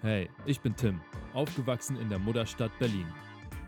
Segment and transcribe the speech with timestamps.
[0.00, 1.00] Hey, ich bin Tim,
[1.34, 3.06] aufgewachsen in der Mutterstadt Berlin.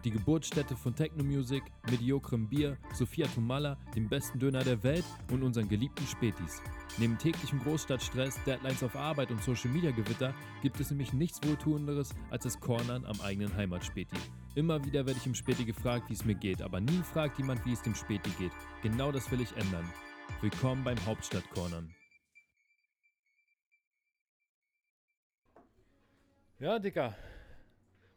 [0.05, 5.69] Die Geburtsstätte von Techno-Music, mediokrem Bier, Sophia Tomala, dem besten Döner der Welt und unseren
[5.69, 6.63] geliebten Spätis.
[6.99, 12.61] Neben täglichem Großstadtstress, Deadlines auf Arbeit und Social-Media-Gewitter gibt es nämlich nichts Wohltuenderes als das
[12.61, 14.17] Cornern am eigenen Heimatspäti.
[14.55, 17.67] Immer wieder werde ich im Späti gefragt, wie es mir geht, aber nie fragt jemand,
[17.67, 18.53] wie es dem Späti geht.
[18.85, 19.85] Genau das will ich ändern.
[20.41, 21.93] Willkommen beim Hauptstadt-Cornern.
[26.61, 27.17] Ja, Dicker.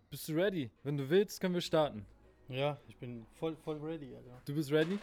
[0.10, 0.70] Bist du ready?
[0.84, 2.06] Wenn du willst, können wir starten.
[2.50, 4.42] Ja, ich bin voll, voll ready, Alter.
[4.44, 5.00] Du bist ready?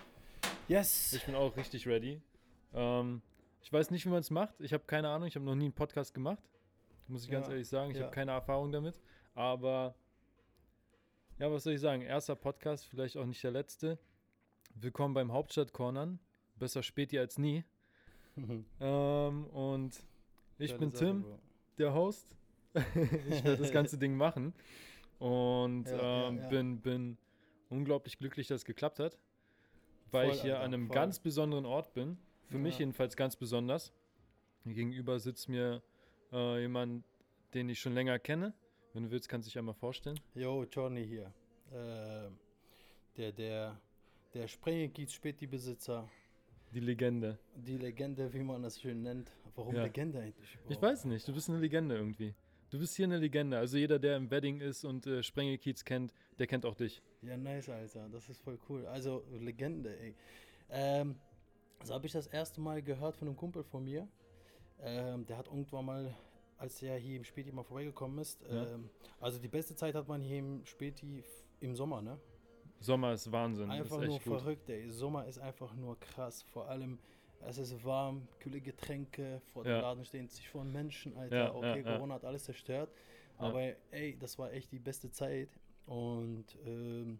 [0.68, 1.14] Yes!
[1.14, 2.20] Ich bin auch richtig ready.
[2.74, 3.22] Ähm,
[3.62, 4.60] ich weiß nicht, wie man es macht.
[4.60, 5.26] Ich habe keine Ahnung.
[5.26, 6.42] Ich habe noch nie einen Podcast gemacht.
[7.08, 7.92] Muss ich ganz Ja, ehrlich sagen.
[7.92, 8.02] Ich ja.
[8.02, 9.00] habe keine Erfahrung damit.
[9.34, 9.94] Aber
[11.38, 12.02] ja, was soll ich sagen?
[12.02, 13.98] Erster Podcast, vielleicht auch nicht der letzte.
[14.74, 16.18] Willkommen beim Hauptstadt Cornern.
[16.56, 17.64] Besser spät als nie.
[18.80, 19.98] Ähm, und
[20.58, 21.38] ich Geile bin Sache, Tim, Bro.
[21.78, 22.36] der Host.
[22.94, 24.54] ich werde das ganze Ding machen.
[25.18, 26.48] Und Ja, ja, ähm, ja.
[26.48, 27.18] Bin, bin
[27.68, 29.18] unglaublich glücklich, dass es geklappt hat.
[30.10, 30.94] Weil Voll, ich hier Alter, an einem voll.
[30.94, 32.18] ganz besonderen Ort bin.
[32.48, 32.80] Für mich Ja.
[32.80, 33.92] jedenfalls ganz besonders.
[34.64, 35.82] Hier gegenüber sitzt mir
[36.32, 37.04] äh, jemand,
[37.54, 38.54] den ich schon länger kenne.
[38.92, 40.18] Wenn du willst, kannst du dich einmal vorstellen.
[40.34, 41.32] Yo, Johnny hier.
[41.72, 42.38] Ähm,
[43.16, 43.80] der, der,
[44.34, 46.08] der Sprengekiez Späti-Besitzer.
[46.74, 47.38] Die Legende.
[47.54, 49.30] Die Legende, wie man das schön nennt.
[49.54, 49.82] Warum Ja.
[49.84, 50.58] Legende eigentlich?
[50.68, 50.82] Ich Bro?
[50.88, 52.34] weiß nicht, du bist eine Legende irgendwie.
[52.70, 53.58] Du bist hier eine Legende.
[53.58, 57.02] Also jeder, der im Wedding ist und äh, Sprengekiez kennt, der kennt auch dich.
[57.22, 58.08] Ja, nice, Alter.
[58.08, 58.86] Das ist voll cool.
[58.86, 60.14] Also, Legende, ey.
[60.70, 61.16] Ähm,
[61.82, 64.06] so habe ich das erste Mal gehört von einem Kumpel von mir.
[64.78, 66.14] Ähm, der hat irgendwann mal,
[66.58, 68.66] als er hier im Späti mal vorbeigekommen ist, Ja.
[68.74, 68.88] ähm,
[69.20, 71.24] also die beste Zeit hat man hier im Späti
[71.58, 72.18] im Sommer, ne?
[72.78, 73.70] Sommer ist Wahnsinn.
[73.70, 74.22] Einfach ist nur gut.
[74.22, 74.88] verrückt, ey.
[74.88, 76.42] Sommer ist einfach nur krass.
[76.42, 76.98] Vor allem,
[77.46, 79.80] es ist warm, kühle Getränke, vor dem Ja.
[79.80, 81.36] Laden stehen sich von Menschen, Alter.
[81.36, 81.94] Ja, okay, ja.
[81.94, 82.90] Corona hat alles zerstört.
[83.38, 85.48] Aber ey, das war echt die beste Zeit.
[85.86, 87.18] Und ähm,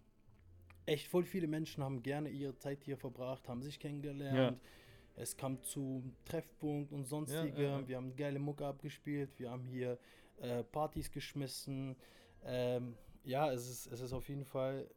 [0.84, 4.60] echt voll viele Menschen haben gerne ihre Zeit hier verbracht, haben sich kennengelernt.
[5.16, 7.86] Es kam zu Treffpunkt und ja.
[7.86, 9.30] Wir haben geile Mucke abgespielt.
[9.38, 9.98] Wir haben hier
[10.40, 11.96] äh, Partys geschmissen.
[12.44, 14.88] Ähm, ja, es ist, es ist auf jeden Fall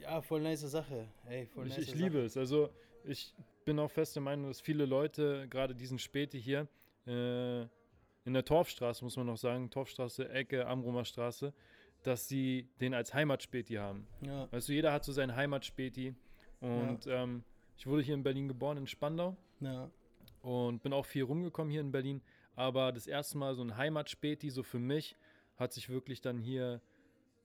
[0.00, 1.08] ja, voll nice Sache.
[1.28, 2.36] Ey, voll Ich, nice ich liebe es.
[2.36, 2.70] Also
[3.04, 6.68] ich bin auch fest der Meinung, dass viele Leute, gerade diesen Späti hier,
[7.06, 7.62] äh,
[8.24, 11.52] in der Torfstraße, muss man noch sagen, Torfstraße, Ecke, Amrumer Straße,
[12.02, 14.06] dass sie den als Heimatspäti haben.
[14.20, 16.14] Ja, Weißt du, jeder hat so seinen Heimatspäti.
[16.60, 17.42] Und ähm,
[17.76, 19.36] ich wurde hier in Berlin geboren, in Spandau.
[19.60, 19.90] ja,
[20.42, 22.20] und bin auch viel rumgekommen hier in Berlin.
[22.54, 25.16] Aber das erste Mal so ein Heimatspäti, so für mich,
[25.56, 26.80] hat sich wirklich dann hier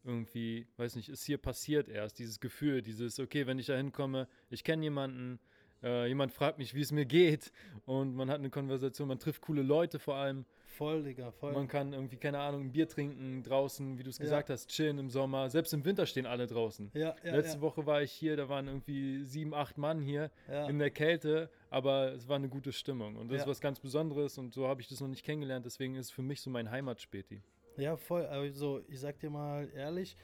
[0.04, 4.28] irgendwie, weiß nicht, ist hier passiert erst, dieses Gefühl, dieses, okay, wenn ich da hinkomme,
[4.50, 5.40] ich kenne jemanden,
[5.84, 7.52] äh, jemand fragt mich, wie es mir geht
[7.86, 11.54] und man hat eine Konversation, man trifft coole Leute vor allem, voll, Digga, voll.
[11.54, 14.24] man kann irgendwie, keine Ahnung, ein Bier trinken draußen, wie du es Ja.
[14.26, 16.92] gesagt hast, chillen im Sommer, selbst im Winter stehen alle draußen.
[16.94, 20.30] ja, ja, Letzte ja, Woche war ich hier, da waren irgendwie sieben, acht Mann hier
[20.48, 20.68] ja.
[20.68, 23.16] in der Kälte, aber es war eine gute Stimmung.
[23.16, 23.44] Und das Ja.
[23.44, 25.66] ist was ganz Besonderes und so habe ich das noch nicht kennengelernt.
[25.66, 27.42] Deswegen ist es für mich so mein Heimatspäti.
[27.78, 28.26] ja, voll.
[28.26, 30.16] Also, ich sag dir mal ehrlich,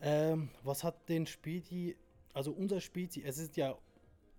[0.00, 1.96] ähm, was hat den Späti,
[2.32, 3.76] also unser Späti, es ist ja,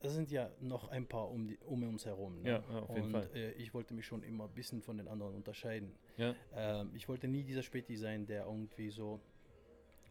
[0.06, 2.42] es sind ja noch ein paar um, die, um uns herum.
[2.42, 2.50] Ne?
[2.50, 3.30] Ja, auf jeden Und Fall.
[3.36, 5.92] Äh, ich wollte mich schon immer ein bisschen von den anderen unterscheiden.
[6.18, 9.20] Ja, Ähm, ich wollte nie dieser Späti sein, der irgendwie so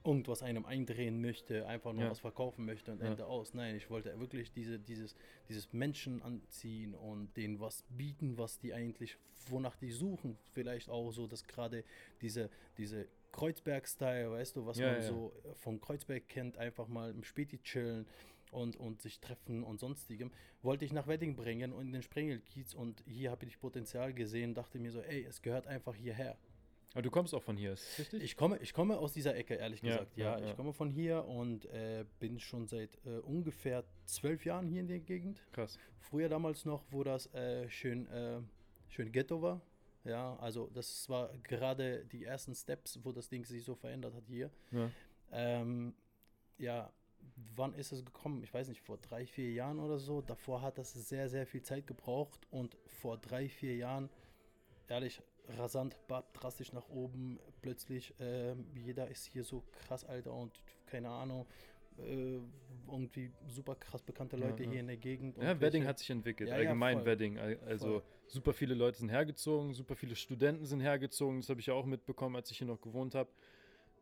[0.07, 2.11] irgendwas einem eindrehen möchte, einfach nur Ja.
[2.11, 3.07] was verkaufen möchte und Ja.
[3.07, 3.55] Ende aus.
[3.55, 5.17] Nein, ich wollte wirklich diese, dieses,
[5.49, 9.17] dieses Menschen anziehen und denen was bieten, was die eigentlich,
[9.49, 10.37] wonach die suchen.
[10.53, 11.85] Vielleicht auch so, dass gerade
[12.21, 17.25] diese, diese Kreuzberg-Style, weißt du, was Ja, man so von Kreuzberg kennt, einfach mal im
[17.25, 18.07] Späti chillen
[18.55, 20.31] und, und sich treffen und sonstigem,
[20.63, 24.55] wollte ich nach Wedding bringen und in den Sprengelkiez und hier habe ich Potenzial gesehen,
[24.55, 26.37] dachte mir so, ey, es gehört einfach hierher.
[26.93, 28.23] aber du kommst auch von hier, ist das richtig?
[28.23, 30.17] Ich komme, ich komme aus dieser Ecke, ehrlich Ja, gesagt.
[30.17, 30.51] Ja, ja, ja.
[30.51, 34.89] ich komme von hier und äh, bin schon seit äh, ungefähr zwölf Jahren hier in
[34.89, 35.45] der Gegend.
[35.53, 35.79] Krass.
[35.99, 38.41] Früher damals noch, wo das äh, schön, äh,
[38.89, 39.61] schön Ghetto war.
[40.05, 44.27] Ja, also das war gerade die ersten Steps, wo das Ding sich so verändert hat
[44.29, 44.51] hier.
[44.71, 44.91] Ja.
[45.33, 45.95] Ähm,
[46.59, 46.93] ja,
[47.57, 48.43] wann ist es gekommen?
[48.43, 50.21] Ich weiß nicht, vor drei, vier Jahren oder so.
[50.23, 54.11] Davor hat das sehr, sehr viel Zeit gebraucht und vor drei, vier Jahren,
[54.89, 55.23] ehrlich,
[55.59, 55.97] rasant,
[56.33, 57.39] drastisch nach oben.
[57.63, 60.53] Plötzlich, ähm, jeder ist hier so krass, Alter, und
[60.87, 61.47] keine Ahnung,
[61.99, 62.39] äh,
[62.91, 64.71] irgendwie super krass bekannte Ja, Leute ja.
[64.71, 65.37] hier in der Gegend.
[65.39, 67.05] Ja, Wedding hat sich entwickelt, Ja, ja, allgemein.
[67.05, 67.39] Wedding.
[67.39, 68.03] Al- Also Voll.
[68.27, 71.41] super viele Leute sind hergezogen, super viele Studenten sind hergezogen.
[71.41, 73.31] Das habe ich ja auch mitbekommen, als ich hier noch gewohnt habe.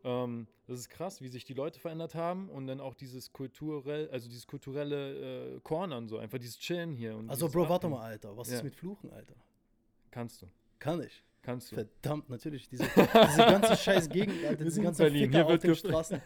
[0.04, 4.08] Ähm, das ist krass, wie sich die Leute verändert haben und dann auch dieses kulturell,
[4.10, 7.16] also dieses kulturelle äh, Cornern so, einfach dieses Chillen hier.
[7.16, 8.36] Und Also, Bro, warte mal, Alter.
[8.36, 8.56] Was Ja.
[8.56, 9.34] ist mit Fluchen, Alter?
[10.10, 10.46] Kannst du.
[10.78, 11.22] Kann ich.
[11.42, 11.74] Kannst du.
[11.76, 12.68] Verdammt, natürlich.
[12.68, 13.06] Diese, diese
[13.36, 16.20] ganze scheiß Gegend, Alter, diese sind ganze Berlin, Ficker auf den Straßen.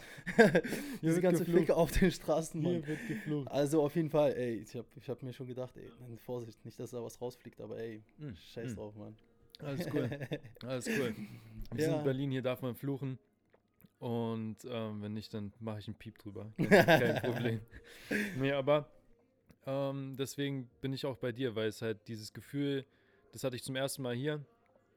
[1.03, 1.61] Diese ganze geflucht.
[1.61, 2.73] Ficker auf den Straßen, Mann.
[2.73, 3.51] Hier wird geflucht.
[3.51, 6.79] Also auf jeden Fall, ey, ich hab, ich hab mir schon gedacht, ey, Vorsicht, nicht,
[6.79, 8.77] dass da was rausfliegt, aber ey, Hm, scheiß hm.
[8.77, 9.17] drauf, Mann.
[9.61, 10.11] Alles cool.
[10.67, 11.15] Alles cool.
[11.73, 11.99] Wir sind Ja.
[11.99, 13.19] in Berlin, hier darf man fluchen.
[13.99, 16.53] Und ähm, wenn nicht, dann mache ich einen Piep drüber.
[16.59, 17.61] Kein, kein Problem.
[18.37, 18.91] Nee, aber
[19.67, 22.85] ähm, deswegen bin ich auch bei dir, weil es halt dieses Gefühl,
[23.33, 24.45] das hatte ich zum ersten Mal hier.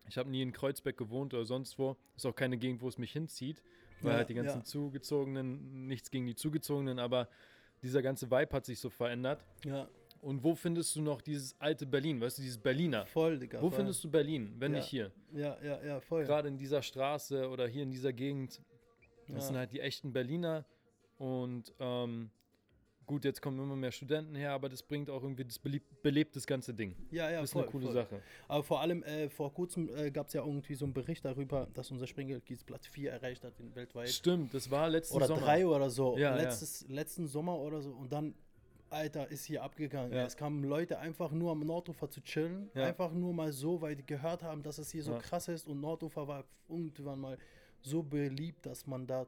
[0.08, 1.96] Ich habe nie in Kreuzberg gewohnt oder sonst wo.
[2.16, 3.64] Ist auch keine Gegend, wo es mich hinzieht,
[4.02, 4.64] weil Ja, halt die ganzen ja.
[4.64, 7.30] Zugezogenen, nichts gegen die Zugezogenen, aber
[7.82, 9.46] dieser ganze Vibe hat sich so verändert.
[9.64, 9.88] Ja,
[10.22, 13.06] Und wo findest du noch dieses alte Berlin, weißt du, dieses Berliner?
[13.06, 13.62] voll, Digga.
[13.62, 13.78] Wo voll.
[13.78, 14.80] findest du Berlin, wenn Ja.
[14.80, 15.12] nicht hier?
[15.32, 16.26] Ja, ja, ja, voll.
[16.26, 18.62] Gerade in dieser Straße oder hier in dieser Gegend,
[19.36, 19.48] das Ja.
[19.50, 20.66] sind halt die echten Berliner.
[21.18, 22.30] Und ähm,
[23.06, 26.36] gut, jetzt kommen immer mehr Studenten her, aber das bringt auch irgendwie, das belebt, belebt
[26.36, 26.96] das ganze Ding.
[27.12, 27.94] Ja, ja, das ist voll, eine coole voll.
[27.94, 28.22] Sache.
[28.48, 31.68] Aber vor allem, äh, vor kurzem äh, gab es ja irgendwie so einen Bericht darüber,
[31.74, 34.10] dass unser Springgeldkiez Platz 4 erreicht hat in weltweit.
[34.10, 35.42] Stimmt, das war letzten oder Sommer.
[35.42, 36.18] drei oder so.
[36.18, 36.44] Ja, ja.
[36.44, 37.90] Letztes, Letzten Sommer oder so.
[37.92, 38.34] Und dann,
[38.92, 40.14] Alter, ist hier abgegangen.
[40.14, 40.26] Ja.
[40.26, 42.70] Es kamen Leute einfach nur am Nordufer zu chillen.
[42.76, 42.86] Ja.
[42.86, 45.18] Einfach nur mal so, weil die gehört haben, dass es hier so Ja.
[45.20, 45.68] krass ist.
[45.68, 47.38] Und Nordufer war irgendwann mal
[47.82, 49.28] so beliebt, dass man da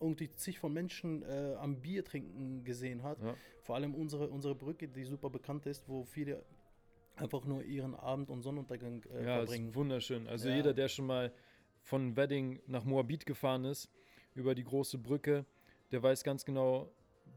[0.00, 3.22] irgendwie zig von Menschen äh, am Bier trinken gesehen hat.
[3.22, 3.34] Ja.
[3.62, 6.44] Vor allem unsere, unsere Brücke, die super bekannt ist, wo viele
[7.16, 9.68] einfach nur ihren Abend- und Sonnenuntergang äh, Ja, verbringen.
[9.68, 10.26] ist wunderschön.
[10.26, 10.56] Also Ja.
[10.56, 11.32] jeder, der schon mal
[11.82, 13.90] von Wedding nach Moabit gefahren ist,
[14.34, 15.44] über die große Brücke,
[15.92, 16.90] der weiß ganz genau,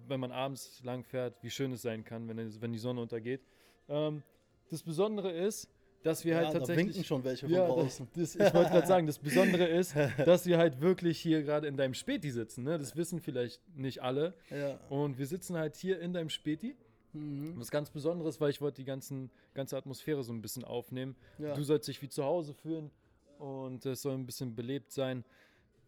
[0.08, 3.42] wenn man abends lang fährt, wie schön es sein kann, wenn, wenn die Sonne untergeht.
[3.90, 4.24] Ähm,
[4.69, 5.69] das Besondere ist,
[6.06, 6.88] dass wir ja, halt da tatsächlich...
[6.88, 8.07] winken schon welche von Ja, das, draußen.
[8.16, 11.78] das, ich wollte gerade sagen, das Besondere ist, dass wir halt wirklich hier gerade in
[11.78, 12.63] deinem Späti sitzen.
[12.63, 12.78] Ne?
[12.78, 14.36] Das wissen vielleicht nicht alle.
[14.52, 14.80] Ja.
[14.90, 16.75] Und wir sitzen halt hier in deinem Späti.
[17.13, 17.60] Mhm.
[17.60, 21.16] Was ganz Besonderes, weil ich wollte die ganzen, ganze Atmosphäre so ein bisschen aufnehmen.
[21.40, 21.54] Ja.
[21.54, 22.92] Du sollst dich wie zu Hause fühlen
[23.40, 25.24] und es soll ein bisschen belebt sein.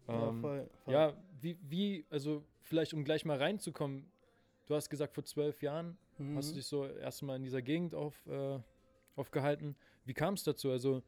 [0.08, 0.94] Ja, Ähm, voll, voll.
[0.94, 4.10] ja, wie, wie, also vielleicht um gleich mal reinzukommen,
[4.66, 6.38] du hast gesagt, vor zwölf Jahren Mhm.
[6.38, 8.60] hast du dich so erstmal in dieser Gegend auf, äh,
[9.16, 9.76] aufgehalten.
[10.08, 10.72] Wie kam es dazu?
[10.72, 11.04] Also,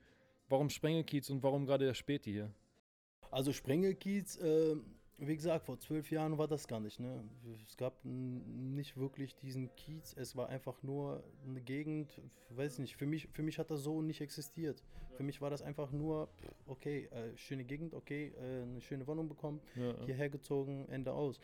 [0.50, 2.52] warum Sprengelkiez und warum gerade der Späti hier?
[3.32, 4.76] Also Sprengelkiez, äh,
[5.20, 7.00] wie gesagt, vor zwölf Jahren war das gar nicht.
[7.00, 7.24] Ne?
[7.66, 10.14] Es gab nicht wirklich diesen Kiez.
[10.18, 14.02] Es war einfach nur eine Gegend, weiß nicht, für mich, für mich hat das so
[14.02, 14.84] nicht existiert.
[15.16, 16.30] Für mich war das einfach nur,
[16.66, 20.06] okay, äh, schöne Gegend, okay, äh, eine schöne Wohnung bekommen, Ja, ja.
[20.06, 21.40] hierher gezogen, Ende aus.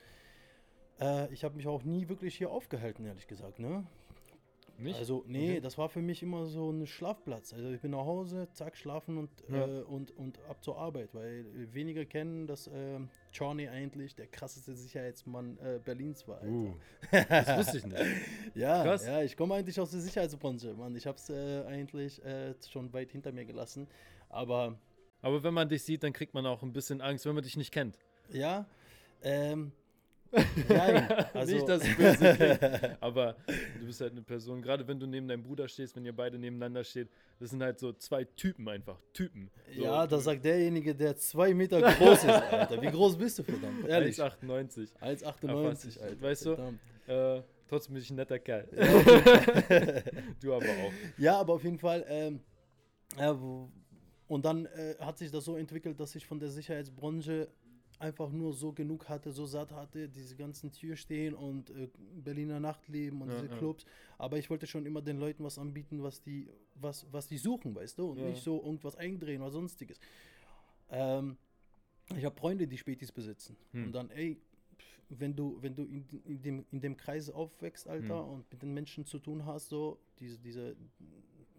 [1.00, 3.60] Äh, ich habe mich auch nie wirklich hier aufgehalten, ehrlich gesagt.
[3.60, 3.86] Ne?
[4.78, 4.98] Nicht?
[5.00, 5.62] Also, nee, Okay.
[5.62, 7.54] das war für mich immer so ein Schlafplatz.
[7.54, 9.66] Also, ich bin nach Hause, zack, schlafen und, Ja.
[9.66, 13.00] äh, und, und ab zur Arbeit, weil äh, wenige kennen, dass äh,
[13.32, 16.44] Johnny eigentlich der krasseste Sicherheitsmann äh, Berlins war.
[16.44, 16.74] Uh,
[17.12, 18.04] das wusste ich nicht.
[18.54, 19.06] Ja, krass.
[19.06, 20.96] ja, ich komme eigentlich aus der Sicherheitsbranche, Mann.
[20.96, 23.88] Ich habe es äh, eigentlich äh, schon weit hinter mir gelassen.
[24.30, 24.78] Aber
[25.22, 27.56] Aber wenn man dich sieht, dann kriegt man auch ein bisschen Angst, wenn man dich
[27.58, 27.98] nicht kennt.
[28.30, 28.66] ja,
[29.24, 29.72] ähm,
[30.70, 32.98] nein, also, nicht, dass es böse klingt.
[33.02, 33.36] Aber
[33.80, 36.38] du bist halt eine Person, gerade wenn du neben deinem Bruder stehst, wenn ihr beide
[36.38, 37.10] nebeneinander steht,
[37.40, 39.00] das sind halt so zwei Typen einfach.
[39.14, 39.50] Typen.
[39.76, 42.82] So, ja, das sagt derjenige, der zwei Meter groß ist, Alter.
[42.82, 43.88] Wie groß bist du verdammt?
[43.88, 44.18] Ehrlich.
[44.18, 44.90] 1,98.
[45.00, 46.22] 1,98, Ach, Alter.
[46.22, 46.52] weißt du?
[47.08, 48.68] Äh, trotzdem bin ich ein netter Kerl.
[50.42, 50.92] du aber auch.
[51.18, 52.06] Ja, aber auf jeden Fall.
[52.08, 52.40] Ähm,
[53.18, 53.34] äh,
[54.28, 57.48] und dann äh, hat sich das so entwickelt, dass ich von der Sicherheitsbranche
[58.00, 61.88] einfach nur so genug hatte, so satt hatte, diese ganzen Türstehen und äh,
[62.24, 63.58] Berliner Nachtleben und Ja, diese ja.
[63.58, 63.86] Clubs.
[64.18, 67.76] Aber ich wollte schon immer den Leuten was anbieten, was die, was, was die suchen,
[67.76, 68.12] weißt du?
[68.12, 68.26] Und Ja.
[68.30, 70.00] nicht so irgendwas eindrehen oder sonstiges.
[70.90, 71.38] Ähm,
[72.16, 73.58] ich habe Freunde, die Spätis besitzen.
[73.72, 73.86] Hm.
[73.86, 74.38] Und dann, ey,
[75.10, 78.30] wenn du, wenn du in, in, dem, in dem Kreis aufwächst, Alter, Hm.
[78.34, 80.76] und mit den Menschen zu tun hast, so, diese, diese,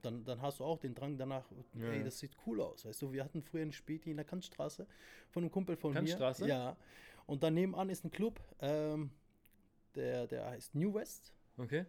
[0.06, 1.44] dann, dann hast du auch den Drang danach,
[1.74, 2.84] Ja, ey, das sieht cool aus.
[2.84, 4.86] Weißt du, wir hatten früher einen Späti in der Kantstraße
[5.30, 6.44] von einem Kumpel von Kantstraße?
[6.44, 6.48] mir.
[6.48, 6.76] Ja.
[7.26, 9.10] Und dann nebenan ist ein Club, ähm,
[9.94, 11.34] der, der heißt New West.
[11.58, 11.84] Okay?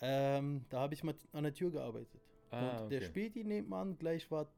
[0.00, 2.20] Ähm, da habe ich mal an der Tür gearbeitet.
[2.50, 3.06] Ah, und der okay.
[3.06, 4.52] Späti nebenan gleich war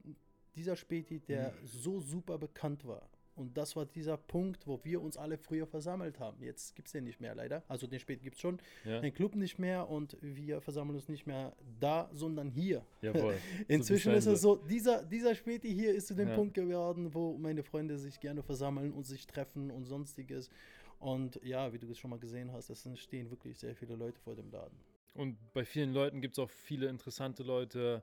[0.55, 1.65] dieser Späti, der Mhm.
[1.67, 3.09] so super bekannt war.
[3.35, 6.41] Und das war dieser Punkt, wo wir uns alle früher versammelt haben.
[6.41, 7.63] Jetzt gibt es den nicht mehr, leider.
[7.67, 8.59] Also den Späti gibt es schon.
[8.85, 12.85] Ja, Den Club nicht mehr und wir versammeln uns nicht mehr da, sondern hier.
[13.01, 13.35] jawohl.
[13.67, 16.35] Inzwischen sein ist es so, dieser, dieser Späti hier ist zu dem Ja.
[16.35, 20.49] Punkt geworden, wo meine Freunde sich gerne versammeln und sich treffen und sonstiges.
[20.99, 24.19] Und ja, wie du es schon mal gesehen hast, es stehen wirklich sehr viele Leute
[24.21, 24.77] vor dem Laden.
[25.13, 28.01] Und bei vielen Leuten gibt es auch viele interessante Leute,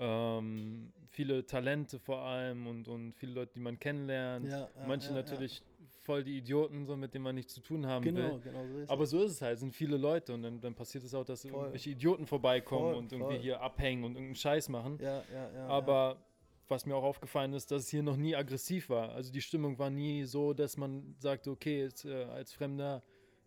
[0.00, 4.46] ähm, viele Talente vor allem und, und viele Leute, die man kennenlernt.
[4.48, 5.62] Ja, ja, Manche ja, natürlich
[6.00, 8.40] voll die Idioten, so, mit denen man nichts zu tun haben Genau, will.
[8.40, 10.74] genau so ist Aber so ist es halt, es sind viele Leute und dann, dann
[10.74, 11.52] passiert es auch, dass Voll.
[11.52, 13.42] irgendwelche Idioten vorbeikommen Voll, und irgendwie voll.
[13.42, 14.98] hier abhängen und irgendeinen Scheiß machen.
[15.68, 16.16] Aber
[16.68, 19.10] was mir auch aufgefallen ist, dass es hier noch nie aggressiv war.
[19.10, 23.02] Also die Stimmung war nie so, dass man sagte, okay, jetzt, äh, als Fremder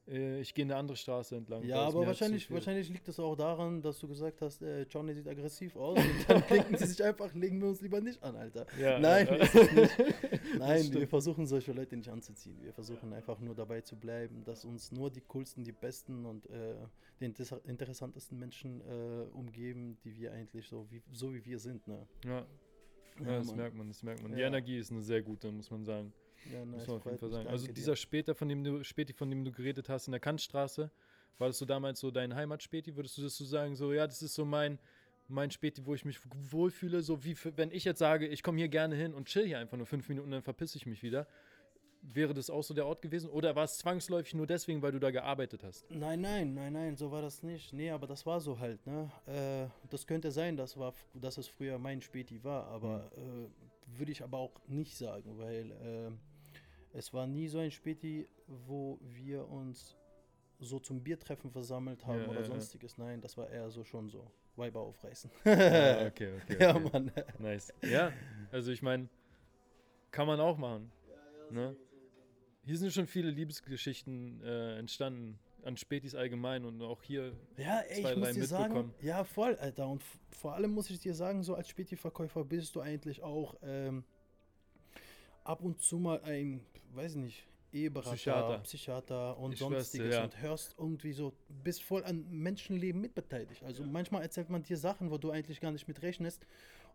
[0.05, 1.63] ich gehe eine andere Straße entlang.
[1.63, 5.27] Ja, aber wahrscheinlich, wahrscheinlich liegt es auch daran, dass du gesagt hast, äh, Johnny sieht
[5.27, 8.65] aggressiv aus und dann klinken sie sich einfach, legen wir uns lieber nicht an, Alter.
[8.77, 9.47] Ja, Nein, ja.
[10.59, 12.57] Nein, wir versuchen solche Leute nicht anzuziehen.
[12.61, 16.49] Wir versuchen einfach nur dabei zu bleiben, dass uns nur die coolsten, die besten und
[16.49, 16.75] äh,
[17.21, 17.25] die
[17.65, 21.87] interessantesten Menschen äh, umgeben, die wir eigentlich so wie, so wie wir sind.
[21.87, 22.05] Ne?
[22.25, 22.45] Ja.
[23.19, 24.35] Ja, das merkt man, das merkt man.
[24.35, 26.11] Die Energie ist eine sehr gute, muss man sagen.
[26.51, 27.47] Ja, nice, Muss man auf jeden Fall sagen.
[27.47, 30.91] Also dieser Später, von dem du, Späti, von dem du geredet hast, in der Kantstraße,
[31.37, 32.95] war das so damals so dein Heimatspäti?
[32.95, 34.79] Würdest du das so sagen, so, ja, das ist so mein,
[35.27, 36.19] mein Späti, wo ich mich
[36.51, 39.45] wohlfühle, so wie für, wenn ich jetzt sage, ich komme hier gerne hin und chill
[39.45, 41.27] hier einfach nur fünf Minuten, dann verpisse ich mich wieder.
[42.05, 43.29] Wäre das auch so der Ort gewesen?
[43.29, 45.89] Oder war es zwangsläufig nur deswegen, weil du da gearbeitet hast?
[45.89, 47.71] Nein, nein, nein, nein, so war das nicht.
[47.71, 49.09] Nee, aber das war so halt, ne?
[49.25, 53.45] Äh, das könnte sein, dass, war, dass es früher mein Späti war, aber mhm.
[53.45, 56.11] äh, würde ich aber auch nicht sagen, weil äh,
[56.93, 59.97] es war nie so ein Späti, wo wir uns
[60.59, 62.97] so zum Biertreffen versammelt haben ja, oder ja, sonstiges.
[62.97, 64.31] Nein, das war eher so schon so.
[64.55, 65.31] Weiber aufreißen.
[65.45, 66.57] ah, okay, okay, okay.
[66.59, 67.11] Ja, Mann.
[67.39, 67.73] Nice.
[67.81, 68.13] Ja,
[68.51, 69.09] also ich meine,
[70.11, 70.91] kann man auch machen.
[71.49, 71.75] Ne?
[72.63, 78.01] Hier sind schon viele Liebesgeschichten äh, entstanden an Spätis allgemein und auch hier ja, ey,
[78.01, 79.87] zwei, ich muss dir sagen, ja, voll, Alter.
[79.87, 84.03] Und vor allem muss ich dir sagen, so als Späti-Verkäufer bist du eigentlich auch ähm,
[85.43, 86.61] ab und zu mal ein,
[86.93, 90.23] weiß ich nicht, Eheberater, Psychiater, Psychiater und ich sonstiges ja.
[90.23, 91.33] und hörst irgendwie so,
[91.63, 93.63] bist voll an Menschenleben mitbeteiligt.
[93.63, 93.89] Also ja.
[93.89, 96.45] manchmal erzählt man dir Sachen, wo du eigentlich gar nicht mit rechnest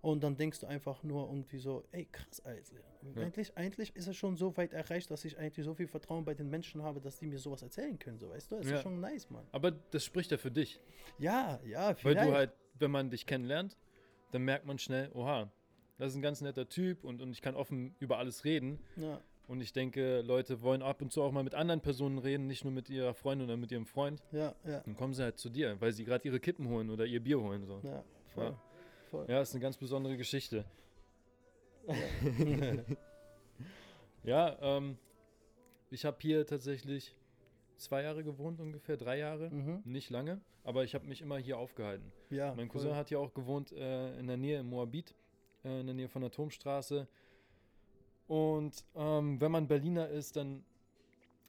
[0.00, 2.76] und dann denkst du einfach nur irgendwie so, ey krass, Alter.
[3.16, 3.22] Ja.
[3.22, 6.34] Eigentlich, eigentlich ist es schon so weit erreicht, dass ich eigentlich so viel Vertrauen bei
[6.34, 8.56] den Menschen habe, dass die mir sowas erzählen können, so weißt du?
[8.56, 9.46] Das ist schon nice, Mann.
[9.50, 10.80] Aber das spricht ja für dich.
[11.18, 12.04] Ja, ja, vielleicht.
[12.04, 13.76] Weil du halt, wenn man dich kennenlernt,
[14.30, 15.50] dann merkt man schnell, oha,
[15.98, 18.78] das ist ein ganz netter Typ und, und ich kann offen über alles reden.
[18.96, 19.20] Ja.
[19.48, 22.64] Und ich denke, Leute wollen ab und zu auch mal mit anderen Personen reden, nicht
[22.64, 24.22] nur mit ihrer Freundin oder mit ihrem Freund.
[24.30, 24.80] Ja, ja.
[24.80, 27.40] Dann kommen sie halt zu dir, weil sie gerade ihre Kippen holen oder ihr Bier
[27.40, 27.64] holen.
[27.64, 27.80] So.
[27.82, 28.44] Ja, voll.
[28.44, 28.62] Ja.
[29.10, 29.26] voll.
[29.28, 30.66] ja, ist eine ganz besondere Geschichte.
[31.86, 31.94] Ja,
[34.24, 34.98] ja ähm,
[35.90, 37.16] ich habe hier tatsächlich
[37.78, 39.80] zwei Jahre gewohnt, ungefähr drei Jahre, mhm.
[39.84, 42.12] nicht lange, aber ich habe mich immer hier aufgehalten.
[42.28, 42.98] Ja, mein Cousin voll.
[42.98, 45.14] hat hier auch gewohnt äh, in der Nähe in Moabit
[45.64, 47.06] äh, in der Nähe von der Turmstraße.
[48.26, 50.64] Und ähm, wenn man Berliner ist, dann,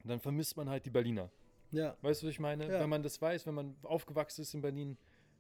[0.04, 1.30] dann vermisst man halt die Berliner.
[1.72, 1.96] Ja.
[2.02, 2.68] Weißt du, was ich meine?
[2.68, 2.80] Ja.
[2.80, 4.98] Wenn man das weiß, wenn man aufgewachsen ist in Berlin,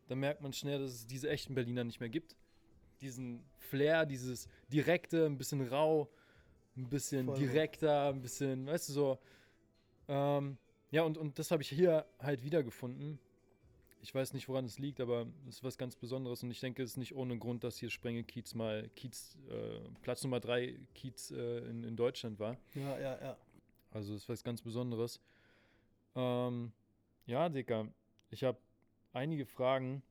[0.07, 2.35] dann merkt man schnell, dass es diese echten Berliner nicht mehr gibt.
[3.01, 6.09] Diesen Flair, dieses direkte, ein bisschen rau,
[6.75, 9.19] ein bisschen Voll direkter, ein bisschen, weißt du, so.
[10.07, 10.57] Ähm,
[10.91, 13.19] ja, und, und das habe ich hier halt wiedergefunden.
[14.01, 16.83] Ich weiß nicht, woran es liegt, aber es ist was ganz Besonderes und ich denke,
[16.83, 20.79] es ist nicht ohne Grund, dass hier Sprenge Kiez mal Kiez, äh, Platz Nummer drei
[20.95, 22.57] Kiez äh, in, in Deutschland war.
[22.75, 23.37] Ja, ja, ja.
[23.91, 25.19] Also es ist was ganz Besonderes.
[26.15, 26.71] Ähm,
[27.25, 27.87] ja, Dicker,
[28.29, 28.57] ich habe
[29.13, 30.01] einige Fragen.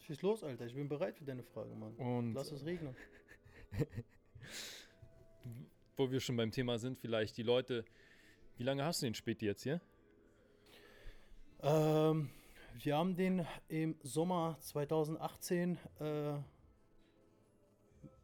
[0.00, 1.94] Schieß los, Alter, ich bin bereit für deine Frage, Mann.
[1.96, 2.96] Und Lass es regnen.
[5.96, 7.84] Wo wir schon beim Thema sind, vielleicht die Leute.
[8.56, 9.80] Wie lange hast du den Späti jetzt hier?
[11.60, 12.30] Ähm,
[12.84, 16.04] wir haben den im Sommer 2018, äh,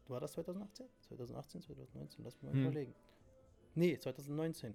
[0.07, 0.87] war das 2018?
[1.01, 2.61] 2018, 2019, lass mich mal hm.
[2.61, 2.95] überlegen.
[3.75, 4.73] Nee, 2019.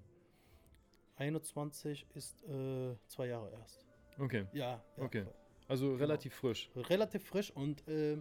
[1.17, 3.87] 21 ist äh, zwei Jahre erst.
[4.19, 4.47] Okay.
[4.53, 4.83] Ja.
[4.97, 5.27] ja okay.
[5.69, 5.99] Also genau.
[5.99, 6.71] relativ frisch.
[6.75, 8.19] Relativ frisch und äh,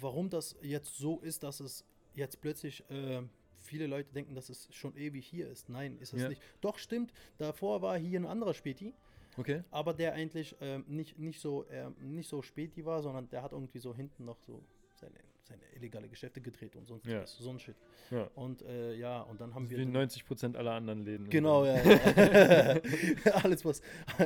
[0.00, 3.22] warum das jetzt so ist, dass es jetzt plötzlich äh,
[3.58, 5.68] viele Leute denken, dass es schon ewig hier ist.
[5.68, 6.28] Nein, ist es ja.
[6.28, 6.40] nicht.
[6.60, 7.12] Doch, stimmt.
[7.36, 8.94] Davor war hier ein anderer Späti.
[9.38, 9.62] Okay.
[9.70, 13.52] Aber der eigentlich ähm, nicht, nicht, so, äh, nicht so späti war, sondern der hat
[13.52, 14.62] irgendwie so hinten noch so
[14.96, 17.24] seine, seine illegale Geschäfte gedreht und sonst ja.
[17.24, 17.76] so ein Shit.
[18.10, 18.28] Ja.
[18.34, 19.86] Und äh, ja, und dann haben also wir.
[19.86, 21.30] Wie 90 Prozent aller anderen Läden.
[21.30, 21.76] Genau, ja.
[21.80, 22.80] ja.
[23.44, 23.80] alles, was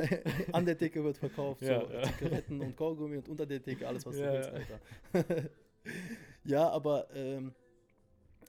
[0.51, 1.87] an der Decke wird verkauft, so.
[2.17, 5.49] Zigaretten und Kaugummi und unter der Decke, alles, was du willst, Alter.
[6.43, 7.53] ja, aber ähm,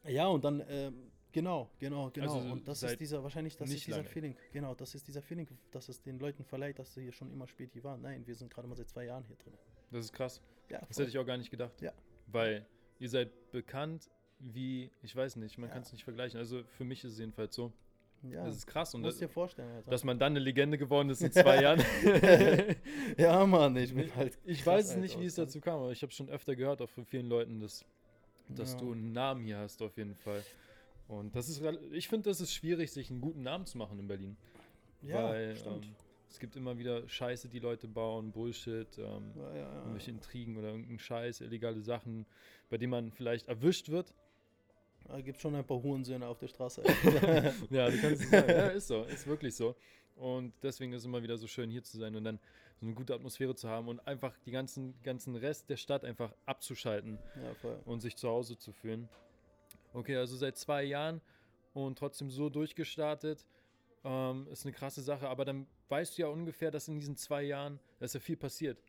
[0.06, 2.34] ja, und dann ähm, Genau, genau, genau.
[2.36, 4.08] Also und das ist dieser, wahrscheinlich, das ist dieser lange.
[4.08, 4.36] Feeling.
[4.52, 7.48] Genau, das ist dieser Feeling, dass es den Leuten verleiht, dass sie hier schon immer
[7.48, 8.00] spät hier waren.
[8.02, 9.52] Nein, wir sind gerade mal seit zwei Jahren hier drin.
[9.90, 10.40] Das ist krass.
[10.70, 11.82] Ja, das hätte ich auch gar nicht gedacht.
[11.82, 11.92] Ja.
[12.28, 12.64] Weil
[13.00, 15.74] ihr seid bekannt wie, ich weiß nicht, man ja.
[15.74, 16.38] kann es nicht vergleichen.
[16.38, 17.72] Also für mich ist es jedenfalls so.
[18.22, 18.44] Ja.
[18.44, 18.94] Das ist krass.
[18.94, 19.90] Und musst dir vorstellen, Alter.
[19.90, 21.82] Dass man dann eine Legende geworden ist in zwei Jahren.
[23.18, 24.38] ja, Mann, ich bin halt.
[24.44, 27.04] Ich weiß nicht, wie es dazu kam, aber ich habe schon öfter gehört, auch von
[27.04, 27.84] vielen Leuten, dass,
[28.50, 28.78] dass ja.
[28.78, 30.44] du einen Namen hier hast, auf jeden Fall.
[31.08, 34.06] Und das ist, ich finde, das ist schwierig, sich einen guten Namen zu machen in
[34.08, 34.36] Berlin.
[35.02, 35.84] Ja, Weil, stimmt.
[35.84, 35.94] Ähm,
[36.30, 39.78] Es gibt immer wieder Scheiße, die Leute bauen, Bullshit, ähm, Ja, ja, ja.
[39.80, 42.26] irgendwelche Intrigen oder irgendeinen Scheiß, illegale Sachen,
[42.70, 44.14] bei denen man vielleicht erwischt wird.
[45.06, 46.82] Da gibt schon ein paar Hurensöhne auf der Straße.
[47.70, 48.48] Ja, du kannst es sagen.
[48.48, 49.76] Ja, ist so, ist wirklich so.
[50.16, 52.38] Und deswegen ist es immer wieder so schön, hier zu sein und dann
[52.80, 56.32] so eine gute Atmosphäre zu haben und einfach die ganzen, ganzen Rest der Stadt einfach
[56.46, 57.18] abzuschalten
[57.84, 59.08] und sich zu Hause zu fühlen.
[59.94, 61.20] Okay, also seit zwei Jahren
[61.72, 63.46] und trotzdem so durchgestartet.
[64.04, 67.44] Ähm, ist eine krasse Sache, aber dann weißt du ja ungefähr, dass in diesen zwei
[67.44, 68.82] Jahren, da ist ja viel passiert.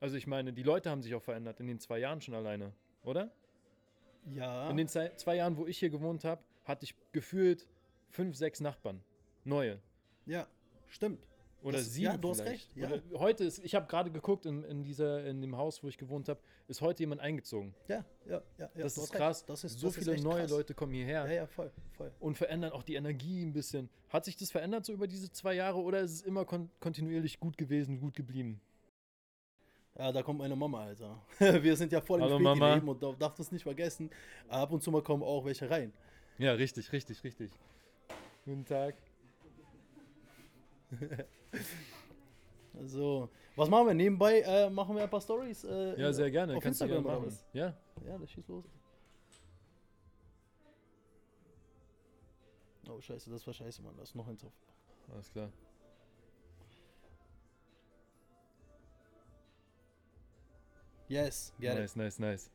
[0.00, 2.72] Also ich meine, die Leute haben sich auch verändert in den zwei Jahren schon alleine,
[3.04, 3.30] oder?
[4.30, 4.68] Ja.
[4.68, 7.66] In den zwei, zwei Jahren, wo ich hier gewohnt habe, hatte ich gefühlt
[8.10, 9.00] fünf, sechs Nachbarn.
[9.44, 9.80] Neue.
[10.26, 10.46] ja,
[10.88, 11.24] stimmt.
[11.62, 12.06] Oder Das- sieben.
[12.06, 12.76] ja, du hast vielleicht.
[12.76, 12.88] recht, ja.
[12.88, 15.96] Oder heute ist, ich habe gerade geguckt, in, in, dieser, in dem Haus, wo ich
[15.96, 17.74] gewohnt habe, ist heute jemand eingezogen.
[17.88, 18.42] Ja, ja, ja.
[18.58, 19.44] ja das ist hast krass.
[19.46, 20.50] Das ist, so das viele neue krass.
[20.50, 22.10] Leute kommen hierher Ja, ja, voll, voll.
[22.18, 23.88] und verändern auch die Energie ein bisschen.
[24.08, 27.38] Hat sich das verändert so über diese zwei Jahre oder ist es immer kon kontinuierlich
[27.38, 28.60] gut gewesen, gut geblieben?
[29.98, 31.22] Ja, da kommt meine Mama, Alter.
[31.62, 32.56] Wir sind ja voll im Hallo, Mama.
[32.66, 34.10] Späti-Leben und da darfst du es nicht vergessen.
[34.48, 35.92] Ab und zu mal kommen auch welche rein.
[36.38, 37.52] Ja, richtig, richtig, richtig.
[38.46, 38.96] Guten Tag.
[42.86, 43.94] So, was machen wir?
[43.94, 45.62] Nebenbei äh, machen wir ein paar Stories.
[45.64, 46.56] Äh, Ja, sehr gerne.
[46.56, 47.38] Auf Kannst du Instagram gerne machen.
[47.52, 48.64] Ja, Ja, das schießt los.
[52.88, 53.94] Oh, scheiße, das war scheiße, Mann.
[53.96, 54.52] Da ist noch eins auf.
[55.12, 55.50] alles klar.
[61.08, 62.50] Yes, get nice, nice, nice.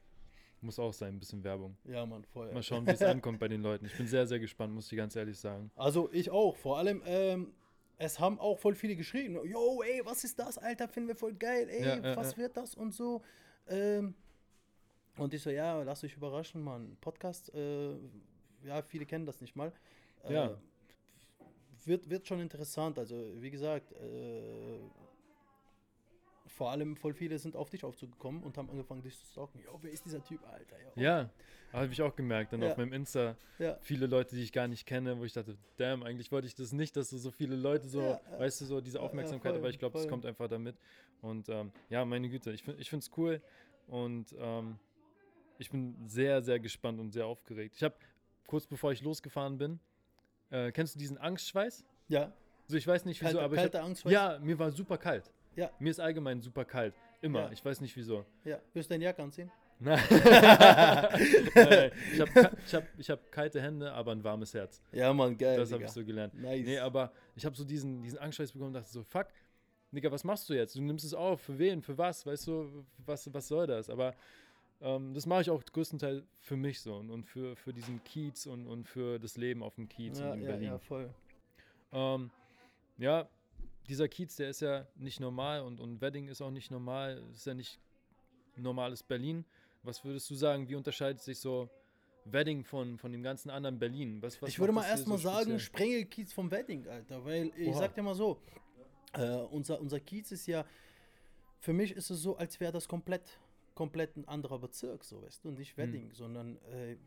[0.62, 1.77] Muss auch sein, ein bisschen Werbung.
[1.84, 2.51] Ja, Mann, voll.
[2.51, 3.86] Mal schauen, wie es ankommt bei den Leuten.
[3.86, 5.70] Ich bin sehr, sehr gespannt, muss ich ganz ehrlich sagen.
[5.75, 6.56] Also ich auch.
[6.56, 7.53] Vor allem, ähm,
[7.98, 9.39] es haben auch voll viele geschrieben.
[9.46, 10.88] Yo, ey, was ist das, Alter?
[10.88, 11.68] Finden wir voll geil.
[11.70, 12.38] Ey, Ja, was ja.
[12.38, 13.22] wird das und so.
[13.68, 14.13] Ähm,
[15.18, 16.96] und ich so, ja, lasst euch überraschen, Mann.
[17.01, 17.96] Podcast, äh,
[18.63, 19.72] ja, viele kennen das nicht mal.
[20.24, 20.58] Äh, Ja.
[21.86, 23.00] Wird, wird schon interessant.
[23.00, 24.80] Also, wie gesagt, äh,
[26.58, 29.60] vor allem voll viele sind auf dich aufzugekommen und haben angefangen, dich zu stalken.
[29.64, 30.76] Yo, wer ist dieser Typ, Alter?
[30.82, 30.90] Yo.
[31.02, 31.30] Ja,
[31.72, 32.52] habe ich auch gemerkt.
[32.52, 32.72] Dann Ja.
[32.72, 33.78] auf meinem Insta Ja.
[33.82, 36.72] viele Leute, die ich gar nicht kenne, wo ich dachte, damn, eigentlich wollte ich das
[36.72, 38.39] nicht, dass du so viele Leute so, Ja, ja.
[38.39, 40.10] weißt du, so diese Ja, ja, Aufmerksamkeit, voll, aber ich glaube, das voll.
[40.10, 40.76] kommt einfach damit.
[41.22, 43.39] Und ähm, ja, meine Güte, ich, ich finde es cool
[43.86, 44.80] und ähm,
[45.60, 47.76] ich bin sehr, sehr gespannt und sehr aufgeregt.
[47.76, 47.96] Ich habe
[48.48, 49.80] kurz bevor ich losgefahren bin,
[50.50, 51.86] äh, kennst du diesen Angstschweiß?
[52.08, 52.34] Ja,
[52.65, 54.06] Also ich weiß nicht wieso, kalte, aber ich hab, kalte Angst.
[54.06, 55.32] weißt ja, mir war super kalt.
[55.58, 55.72] Ja.
[55.80, 56.93] Mir ist allgemein super kalt.
[57.22, 57.41] Immer.
[57.41, 57.52] Ja.
[57.52, 58.26] Ich weiß nicht wieso.
[58.46, 59.52] Ja, willst du deine Jacke anziehen?
[59.80, 60.02] Nein.
[60.10, 64.82] Nein, ich habe ich hab, ich hab kalte Hände, aber ein warmes Herz.
[64.91, 65.58] Ja, Mann, geil.
[65.58, 66.34] Das habe ich so gelernt.
[66.34, 66.65] Nice.
[66.65, 69.28] Nee, aber ich habe so diesen, diesen Angstschweiß bekommen und dachte so, fuck,
[69.91, 70.76] Digga, was machst du jetzt?
[70.76, 73.89] Du nimmst es auf, für wen, für was, weißt du, was, was soll das?
[73.89, 74.15] Aber
[74.82, 78.46] ähm, das mache ich auch größtenteils für mich so und, und für, für diesen Kiez
[78.46, 80.67] und, und für das Leben auf dem Kiez ja, und in ja, Berlin.
[80.70, 81.10] ja, voll.
[81.91, 82.32] Ähm,
[82.98, 83.30] ja,
[83.88, 87.45] dieser Kiez, der ist ja nicht normal und, und Wedding ist auch nicht normal, ist
[87.45, 87.80] ja nicht
[88.56, 89.45] normales Berlin.
[89.84, 91.69] Was würdest du sagen, wie unterscheidet sich so
[92.26, 94.21] Wedding von, von dem ganzen anderen Berlin?
[94.21, 95.60] Was, was ich würde mal erstmal so sagen?
[95.60, 97.23] Sprengelkiez vom Wedding, Alter.
[97.23, 97.80] Weil ich Oha.
[97.80, 98.41] sag dir mal so,
[99.13, 100.65] äh, unser, unser Kiez ist ja,
[101.60, 103.39] für mich ist es so, als wäre das komplett,
[103.76, 105.60] komplett ein anderer Bezirk, so weißt du, und Hm.
[105.60, 106.97] nicht Wedding, sondern äh,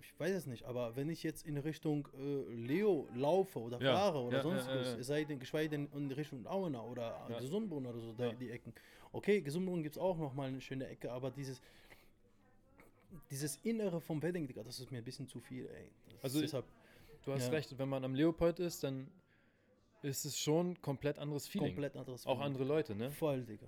[0.00, 3.94] ich weiß es nicht, aber wenn ich jetzt in Richtung äh, Leo laufe oder Ja,
[3.94, 5.02] fahre oder ja, sonst was, ja.
[5.02, 7.38] sei denn, geschweige denn in Richtung Auener oder Ja.
[7.38, 8.72] Gesundbrunn oder so, da, die Ecken.
[9.12, 11.60] Okay, Gesundbrunn gibt es auch nochmal eine schöne Ecke, aber dieses,
[13.30, 15.90] dieses Innere vom Wedding, Digga, das ist mir ein bisschen zu viel, ey.
[16.12, 16.64] Das Also deshalb,
[17.24, 19.08] Du hast recht, wenn man am Leopold ist, dann
[20.02, 21.70] ist es schon komplett anderes Feeling.
[21.70, 22.42] komplett anderes Auch Feeling.
[22.46, 23.10] andere Leute, ne?
[23.10, 23.66] Voll, Digga.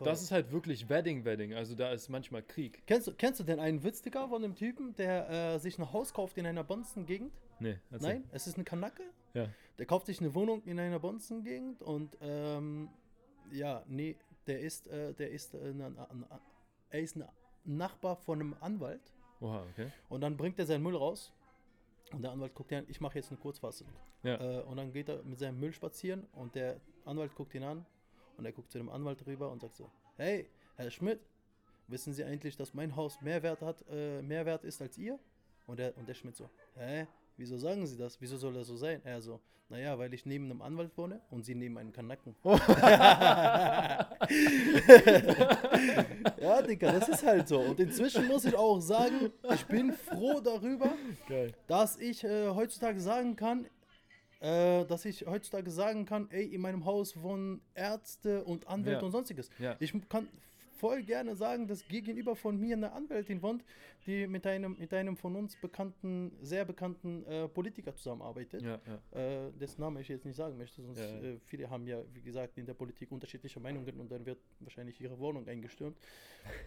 [0.00, 0.06] Voll.
[0.06, 1.52] Das ist halt wirklich Wedding, Wedding.
[1.52, 2.82] Also da ist manchmal Krieg.
[2.86, 5.92] kennst, du, kennst du denn einen Witz, Digga, von dem Typen, der äh, sich ein
[5.92, 7.30] Haus kauft in einer Bonzen-Gegend?
[7.58, 8.14] Nee, erzähl.
[8.14, 9.02] Nein, es ist eine Kanacke.
[9.34, 9.46] Ja.
[9.76, 12.88] Der kauft sich eine Wohnung in einer Bonzen-Gegend und ähm,
[13.52, 16.24] ja, nee, der ist, äh, der ist, äh, ein, ein,
[16.88, 17.28] er ist ein
[17.66, 19.92] Nachbar von einem Anwalt Oha, okay.
[20.08, 21.30] und dann bringt er seinen Müll raus
[22.10, 23.86] und der Anwalt guckt ihn an, ich mache jetzt eine Kurzfassung.
[24.22, 24.60] Ja.
[24.60, 27.84] Äh, und dann geht er mit seinem Müll spazieren und der Anwalt guckt ihn an
[28.40, 31.20] und er guckt zu dem Anwalt rüber und sagt so, hey, Herr Schmidt,
[31.88, 35.18] wissen Sie eigentlich, dass mein Haus mehr Wert hat, äh, mehr Wert ist als ihr?
[35.66, 37.06] Und der, und der Schmidt so, hä?
[37.36, 38.18] Wieso sagen Sie das?
[38.20, 39.02] Wieso soll das so sein?
[39.04, 42.34] Er so, naja, weil ich neben einem Anwalt wohne und Sie neben einem Kanacken.
[46.40, 47.60] ja, Digga, das ist halt so.
[47.60, 50.92] Und inzwischen muss ich auch sagen, ich bin froh darüber,
[51.28, 51.52] Geil.
[51.66, 53.66] dass ich äh, heutzutage sagen kann,
[54.40, 59.06] äh, dass ich heutzutage sagen kann, ey, in meinem Haus wohnen Ärzte und Anwälte Ja.
[59.06, 59.50] und sonstiges.
[59.58, 59.76] Ja.
[59.80, 60.28] Ich kann
[60.78, 63.62] voll gerne sagen, dass gegenüber von mir eine Anwältin wohnt,
[64.06, 68.62] die mit einem, mit einem von uns bekannten, sehr bekannten äh, Politiker zusammenarbeitet.
[68.62, 68.80] Ja,
[69.12, 69.46] ja.
[69.46, 71.04] Äh, dessen Name ich jetzt nicht sagen möchte, sonst Ja.
[71.20, 74.98] Äh, viele haben ja, wie gesagt, in der Politik unterschiedliche Meinungen und dann wird wahrscheinlich
[75.02, 75.98] ihre Wohnung eingestürmt.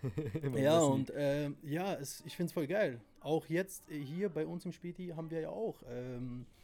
[0.55, 3.01] Ja, und ähm, ja, es, ich finde es voll geil.
[3.21, 6.62] Auch jetzt äh, hier bei uns im Späti haben wir ja auch ähm, äh,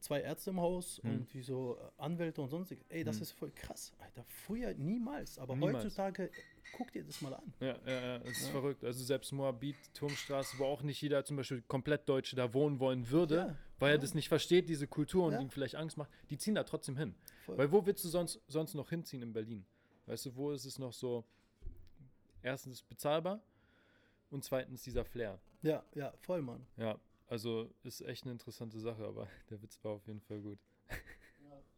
[0.00, 1.10] zwei Ärzte im Haus Hm.
[1.10, 2.84] und wie so äh, Anwälte und sonstiges.
[2.88, 3.22] Ey, das Hm.
[3.22, 4.24] ist voll krass, Alter.
[4.28, 5.84] Früher niemals, aber Niemals.
[5.84, 6.30] heutzutage,
[6.70, 7.52] guck dir das mal an.
[7.60, 8.52] Ja, ja, ja, es ist Ja.
[8.52, 8.84] verrückt.
[8.84, 13.10] Also selbst Moabit, Turmstraße, wo auch nicht jeder zum Beispiel komplett Deutsche da wohnen wollen
[13.10, 14.00] würde, Ja, weil er ja.
[14.00, 17.14] das nicht versteht, diese Kultur und ihm vielleicht Angst macht, die ziehen da trotzdem hin.
[17.44, 17.58] Voll.
[17.58, 19.66] Weil wo willst du sonst, sonst noch hinziehen in Berlin?
[20.06, 21.24] Weißt du, wo ist es noch so,
[22.42, 23.40] erstens bezahlbar
[24.30, 25.38] und zweitens dieser Flair.
[25.62, 26.66] Ja, ja, voll, Mann.
[26.76, 26.98] Ja,
[27.32, 30.58] also ist echt eine interessante Sache, aber der Witz war auf jeden Fall gut.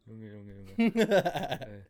[0.05, 0.71] Junge, Junge, Junge.
[0.77, 1.83] Ey.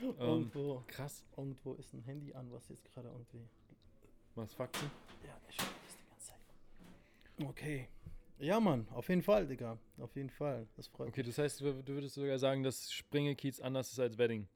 [0.00, 1.24] Ähm, irgendwo, krass.
[1.36, 3.44] irgendwo ist ein Handy an, was jetzt gerade irgendwie.
[4.36, 4.88] Was Faxen?
[5.26, 7.48] Ja, ich schau das die ganze Zeit.
[7.48, 7.88] Okay.
[8.38, 9.76] Ja, Mann, auf jeden Fall, Digga.
[9.98, 10.68] Auf jeden Fall.
[10.76, 14.46] Das freut Okay, das heißt, du würdest sogar sagen, dass Springekiez anders ist als Wedding.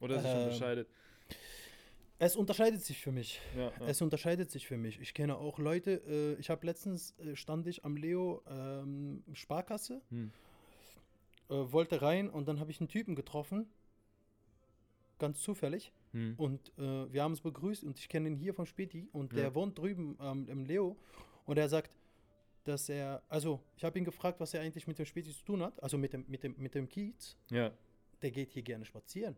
[0.00, 0.88] Oder ist es schon Ähm, unterscheidet?
[2.18, 3.40] Es unterscheidet sich für mich.
[3.56, 3.86] Ja, ja.
[3.86, 5.00] Es unterscheidet sich für mich.
[5.00, 10.00] Ich kenne auch Leute, äh, ich habe letztens, äh, stand ich am Leo ähm, Sparkasse,
[10.10, 10.30] Hm.
[11.50, 13.66] äh, wollte rein und dann habe ich einen Typen getroffen,
[15.18, 15.92] ganz zufällig.
[16.12, 16.34] Hm.
[16.36, 19.40] Und äh, wir haben uns begrüßt und ich kenne ihn hier vom Späti und Ja.
[19.40, 20.96] der wohnt drüben ähm, im Leo
[21.46, 21.90] und er sagt,
[22.62, 25.62] dass er, also ich habe ihn gefragt, was er eigentlich mit dem Späti zu tun
[25.62, 27.36] hat, also mit dem, mit dem, mit dem Kiez.
[27.50, 27.72] Ja,
[28.22, 29.36] Der geht hier gerne spazieren,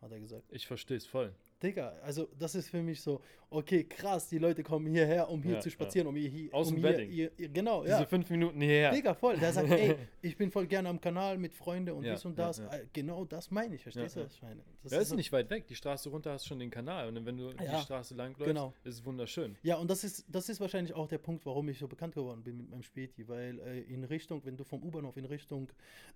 [0.00, 0.44] hat er gesagt.
[0.50, 1.34] ich verstehe es voll.
[1.62, 3.20] Digga, also das ist für mich so,
[3.50, 5.72] okay, krass, die Leute kommen hierher, um hier Ja, zu ja.
[5.74, 7.10] spazieren, um hier, hier Aus um dem hier, Wedding.
[7.10, 8.06] ihr, ihr, genau, Diese ja.
[8.06, 8.90] fünf Minuten hierher.
[8.92, 9.36] Digga, voll.
[9.36, 12.36] Der sagt, ey, ich bin voll gerne am Kanal mit Freunden und Ja, dies und
[12.38, 12.58] ja, das.
[12.58, 12.68] ja.
[12.72, 14.62] Äh, Genau das meine ich, verstehst Ja, du, was ich meine?
[14.82, 15.66] Das Ja, ist so- nicht weit weg.
[15.66, 17.08] Die Straße runter hast schon den Kanal.
[17.08, 18.72] Und wenn du Ja, die Straße lang läufst, genau.
[18.84, 19.56] ist es wunderschön.
[19.62, 22.42] Ja, und das ist, das ist wahrscheinlich auch der Punkt, warum ich so bekannt geworden
[22.42, 25.68] bin mit meinem Späti, weil äh, in Richtung, wenn du vom U-Bahnhof in Richtung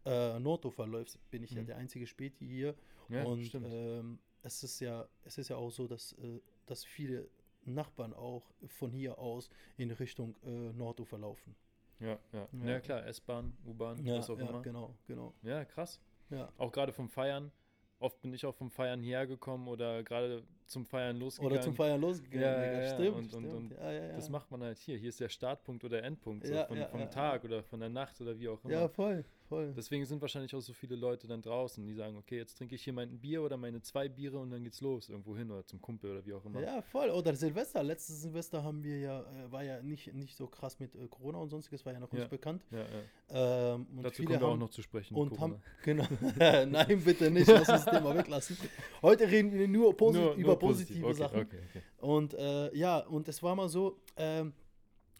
[0.05, 1.67] äh, Nordufer läufst, bin ich ja Mhm.
[1.67, 2.75] der einzige Späti hier.
[3.09, 3.67] Ja, und stimmt.
[3.71, 7.29] ähm, es ist ja, es ist ja auch so, dass, äh, dass viele
[7.65, 11.55] Nachbarn auch von hier aus in Richtung äh, Nordufer laufen.
[11.99, 12.49] ja, ja.
[12.53, 12.65] ja.
[12.71, 13.07] Ja, klar.
[13.07, 14.63] S-Bahn, U-Bahn, Ja, was auch ja immer.
[14.63, 15.35] genau, genau.
[15.43, 16.01] Ja, krass.
[16.31, 16.53] Ja.
[16.59, 17.51] Auch gerade vom Feiern.
[17.99, 21.53] Oft bin ich auch vom Feiern hierher gekommen oder gerade zum Feiern losgegangen.
[21.53, 22.43] Oder zum Feiern losgegangen.
[22.43, 22.95] Ja, ja, ja.
[22.95, 23.55] Stimmt, Und- und- stimmt.
[23.55, 24.13] und ja.
[24.15, 24.97] Das macht man halt hier.
[24.99, 28.21] Hier ist der Startpunkt oder Endpunkt so Ja, von, vom Tag oder von der Nacht
[28.21, 28.73] oder wie auch immer.
[28.73, 29.73] ja, voll, voll.
[29.77, 32.83] Deswegen sind wahrscheinlich auch so viele Leute dann draußen, die sagen, okay, jetzt trinke ich
[32.83, 35.81] hier mein Bier oder meine zwei Biere und dann geht's los irgendwo hin oder zum
[35.81, 36.61] Kumpel oder wie auch immer.
[36.61, 37.11] Ja, voll.
[37.11, 37.83] Oder Silvester.
[37.83, 41.39] Letztes Silvester haben wir ja, äh, war ja nicht, nicht so krass mit äh, Corona
[41.39, 42.65] und sonstiges, war ja noch nicht bekannt.
[42.71, 43.75] Ja, ja.
[43.75, 45.15] Ähm, und Dazu kommen wir auch haben, noch zu sprechen.
[45.17, 45.55] und Corona.
[45.55, 46.05] haben, genau,
[46.67, 48.57] nein, bitte nicht, lass uns das Thema weglassen.
[49.03, 51.01] Heute reden wir nur, posi Nur- über nur positiv.
[51.01, 51.47] positive okay, Sachen.
[51.47, 51.83] Okay, okay.
[51.99, 54.53] Und äh, ja, und es war mal so, ähm,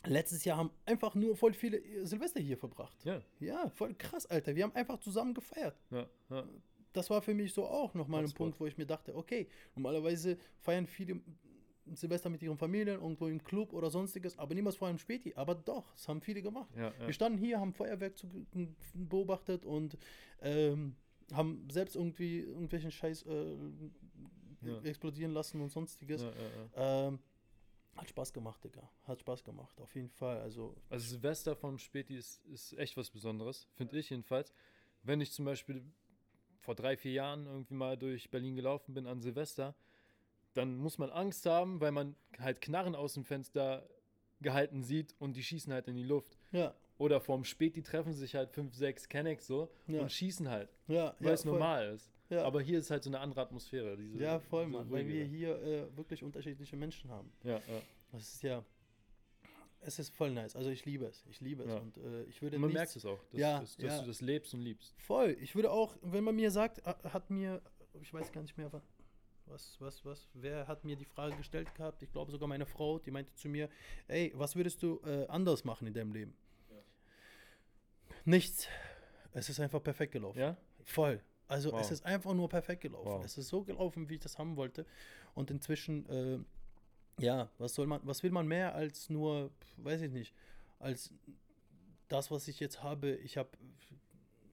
[0.05, 2.97] letztes Jahr haben einfach nur voll viele äh, Silvester hier verbracht.
[3.05, 4.55] Ja, Ja, voll krass, Alter.
[4.55, 5.81] Wir haben einfach zusammen gefeiert.
[5.91, 6.45] ja, ja.
[6.93, 8.33] das war für mich so auch nochmal ein.
[8.33, 11.21] Punkt, wo ich mir dachte, okay, normalerweise feiern viele
[11.95, 15.35] Silvester mit ihren Familien irgendwo im Club oder sonstiges, aber niemals vor einem Späti.
[15.37, 16.69] Aber doch, das haben viele gemacht.
[16.77, 17.07] ja, ja.
[17.07, 18.29] Wir standen hier, haben Feuerwerk zu,
[18.95, 19.97] beobachtet und
[20.41, 20.97] ähm,
[21.33, 23.57] haben selbst irgendwie irgendwelchen Scheiß äh,
[24.69, 24.81] Ja.
[24.83, 26.23] explodieren lassen und sonstiges.
[26.23, 26.31] ja,
[26.77, 27.09] ja.
[27.09, 27.19] Ähm,
[27.97, 28.83] hat Spaß gemacht, Digga.
[29.05, 30.39] Hat Spaß gemacht, auf jeden Fall.
[30.41, 34.53] Also, Also Silvester vom Späti ist, ist echt was Besonderes, finde ich jedenfalls.
[35.03, 35.83] Wenn ich zum Beispiel
[36.61, 39.75] vor drei, vier Jahren irgendwie mal durch Berlin gelaufen bin an Silvester,
[40.55, 43.89] dann muss man Angst haben, weil man halt Knarren aus dem Fenster
[44.41, 46.37] gehalten sieht und die schießen halt in die Luft.
[46.53, 50.01] ja, Oder vorm Späti treffen sich halt fünf, sechs Kennex so Ja.
[50.03, 51.53] und schießen halt, ja, weil ja, es voll.
[51.53, 52.11] normal ist.
[52.29, 52.43] Ja.
[52.45, 53.97] Aber hier ist halt so eine andere Atmosphäre.
[53.97, 57.31] Diese, Ja, voll, Mann, weil wir hier äh, wirklich unterschiedliche Menschen haben.
[57.45, 57.83] Ja, ja.
[58.13, 58.65] Das ist ja,
[59.81, 60.57] es ist voll nice.
[60.57, 61.79] Also ich liebe es, ich liebe es Ja.
[61.79, 64.01] und äh, ich würde man nichts- merkt es auch, dass, Ja, dass, dass ja.
[64.01, 64.95] du das lebst und liebst.
[65.01, 65.37] Voll.
[65.41, 67.63] Ich würde auch, wenn man mir sagt, hat mir,
[68.01, 68.83] ich weiß gar nicht mehr, wa-
[69.49, 72.03] was, was, was, wer hat mir die Frage gestellt gehabt?
[72.03, 73.69] Ich glaube sogar meine Frau, die meinte zu mir,
[74.09, 76.35] ey, was würdest du äh, anders machen in deinem Leben?
[78.25, 78.67] Nichts.
[79.33, 80.39] Es ist einfach perfekt gelaufen.
[80.41, 80.57] Ja?
[80.83, 81.23] Voll.
[81.49, 81.91] Also es Wow.
[81.93, 83.11] ist einfach nur perfekt gelaufen.
[83.11, 83.25] Wow.
[83.25, 84.85] Es ist so gelaufen, wie ich das haben wollte.
[85.35, 86.39] Und inzwischen, äh,
[87.23, 90.35] ja, was soll man, was will man mehr als nur, weiß ich nicht,
[90.79, 91.13] als
[92.09, 93.15] das, was ich jetzt habe.
[93.17, 93.51] Ich habe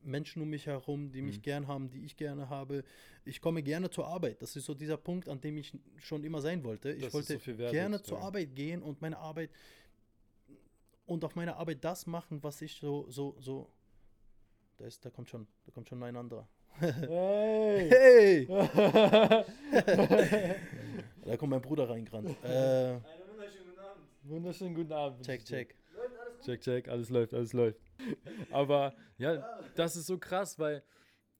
[0.03, 1.41] Menschen um mich herum, die mich Mhm.
[1.43, 2.83] gern haben, die ich gerne habe.
[3.25, 4.41] Ich komme gerne zur Arbeit.
[4.41, 6.91] Das ist so dieser Punkt, an dem ich schon immer sein wollte.
[6.91, 9.49] Ich Das wollte so gerne zur Arbeit gehen und meine Arbeit
[11.05, 13.69] und auf meiner Arbeit das machen, was ich so, so, so.
[14.77, 16.47] Da ist, da kommt schon, da kommt schon ein anderer.
[16.79, 17.89] Hey!
[17.89, 18.47] Hey!
[21.25, 22.29] Da kommt mein Bruder reingerannt.
[22.43, 24.07] äh, Einen wunderschönen guten Abend.
[24.23, 25.25] Wunderschönen guten Abend.
[25.25, 25.75] check, check.
[26.43, 27.79] Check, check, alles läuft, alles läuft.
[28.51, 30.83] Aber ja, das ist so krass, weil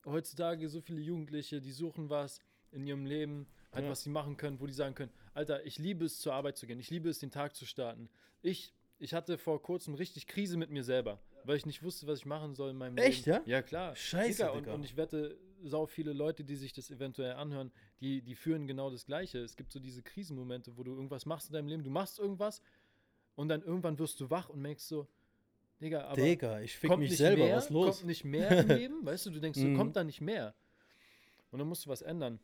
[0.06, 2.40] heutzutage so viele Jugendliche, die suchen was
[2.72, 3.90] in ihrem Leben, halt Ja.
[3.90, 6.66] was sie machen können, wo die sagen können, Alter, ich liebe es zur Arbeit zu
[6.66, 8.08] gehen, ich liebe es den Tag zu starten.
[8.40, 12.18] Ich, ich hatte vor kurzem richtig Krise mit mir selber, weil ich nicht wusste, was
[12.20, 13.44] ich machen soll in meinem Echt, Leben.
[13.46, 13.56] ja?
[13.56, 13.94] Ja, klar.
[13.94, 18.22] Scheiße, Digga, und, und ich wette, sau viele Leute, die sich das eventuell anhören, die,
[18.22, 19.38] die führen genau das Gleiche.
[19.38, 22.62] Es gibt so diese Krisenmomente, wo du irgendwas machst in deinem Leben, du machst irgendwas
[23.34, 25.06] und dann irgendwann wirst du wach und merkst so,
[25.80, 27.96] Digga, aber Digga, ich fick kommt mich nicht selber, mehr, was los?
[27.96, 29.76] Kommt nicht mehr im Leben, weißt du, du denkst, so, Mhm.
[29.76, 30.54] kommt da nicht mehr.
[31.50, 32.38] Und dann musst du was ändern.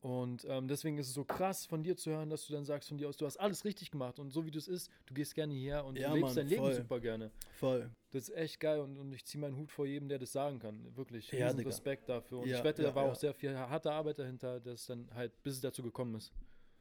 [0.00, 2.88] Und ähm, deswegen ist es so krass von dir zu hören, dass du dann sagst
[2.88, 5.12] von dir aus, du hast alles richtig gemacht und so wie du es ist, du
[5.12, 6.74] gehst gerne hierher und Ja, du lebst Mann, dein Leben voll.
[6.74, 7.30] super gerne.
[7.52, 7.90] Voll.
[8.10, 10.58] Das ist echt geil und, und ich ziehe meinen Hut vor jedem, der das sagen
[10.58, 10.96] kann.
[10.96, 11.30] Wirklich.
[11.32, 11.66] Ja, Riesen.
[11.66, 12.38] Respekt dafür.
[12.38, 15.06] Und Ja, ich wette, ja, da war auch sehr viel harte Arbeit dahinter, dass dann
[15.14, 16.32] halt, bis es dazu gekommen ist.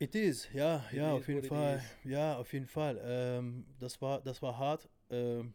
[0.01, 1.83] It is, ja, It ja, is auf jeden Fall.
[2.05, 3.01] Ja, auf jeden Fall.
[3.03, 4.87] Ähm, das, war, das war hart.
[5.09, 5.53] Ähm,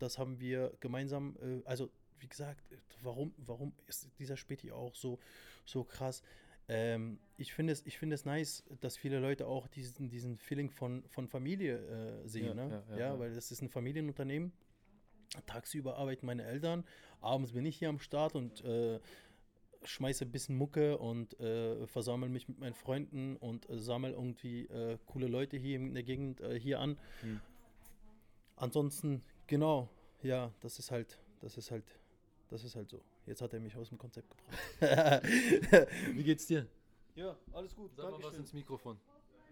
[0.00, 2.64] das haben wir gemeinsam, äh, also wie gesagt,
[3.02, 5.20] warum, warum ist dieser Späti auch so,
[5.64, 6.22] so krass?
[6.68, 10.70] Ähm, ich finde es, ich finde es nice, dass viele Leute auch diesen, diesen Feeling
[10.70, 11.78] von, von Familie
[12.24, 12.84] äh, sehen, Ja, ne?
[12.88, 14.52] ja, Ja, ja, weil das ist ein Familienunternehmen.
[15.46, 16.84] Tagsüber arbeiten meine Eltern,
[17.20, 19.00] abends bin ich hier am Start und äh,
[19.82, 24.66] schmeiße ein bisschen Mucke und äh, versammle mich mit meinen Freunden und äh, sammle irgendwie
[24.66, 26.98] äh, coole Leute hier in der Gegend äh, hier an.
[27.22, 27.40] Hm.
[28.56, 29.88] Ansonsten, genau,
[30.22, 31.84] ja, das ist halt, das ist halt,
[32.54, 33.00] das ist halt so.
[33.26, 35.22] Jetzt hat er mich aus dem Konzept gebracht.
[36.12, 36.64] Wie geht's dir?
[37.16, 37.90] Ja, alles gut.
[37.96, 38.40] Sag mal was Dankeschön.
[38.42, 38.96] ins Mikrofon.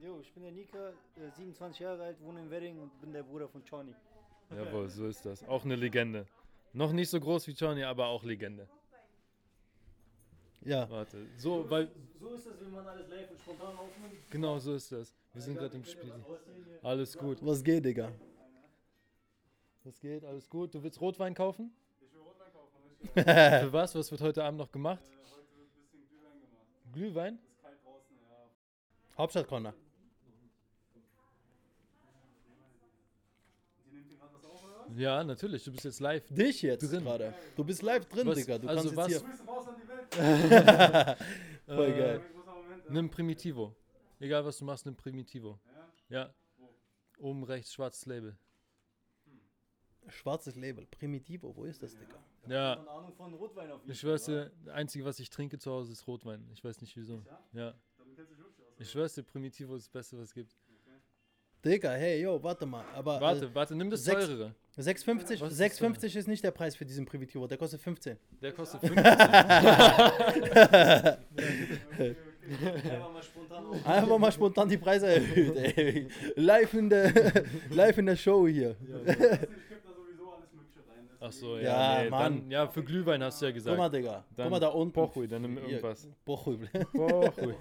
[0.00, 3.24] Jo, ich bin der Nika, äh, 27 Jahre alt, wohne in Wedding und bin der
[3.24, 3.92] Bruder von Johnny.
[4.50, 5.42] Jawohl, so ist das.
[5.48, 6.26] Auch eine Legende.
[6.72, 8.68] Noch nicht so groß wie Johnny, aber auch Legende.
[10.60, 14.30] ja, Warte, so, weil, So ist das, wenn man alles live und spontan aufnimmt.
[14.30, 15.12] genau so ist das.
[15.32, 16.12] Wir sind gerade im Spiel.
[16.82, 17.44] Alles gut.
[17.44, 18.12] was geht, Digga?
[19.82, 20.24] Was geht?
[20.24, 20.72] Alles gut?
[20.72, 21.72] Du willst Rotwein kaufen?
[23.14, 23.68] Für Äh.
[23.72, 23.94] was?
[23.94, 25.02] Was wird heute Abend noch gemacht?
[26.92, 27.38] Glühwein?
[29.16, 29.74] Hauptstadt-Corner.
[34.96, 35.64] Ja, natürlich.
[35.64, 36.26] Du bist jetzt live.
[36.28, 37.04] Dich jetzt Drin.
[37.04, 37.34] gerade.
[37.56, 38.58] Du bist live drin, Was- Digga.
[38.58, 40.14] Du also kannst was- jetzt Grüße raus an die Welt.
[40.14, 41.16] hier.
[41.66, 42.20] Voll Äh, geil.
[42.44, 42.90] Moment.
[42.90, 43.74] Nimm Primitivo.
[44.20, 45.58] Egal was du machst, nimm Primitivo.
[46.08, 46.32] Ja.
[47.18, 48.36] Oben rechts schwarzes Label.
[50.08, 50.86] Schwarzes Label.
[50.86, 52.16] Primitivo, wo ist das, Digga?
[52.48, 52.76] Ja.
[52.76, 55.70] Von Ahnung von Rotwein auf jeden Ich schwör's dir, das Einzige, was ich trinke zu
[55.70, 56.44] Hause, ist Rotwein.
[56.52, 57.22] Ich weiß nicht wieso.
[57.52, 57.74] Ja.
[57.98, 58.72] Damit kennst du dich wirklich aus.
[58.78, 60.56] Ich schwör's dir, Primitivo ist das Beste, was es gibt.
[61.64, 62.84] Digga, hey, yo, warte mal.
[62.92, 64.52] Aber Warte, warte, nimm das sechs- teurere.
[64.76, 67.46] Äh, 6,50 Was ist 6,50 ist nicht der Preis für diesen Primitivo.
[67.46, 68.18] Der kostet 15.
[68.40, 68.98] Der kostet 15.
[72.90, 73.64] Einfach mal spontan.
[73.84, 76.08] Einfach mal spontan die Preise erhöht, ey.
[76.36, 77.12] Live in der,
[77.70, 78.74] live in der Show hier.
[78.80, 79.06] Ich gebe
[79.84, 81.08] da sowieso alles Mögliche rein.
[81.24, 81.62] Ach so, Ja,
[81.98, 82.40] ja, nee, Mann.
[82.40, 83.94] dann, ja, für Glühwein hast du ja Guck mal, gesagt.
[83.94, 84.24] Digga.
[84.36, 84.92] Dann Guck mal da unten.
[84.92, 86.08] Pochui, dann nimm irgendwas.
[86.24, 86.58] Pochui.
[86.92, 87.54] Pochui.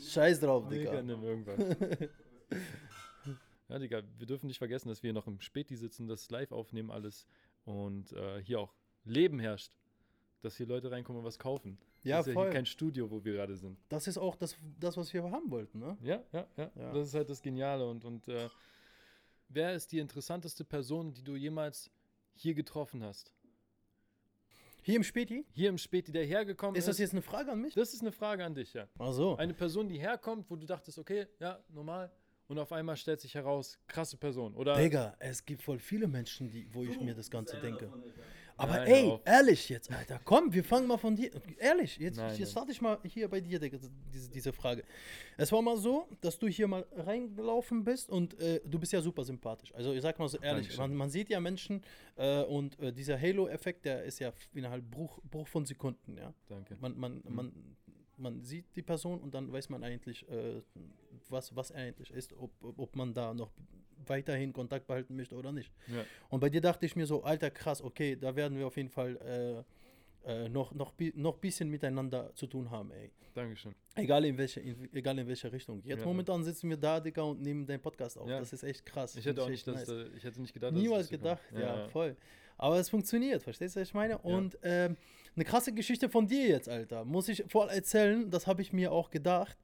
[0.00, 1.02] Scheiß drauf, Digga, Digga.
[1.02, 1.76] nimm irgendwas.
[3.68, 6.52] Ja, Digga, wir dürfen nicht vergessen, dass wir hier noch im Späti sitzen, das live
[6.52, 7.26] aufnehmen alles
[7.64, 9.72] und äh, hier auch Leben herrscht.
[10.42, 11.78] Dass hier Leute reinkommen und was kaufen.
[12.02, 12.44] Ja, das ist ja voll.
[12.48, 13.78] hier kein Studio, wo wir gerade sind.
[13.88, 15.96] Das ist auch das, das, was wir haben wollten, ne?
[16.02, 16.92] Ja, ja, ja, Ja.
[16.92, 17.88] Das ist halt das Geniale.
[17.88, 18.48] Und, und äh,
[19.54, 21.90] wer ist die interessanteste Person, die du jemals
[22.34, 23.32] hier getroffen hast?
[24.82, 25.46] Hier im Späti?
[25.52, 26.80] Hier im Späti, der hergekommen ist.
[26.80, 27.74] Ist das jetzt eine Frage an mich?
[27.74, 28.86] das ist eine Frage an dich, ja.
[28.98, 29.36] Ach so.
[29.36, 32.10] Eine Person, die herkommt, wo du dachtest, okay, ja, normal.
[32.48, 34.54] Und auf einmal stellt sich heraus, krasse Person.
[34.54, 37.90] Oder Digga, es gibt voll viele Menschen, die, wo ich mir das Ganze denke.
[38.56, 41.30] Aber Nein, ey, ehrlich jetzt, Alter, komm, wir fangen mal von dir.
[41.58, 43.78] Ehrlich, jetzt, Nein, jetzt starte ich mal hier bei dir, Digga,
[44.12, 44.84] diese, diese Frage.
[45.36, 49.00] Es war mal so, dass du hier mal reingelaufen bist und äh, du bist ja
[49.00, 49.74] super sympathisch.
[49.74, 51.82] Also ich sag mal so ehrlich, man, man sieht ja Menschen
[52.16, 56.32] äh, und äh, dieser Halo-Effekt, der ist ja innerhalb Bruch, Bruch von Sekunden, ja.
[56.48, 56.76] Danke.
[56.80, 57.34] Man, man, Mhm.
[57.34, 57.52] man,
[58.16, 60.62] man sieht die Person und dann weiß man eigentlich, äh,
[61.28, 63.50] was, was er eigentlich ist, ob ob man da noch
[64.08, 65.72] weiterhin Kontakt behalten möchte oder nicht.
[65.88, 66.04] Ja.
[66.28, 68.90] Und bei dir dachte ich mir so, alter krass, okay, da werden wir auf jeden
[68.90, 69.64] Fall
[70.26, 73.10] äh, äh, noch, noch, noch bisschen miteinander zu tun haben, ey.
[73.34, 73.74] Dankeschön.
[73.96, 75.82] Egal in welche, in, egal in welche Richtung.
[75.84, 76.06] Jetzt Ja.
[76.06, 78.28] momentan sitzen wir da, Digga, und nehmen deinen Podcast auf.
[78.28, 78.38] Ja.
[78.38, 79.16] Das ist echt krass.
[79.16, 79.88] Ich hätte auch nicht, nice.
[79.88, 82.16] äh, ich hätte nicht gedacht, Niemals gedacht, ja, voll.
[82.56, 84.12] Aber es funktioniert, verstehst du, was ich meine?
[84.14, 84.20] Ja.
[84.20, 84.96] Und ähm,
[85.34, 87.04] eine krasse Geschichte von dir jetzt, Alter.
[87.04, 89.58] Muss ich voll erzählen, das habe ich mir auch gedacht,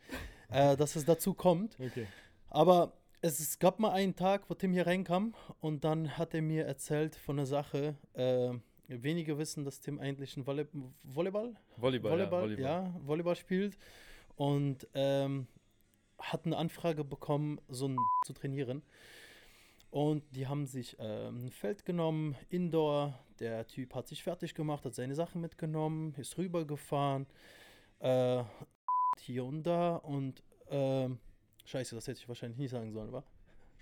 [0.50, 1.76] äh, dass es dazu kommt.
[1.78, 2.08] Okay.
[2.48, 6.64] Aber es, gab mal einen Tag, wo Tim hier reinkam und dann hat er mir
[6.64, 7.96] erzählt von einer Sache.
[8.14, 8.54] Äh,
[8.88, 10.66] wenige wissen, dass Tim eigentlich ein Volley
[11.02, 12.64] Volleyball, Volleyball, Volleyball, ja, Volleyball.
[12.64, 13.78] ja, Volleyball spielt.
[14.36, 15.46] und ähm,
[16.18, 18.82] hat eine Anfrage bekommen, so ein zu trainieren.
[19.90, 23.18] Und die haben sich ähm, ein Feld genommen, Indoor.
[23.40, 27.26] Der Typ hat sich fertig gemacht, hat seine Sachen mitgenommen, ist rübergefahren,
[27.98, 28.44] äh,
[29.20, 31.18] hier und da und ähm,
[31.64, 33.24] Scheiße, das hätte ich wahrscheinlich nicht sagen sollen, wa?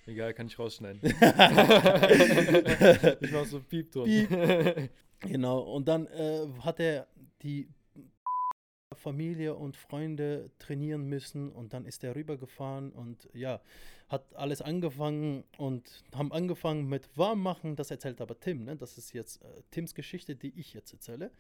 [0.06, 1.00] Egal, kann ich rausschneiden.
[3.20, 4.04] ich mach so Piepton.
[4.04, 4.90] Piep.
[5.20, 7.08] Genau, und dann äh, hat er
[7.42, 7.68] die
[8.94, 13.60] Familie und Freunde trainieren müssen und dann ist er rübergefahren und ja,
[14.08, 18.76] hat alles angefangen und haben angefangen mit Warmmachen, das erzählt aber Tim, ne?
[18.76, 21.30] Das ist jetzt äh, Tims Geschichte, die ich jetzt erzähle.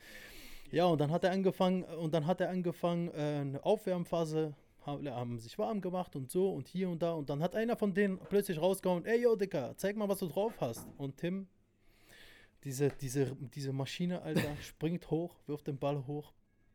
[0.70, 4.54] Ja, und dann hat er angefangen und dann hat er angefangen, äh, eine Aufwärmphase
[4.88, 7.94] haben, sich warm gemacht und so und hier und da und dann hat einer von
[7.94, 10.86] denen plötzlich rausgehauen, ey yo Dicker, zeig mal, was du drauf hast.
[10.96, 11.48] Und Tim
[12.64, 16.32] diese, diese, diese Maschine, Alter, springt hoch, wirft den Ball hoch,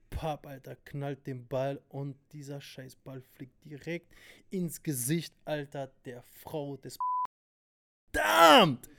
[0.10, 4.14] Pap, Alter, knallt den Ball und dieser scheiß Ball fliegt direkt
[4.50, 6.98] ins Gesicht, Alter, der Frau des
[8.14, 8.90] Verdammt!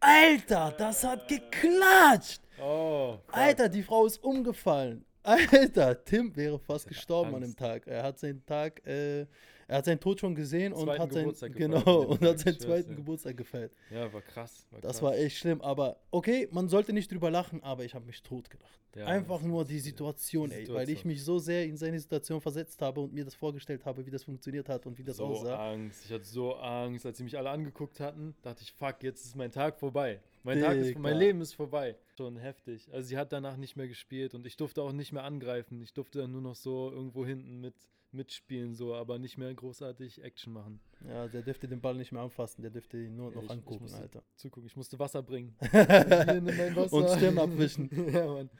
[0.00, 2.40] Alter, das hat geklatscht!
[2.60, 3.18] Oh.
[3.28, 5.04] Alter, die Frau ist umgefallen.
[5.22, 7.58] Alter, Tim wäre fast gestorben an dem Angst.
[7.58, 7.86] Tag.
[7.86, 9.20] Er hat seinen Tag, äh,
[9.68, 12.96] er hat seinen Tod schon gesehen und hat seinen, genau, und hat seinen zweiten dir.
[12.96, 13.72] Geburtstag gefeiert.
[13.90, 14.66] Ja, war krass.
[14.70, 15.02] War Das krass.
[15.02, 18.48] war echt schlimm, aber okay, man sollte nicht drüber lachen, aber ich habe mich tot
[18.50, 18.70] gedacht.
[18.96, 21.12] Ja, Einfach nur die Situation, die ey, weil ich Situation.
[21.12, 24.24] mich so sehr in seine Situation versetzt habe und mir das vorgestellt habe, wie das
[24.24, 25.70] funktioniert hat und wie das so aussah.
[25.72, 26.06] Angst.
[26.06, 29.36] Ich hatte so Angst, als sie mich alle angeguckt hatten, dachte ich, fuck, jetzt ist
[29.36, 30.18] mein Tag vorbei.
[30.42, 31.16] Mein, Tag ist, mein.
[31.18, 31.96] Leben ist vorbei.
[32.16, 32.88] Schon heftig.
[32.92, 35.80] Also sie hat danach nicht mehr gespielt und ich durfte auch nicht mehr angreifen.
[35.82, 37.74] Ich durfte dann nur noch so irgendwo hinten mit
[38.12, 40.80] mitspielen, so, aber nicht mehr großartig Action machen.
[41.06, 43.50] Ja, der dürfte den Ball nicht mehr anfassen, der dürfte ihn nur noch ich- ich
[43.52, 44.24] angucken, musste- Alter.
[44.34, 45.54] Zugucken, ich musste Wasser bringen.
[45.60, 46.92] Wasser.
[46.92, 47.88] Und Stirn abwischen.
[48.12, 48.50] ja, Mann.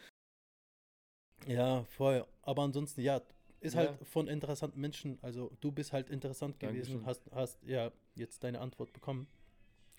[1.46, 2.24] Ja, voll.
[2.42, 3.20] Aber ansonsten, ja,
[3.60, 3.80] ist Ja.
[3.80, 7.06] halt von interessanten Menschen, also du bist halt interessant gewesen, Dankeschön.
[7.06, 9.26] hast, hast ja jetzt deine Antwort bekommen.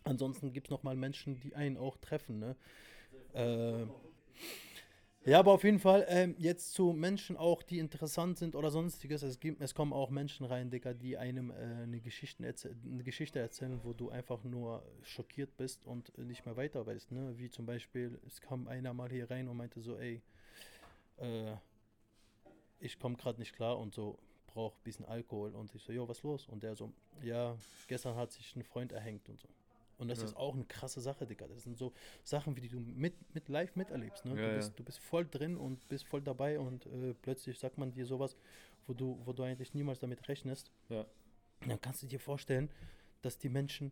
[0.04, 2.56] Ansonsten gibt es nochmal Menschen, die einen auch treffen, ne?
[3.34, 3.86] Äh,
[5.24, 9.22] ja, aber auf jeden Fall ähm, jetzt zu Menschen auch, die interessant sind oder sonstiges.
[9.22, 13.04] Es, gibt, es kommen auch Menschen rein, Digga, die einem äh, eine, Geschichten erzäh- eine
[13.04, 17.12] Geschichte erzählen, wo du einfach nur schockiert bist und nicht mehr weiter weißt.
[17.12, 17.38] Ne?
[17.38, 20.24] Wie zum Beispiel, es kam einer mal hier rein und meinte so, ey,
[21.18, 21.54] äh,
[22.80, 25.54] ich komme gerade nicht klar und so brauche ein bisschen Alkohol.
[25.54, 26.48] Und ich so, jo, was los?
[26.48, 27.56] Und der so, ja,
[27.88, 29.48] gestern hat sich ein Freund erhängt und so.
[30.02, 30.26] Und das Ja.
[30.26, 31.48] ist auch eine krasse Sache, Digga.
[31.48, 34.26] Das sind so Sachen, wie die du mit, mit live miterlebst.
[34.26, 34.32] Ne?
[34.42, 37.78] Ja, du, bist, du bist voll drin und bist voll dabei und äh, plötzlich sagt
[37.78, 38.36] man dir sowas,
[38.88, 40.72] wo du, wo du eigentlich niemals damit rechnest.
[40.90, 41.06] Ja.
[41.68, 42.72] Dann kannst du dir vorstellen,
[43.22, 43.92] dass die Menschen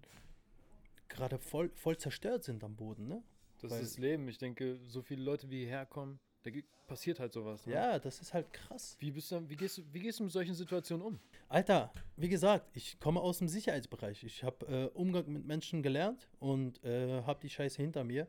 [1.09, 3.21] gerade voll, voll zerstört sind am Boden, ne?
[3.61, 4.27] Das Weil- ist das Leben.
[4.29, 6.51] Ich denke, so viele Leute, wie hierher kommen, da
[6.87, 7.65] passiert halt sowas.
[7.65, 7.73] Ne?
[7.73, 8.95] Ja, das ist halt krass.
[8.99, 11.19] Wie, bist du, wie, gehst du, wie gehst du mit solchen Situationen um?
[11.47, 14.23] Alter, wie gesagt, ich komme aus dem Sicherheitsbereich.
[14.23, 18.27] Ich habe äh, Umgang mit Menschen gelernt und äh, habe die Scheiße hinter mir.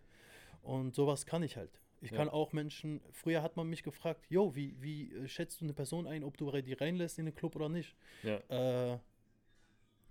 [0.62, 1.81] Und sowas kann ich halt.
[2.03, 2.16] Ich Ja.
[2.16, 5.75] kann auch Menschen, früher hat man mich gefragt, jo, wie, wie äh, schätzt du eine
[5.75, 7.94] Person ein, ob du die reinlässt in den Club oder nicht?
[8.23, 8.94] Ja.
[8.94, 8.99] Äh,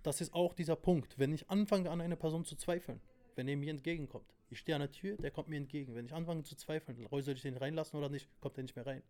[0.02, 3.00] das ist auch dieser Punkt, wenn ich anfange an einer Person zu zweifeln,
[3.34, 4.32] wenn er mir entgegenkommt.
[4.50, 5.94] Ich stehe an der Tür, der kommt mir entgegen.
[5.94, 8.86] Wenn ich anfange zu zweifeln, soll ich den reinlassen oder nicht, kommt er nicht mehr
[8.86, 9.02] rein.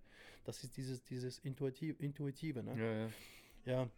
[0.44, 2.76] Das ist dieses, dieses Intuitiv, Intuitive, ne?
[2.78, 3.10] Ja, ja.
[3.64, 3.90] Ja,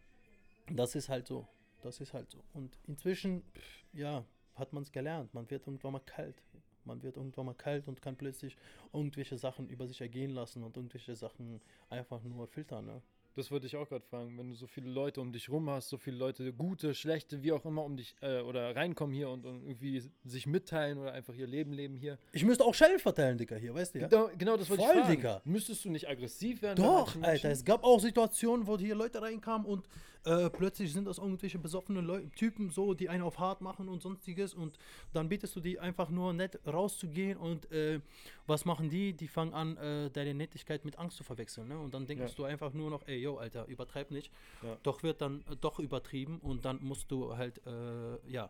[0.71, 1.47] das ist halt so.
[1.81, 2.41] Das ist halt so.
[2.53, 4.25] Und inzwischen, pff, ja,
[4.55, 5.33] hat man es gelernt.
[5.33, 6.41] Man wird irgendwann mal kalt.
[6.85, 8.57] Man wird irgendwann mal kalt und kann plötzlich
[8.91, 12.85] irgendwelche Sachen über sich ergehen lassen und irgendwelche Sachen einfach nur filtern.
[12.85, 13.01] Ne?
[13.35, 14.37] Das wollte ich auch gerade fragen.
[14.37, 17.51] Wenn du so viele Leute um dich rum hast, so viele Leute, gute, schlechte, wie
[17.51, 21.33] auch immer, um dich äh, oder reinkommen hier und, und irgendwie sich mitteilen oder einfach
[21.33, 22.19] ihr Leben leben hier.
[22.31, 24.07] Ich müsste auch Schell verteilen, Digga, hier, weißt du ja?
[24.07, 25.15] Genau, genau das wollte Voll, ich fragen.
[25.15, 25.41] Digga.
[25.45, 26.83] Müsstest du nicht aggressiv werden?
[26.83, 29.87] Doch, Alter, es gab auch Situationen, wo hier Leute reinkamen und
[30.25, 34.01] äh, plötzlich sind das irgendwelche besoffene Leu Typen so, die einen auf hart machen und
[34.01, 34.77] sonstiges und
[35.13, 37.99] dann bietest du die einfach nur nett rauszugehen und äh,
[38.47, 39.13] was machen die?
[39.13, 41.77] Die fangen an, äh, deine Nettigkeit mit Angst zu verwechseln, ne?
[41.79, 42.35] Und dann denkst Ja.
[42.35, 44.31] du einfach nur noch, ey, yo, Alter, übertreib nicht.
[44.61, 44.77] Ja.
[44.83, 48.49] Doch wird dann äh, doch übertrieben und dann musst du halt, äh, ja,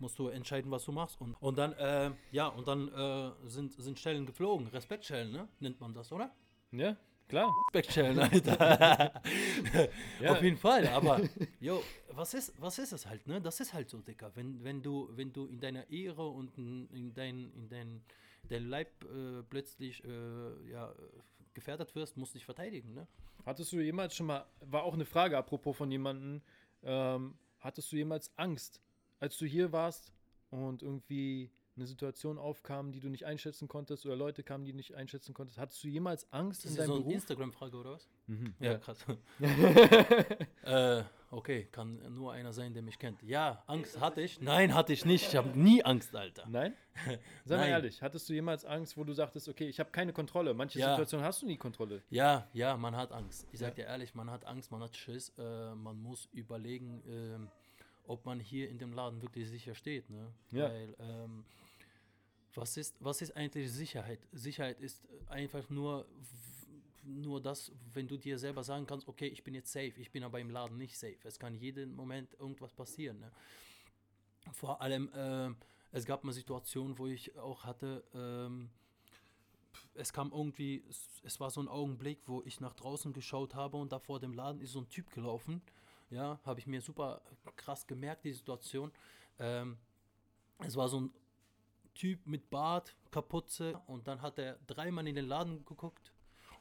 [0.00, 1.20] musst du entscheiden, was du machst.
[1.20, 4.68] Und, und dann, äh, ja, und dann äh, sind, sind Stellen geflogen.
[4.68, 5.48] Respektstellen, ne?
[5.58, 6.30] Nennt man das, oder?
[6.70, 6.96] Ja,
[7.28, 7.54] klar.
[7.66, 9.22] Respektstellen, Alter.
[10.20, 10.32] Ja.
[10.32, 11.20] Auf jeden Fall, aber
[11.60, 13.40] jo, was ist, was ist es halt, ne?
[13.40, 14.32] Das ist halt so, Dicker.
[14.34, 18.02] Wenn, wenn du, wenn du in deiner Ehre und in, in dein, in dein,
[18.48, 20.92] dein Leib äh, plötzlich äh, ja,
[21.54, 23.06] gefährdet wirst, musst du dich verteidigen, ne?
[23.46, 26.42] Hattest du jemals schon mal, war auch eine Frage apropos von jemandem,
[26.82, 28.82] ähm, hattest du jemals Angst,
[29.20, 30.12] als du hier warst
[30.50, 34.76] und irgendwie eine Situation aufkam, die du nicht einschätzen konntest oder Leute kamen, die du
[34.76, 35.58] nicht einschätzen konntest?
[35.58, 37.14] Hattest du jemals Angst Das in ist deinem so eine Beruf?
[37.14, 38.08] Instagram-Frage, oder was?
[38.26, 38.98] Mhm, Ja, krass.
[40.64, 43.22] äh, okay, kann nur einer sein, der mich kennt.
[43.22, 44.40] Ja, Angst hatte ich.
[44.40, 45.28] Nein, hatte ich nicht.
[45.28, 46.46] Ich habe nie Angst, Alter.
[46.48, 46.74] Nein?
[47.44, 50.52] Sei mal ehrlich, hattest du jemals Angst, wo du sagtest, okay, ich habe keine Kontrolle?
[50.54, 50.90] Manche Ja.
[50.90, 52.02] Situationen hast du nie Kontrolle.
[52.10, 53.46] Ja, ja, man hat Angst.
[53.52, 53.84] Ich sag Ja.
[53.84, 55.32] dir ehrlich, man hat Angst, man hat Schiss.
[55.38, 57.48] Äh, man muss überlegen, ähm,
[58.06, 60.08] ob man hier in dem Laden wirklich sicher steht.
[60.10, 60.32] Ne?
[60.50, 60.64] Ja.
[60.70, 61.44] Weil, ähm,
[62.54, 64.20] was, ist, was ist eigentlich Sicherheit?
[64.32, 66.06] Sicherheit ist einfach nur,
[67.04, 70.22] nur das, wenn du dir selber sagen kannst, okay, ich bin jetzt safe, ich bin
[70.24, 71.16] aber im Laden nicht safe.
[71.24, 73.20] Es kann jeden Moment irgendwas passieren.
[73.20, 73.30] Ne?
[74.52, 75.56] Vor allem, ähm,
[75.92, 78.70] es gab mal Situationen, wo ich auch hatte, ähm,
[79.94, 83.76] es kam irgendwie, es, es war so ein Augenblick, wo ich nach draußen geschaut habe
[83.76, 85.62] und da vor dem Laden ist so ein Typ gelaufen.
[86.10, 87.20] Ja, habe ich mir super
[87.56, 88.92] krass gemerkt, die Situation.
[89.38, 89.76] Ähm,
[90.60, 91.10] es war so ein
[91.98, 96.12] Typ mit Bart, Kapuze und dann hat er dreimal in den Laden geguckt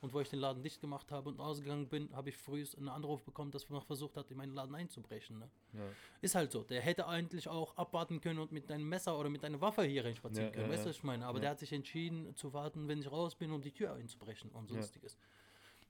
[0.02, 2.90] und wo ich den Laden dicht gemacht habe und ausgegangen bin, habe ich früh einen
[2.90, 5.38] Anruf bekommen, dass man versucht hat, in meinen Laden einzubrechen.
[5.38, 5.50] Ne?
[5.74, 5.82] Ja.
[6.22, 6.64] Ist halt so.
[6.64, 10.06] Der hätte eigentlich auch abwarten können und mit einem Messer oder mit einer Waffe hier
[10.06, 10.66] reinspazieren Ja, können.
[10.68, 11.26] ja, weißt du, was ich meine?
[11.26, 14.50] Aber der hat sich entschieden zu warten, wenn ich raus bin, um die Tür einzubrechen
[14.52, 15.18] und sonstiges.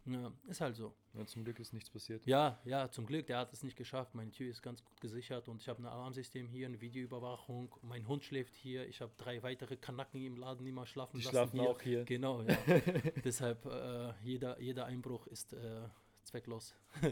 [0.07, 0.93] Ja, ist halt so.
[1.13, 2.25] Ja, zum Glück ist nichts passiert.
[2.25, 4.15] Ja, ja, zum Glück, der hat es nicht geschafft.
[4.15, 7.75] Meine Tür ist ganz gut gesichert und ich habe ein Alarmsystem hier, eine Videoüberwachung.
[7.81, 8.87] Mein Hund schläft hier.
[8.87, 11.69] Ich habe drei weitere Kanacken im Laden, die mal schlafen Die lassen schlafen hier.
[11.69, 12.05] auch hier.
[12.05, 12.57] Genau, ja.
[13.25, 15.89] Deshalb, äh, jeder, jeder Einbruch ist äh,
[16.23, 16.73] zwecklos.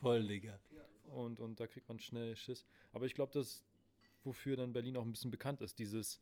[0.00, 0.58] Voll, Digga.
[1.06, 2.66] Und, und da kriegt man schnell Schiss.
[2.92, 3.62] Aber ich glaube, das,
[4.24, 6.20] wofür dann Berlin auch ein bisschen bekannt ist, dieses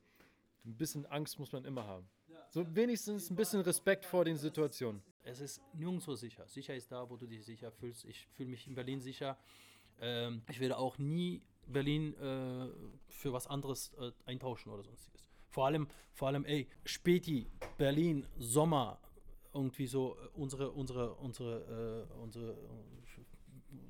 [0.64, 2.08] ein bisschen Angst muss man immer haben.
[2.52, 5.00] So wenigstens ein bisschen Respekt vor den Situationen.
[5.22, 6.46] Es ist nirgendwo sicher.
[6.46, 8.04] Sicher ist da, wo du dich sicher fühlst.
[8.04, 9.38] Ich fühle mich in Berlin sicher.
[10.02, 12.68] Ähm, ich werde auch nie Berlin äh,
[13.08, 15.24] für was anderes äh, eintauschen oder sonstiges.
[15.48, 17.46] Vor allem, vor allem, ey, Späti,
[17.78, 19.00] Berlin, Sommer,
[19.54, 22.56] irgendwie so äh, unsere, unsere, unsere, äh, unsere äh,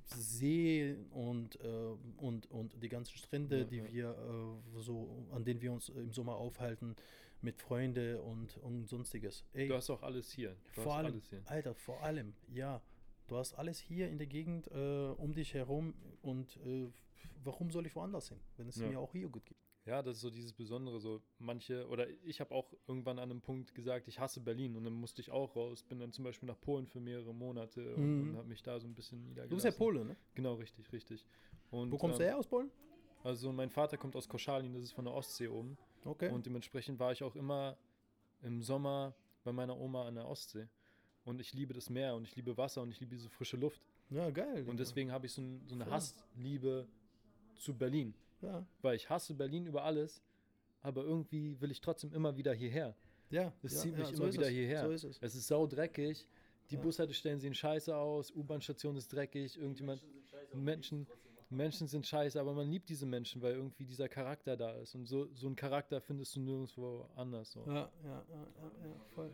[0.07, 3.93] See und, äh, und, und die ganzen Strände, die ja.
[3.93, 4.11] wir
[4.77, 6.95] äh, so, an denen wir uns im Sommer aufhalten,
[7.43, 9.45] mit Freunden und, und sonstiges.
[9.53, 10.57] Ey, Du hast auch alles hier.
[10.75, 11.43] Du vor allem, alles hier.
[11.47, 12.81] Alter, vor allem, ja.
[13.29, 16.89] Du hast alles hier in der Gegend äh, um dich herum und äh,
[17.45, 18.89] warum soll ich woanders hin, wenn es Ja.
[18.89, 19.57] mir auch hier gut geht?
[19.85, 21.01] Ja, das ist so dieses Besondere.
[21.01, 24.85] So manche, oder ich habe auch irgendwann an einem Punkt gesagt, ich hasse Berlin und
[24.85, 25.83] dann musste ich auch raus.
[25.83, 28.31] Bin dann zum Beispiel nach Polen für mehrere Monate und, Mhm.
[28.31, 29.51] und habe mich da so ein bisschen niedergelassen.
[29.51, 30.17] Du bist ja Pole, ne?
[30.35, 31.27] Genau, richtig, richtig.
[31.73, 32.71] Und, Wo kommst du ähm, her aus Polen?
[33.25, 35.77] Also mein Vater kommt aus Koszalin, das ist von der Ostsee oben.
[36.05, 36.31] Okay.
[36.31, 37.77] Und dementsprechend war ich auch immer
[38.43, 40.69] im Sommer bei meiner Oma an der Ostsee.
[41.25, 43.81] Und ich liebe das Meer und ich liebe Wasser und ich liebe diese frische Luft.
[44.11, 44.65] ja, geil.
[44.69, 45.93] Und deswegen habe ich so, ein, so eine Voll.
[45.95, 46.87] Hassliebe
[47.57, 48.15] zu Berlin.
[48.41, 50.21] Ja, Weil ich hasse Berlin über alles,
[50.81, 52.97] aber irgendwie will ich trotzdem immer wieder hierher.
[53.31, 53.53] ja.
[53.63, 54.53] Das ja, zieht mich ja, immer ist wieder es.
[54.53, 54.85] hierher.
[54.85, 55.19] So ist es.
[55.21, 56.27] Es ist saudreckig.
[56.71, 56.81] Die Ja.
[56.81, 60.03] Bushaltestellen sehen scheiße aus, U-Bahn-Station ist dreckig, irgendjemand.
[60.55, 61.07] Menschen, Menschen
[61.89, 64.95] sind scheiße, aber man liebt diese Menschen, weil irgendwie dieser Charakter da ist.
[64.95, 67.53] Und so, so einen Charakter findest du nirgendwo anders.
[67.53, 67.61] So.
[67.67, 69.31] Ja, ja, ja, ja, ja, voll.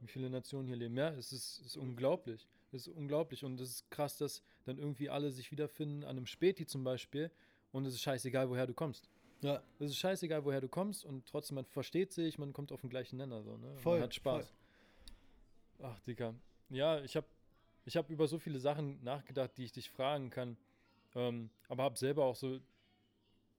[0.00, 0.96] Wie viele Nationen hier leben.
[0.96, 2.46] Ja, es ist, es ist unglaublich.
[2.72, 3.44] Es ist unglaublich.
[3.44, 7.30] Und es ist krass, dass dann irgendwie alle sich wiederfinden an einem Späti zum Beispiel.
[7.72, 9.08] Und es ist scheißegal, woher du kommst.
[9.40, 11.04] Ja, Es ist scheißegal, woher du kommst.
[11.04, 13.42] Und trotzdem, man versteht sich, man kommt auf den gleichen Nenner.
[13.42, 13.76] So, ne?
[13.76, 14.54] Voll, man hat Spaß.
[15.82, 16.34] Ach, Digga.
[16.70, 17.26] Ja, ich habe
[17.84, 20.56] ich hab über so viele Sachen nachgedacht, die ich dich fragen kann.
[21.14, 22.60] Ähm, aber habe selber auch so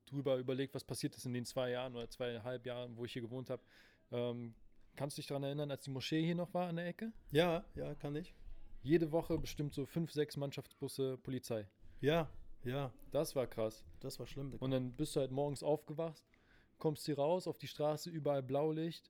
[0.05, 3.21] drüber überlegt, was passiert ist in den zwei Jahren oder zweieinhalb Jahren, wo ich hier
[3.21, 3.63] gewohnt habe.
[4.11, 4.53] Ähm,
[4.95, 7.11] kannst du dich daran erinnern, als die Moschee hier noch war an der Ecke?
[7.31, 8.33] ja, ja, kann ich.
[8.83, 11.67] Jede Woche bestimmt so fünf, sechs Mannschaftsbusse Polizei.
[12.01, 12.29] Ja,
[12.63, 13.83] ja, Das war krass.
[13.99, 14.53] das war schlimm.
[14.59, 16.23] Und dann bist du halt morgens aufgewacht,
[16.77, 19.09] kommst hier raus auf die Straße, überall Blaulicht,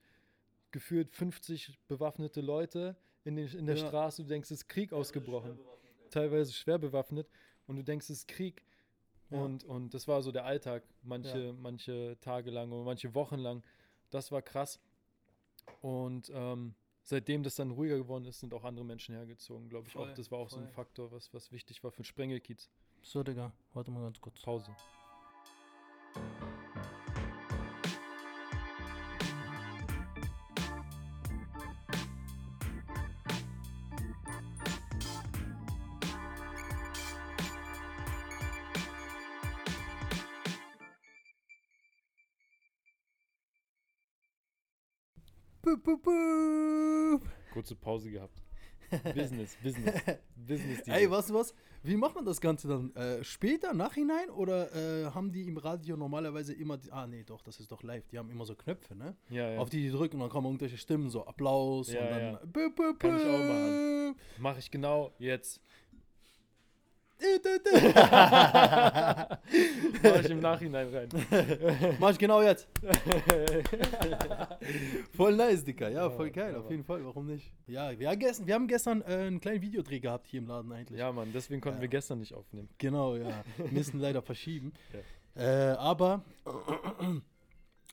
[0.72, 2.96] gefühlt 50 bewaffnete Leute
[3.26, 3.88] in, den, in der Ja.
[3.88, 5.60] Straße, du denkst, es ist Krieg ausgebrochen.
[6.10, 7.28] Teilweise schwer bewaffnet
[7.68, 8.64] und du denkst, es ist Krieg.
[9.32, 9.40] Ja.
[9.40, 13.64] Und, und das war so der Alltag, manche, manche Tage lang oder manche Wochen lang.
[14.12, 14.80] Das war krass.
[15.82, 19.94] Und ähm, seitdem das dann ruhiger geworden ist, sind auch andere Menschen hergezogen, glaube ich
[19.94, 20.14] Voll, auch.
[20.14, 20.74] Das war auch so ein voll.
[20.74, 22.70] Faktor, was, was wichtig war für Sprengelkiez.
[23.02, 24.42] So, Digga, warte mal ganz kurz.
[24.42, 24.76] Pause.
[47.54, 48.42] Kurze Pause gehabt.
[49.16, 49.96] Business, Business.
[50.36, 50.92] Business DJ.
[50.92, 51.54] Ey, du was?
[51.84, 52.96] Wie macht man das Ganze dann?
[52.96, 54.30] Äh, später, nachhinein?
[54.30, 56.78] Oder äh, haben die im Radio normalerweise immer.
[56.78, 58.08] Die, ah, nee, doch, das ist doch live.
[58.08, 59.16] Die haben immer so Knöpfe, ne?
[59.30, 59.60] ja, ja.
[59.60, 62.22] Auf die die drücken und dann kommen irgendwelche Stimmen, so Applaus Ja, und dann.
[62.22, 62.42] ja.
[62.46, 62.98] Bö, bö, bö.
[62.98, 64.16] Kann ich auch machen.
[64.40, 65.62] Mache ich genau jetzt.
[70.04, 71.10] Mache ich im Nachhinein rein.
[72.00, 72.68] Mach ich genau jetzt.
[75.16, 75.90] voll nice, Dicker.
[75.90, 77.06] Ja, voll Ja, geil, auf aber- jeden Fall.
[77.06, 77.52] Warum nicht?
[77.68, 80.72] Ja, wir haben gestern, wir haben gestern äh, einen kleinen Videodreh gehabt hier im Laden
[80.72, 81.00] eigentlich.
[81.00, 81.84] Ja, Mann, deswegen konnten Ja.
[81.84, 82.70] wir gestern nicht aufnehmen.
[82.78, 83.44] Genau, ja.
[83.72, 84.74] Müssen leider verschieben.
[85.36, 85.46] Äh,
[85.78, 86.24] aber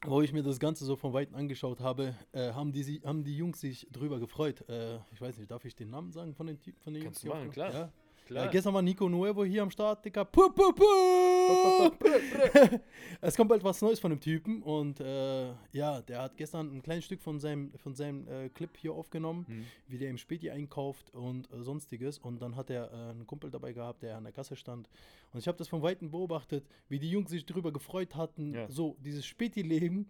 [0.04, 3.36] wo ich mir das Ganze so von Weitem angeschaut habe, äh, haben, die, haben die
[3.36, 4.68] Jungs sich drüber gefreut.
[4.68, 6.80] Äh, ich weiß nicht, darf ich den Namen sagen von den Typen?
[6.82, 7.34] Von den Kannst Jungs?
[7.34, 7.92] du die machen, klar.
[8.26, 8.44] Klar.
[8.46, 10.24] Ja, gestern war Nico Nuevo hier am Start, Dicker.
[10.24, 11.90] Puh, puh, puh.
[13.20, 16.82] es kommt bald was Neues von dem Typen und äh, ja, der hat gestern ein
[16.82, 19.64] kleines Stück von seinem, von seinem äh, Clip hier aufgenommen, Mhm.
[19.88, 22.18] wie der im Späti einkauft und äh, sonstiges.
[22.18, 24.88] Und dann hat er äh, einen Kumpel dabei gehabt, der an der Kasse stand.
[25.32, 28.70] Und ich habe das von Weitem beobachtet, wie die Jungs sich darüber gefreut hatten, Ja.
[28.70, 30.08] so dieses Späti-Leben.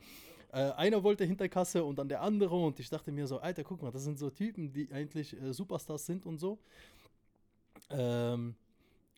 [0.54, 3.64] Äh, einer wollte hinter Kasse und dann der andere und ich dachte mir so, Alter,
[3.64, 6.58] guck mal, das sind so Typen, die eigentlich äh, Superstars sind und so.
[7.92, 8.54] Ähm,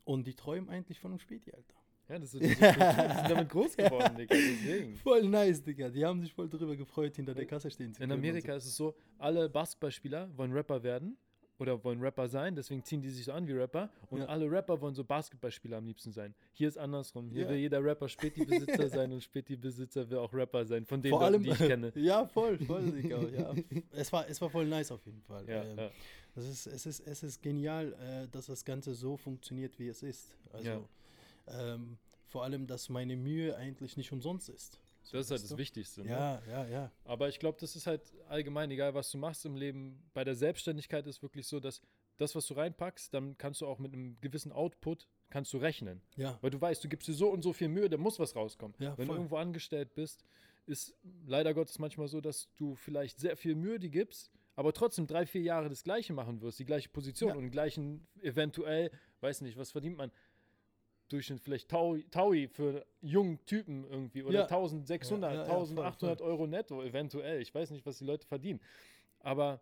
[0.04, 1.74] und die träumen eigentlich von einem Späti, Alter.
[2.08, 4.34] Ja, das ist, das ist die sind damit groß geworden, Digga.
[4.34, 4.96] Deswegen.
[4.96, 5.88] Voll nice, Digga.
[5.88, 8.54] Die haben sich voll darüber gefreut, hinter der Kasse stehen zu In können und Amerika
[8.54, 11.16] ist es so, alle Basketballspieler wollen Rapper werden
[11.58, 14.26] oder wollen Rapper sein, deswegen ziehen die sich so an wie Rapper und Ja.
[14.26, 16.34] alle Rapper wollen so Basketballspieler am liebsten sein.
[16.52, 17.30] Hier ist andersrum.
[17.30, 17.48] Hier Ja.
[17.50, 21.42] will jeder Rapper Späti-Besitzer sein und Späti-Besitzer will auch Rapper sein, von denen, Vor allem,
[21.42, 21.92] die ich kenne.
[21.94, 23.20] ja, voll, voll, Digga.
[23.28, 23.54] Ja.
[23.92, 25.48] es, war, es war voll nice auf jeden Fall.
[25.48, 25.90] Ja, Ähm.
[26.34, 30.02] Das ist, es, ist, es ist genial, äh, dass das Ganze so funktioniert, wie es
[30.02, 30.36] ist.
[30.52, 30.88] Also,
[31.46, 31.96] ähm,
[32.26, 34.80] vor allem, dass meine Mühe eigentlich nicht umsonst ist.
[35.04, 35.58] So, Das ist halt das du?
[35.58, 36.02] Wichtigste.
[36.02, 36.10] Ne?
[36.10, 36.92] Ja, ja, ja.
[37.04, 40.02] Aber ich glaube, das ist halt allgemein, egal was du machst im Leben.
[40.14, 41.80] Bei der Selbstständigkeit ist wirklich so, dass
[42.16, 46.00] das, was du reinpackst, dann kannst du auch mit einem gewissen Output kannst du rechnen.
[46.16, 48.36] Ja, Weil du weißt, du gibst dir so und so viel Mühe, da muss was
[48.36, 48.76] rauskommen.
[48.78, 49.16] Ja, Wenn voll.
[49.16, 50.24] du irgendwo angestellt bist,
[50.66, 50.94] ist
[51.26, 55.26] leider Gottes manchmal so, dass du vielleicht sehr viel Mühe dir gibst, aber trotzdem drei,
[55.26, 57.34] vier Jahre das Gleiche machen wirst, die gleiche Position Ja.
[57.34, 58.90] und den gleichen, eventuell,
[59.20, 60.12] weiß nicht, was verdient man?
[61.14, 64.42] Durchschnitt vielleicht Taui, Taui für einen jungen Typen irgendwie oder Ja.
[64.42, 66.28] 1600, Ja, ja, ja, voll, 1800 voll.
[66.28, 67.40] Euro netto, eventuell.
[67.40, 68.60] Ich weiß nicht, was die Leute verdienen.
[69.20, 69.60] Aber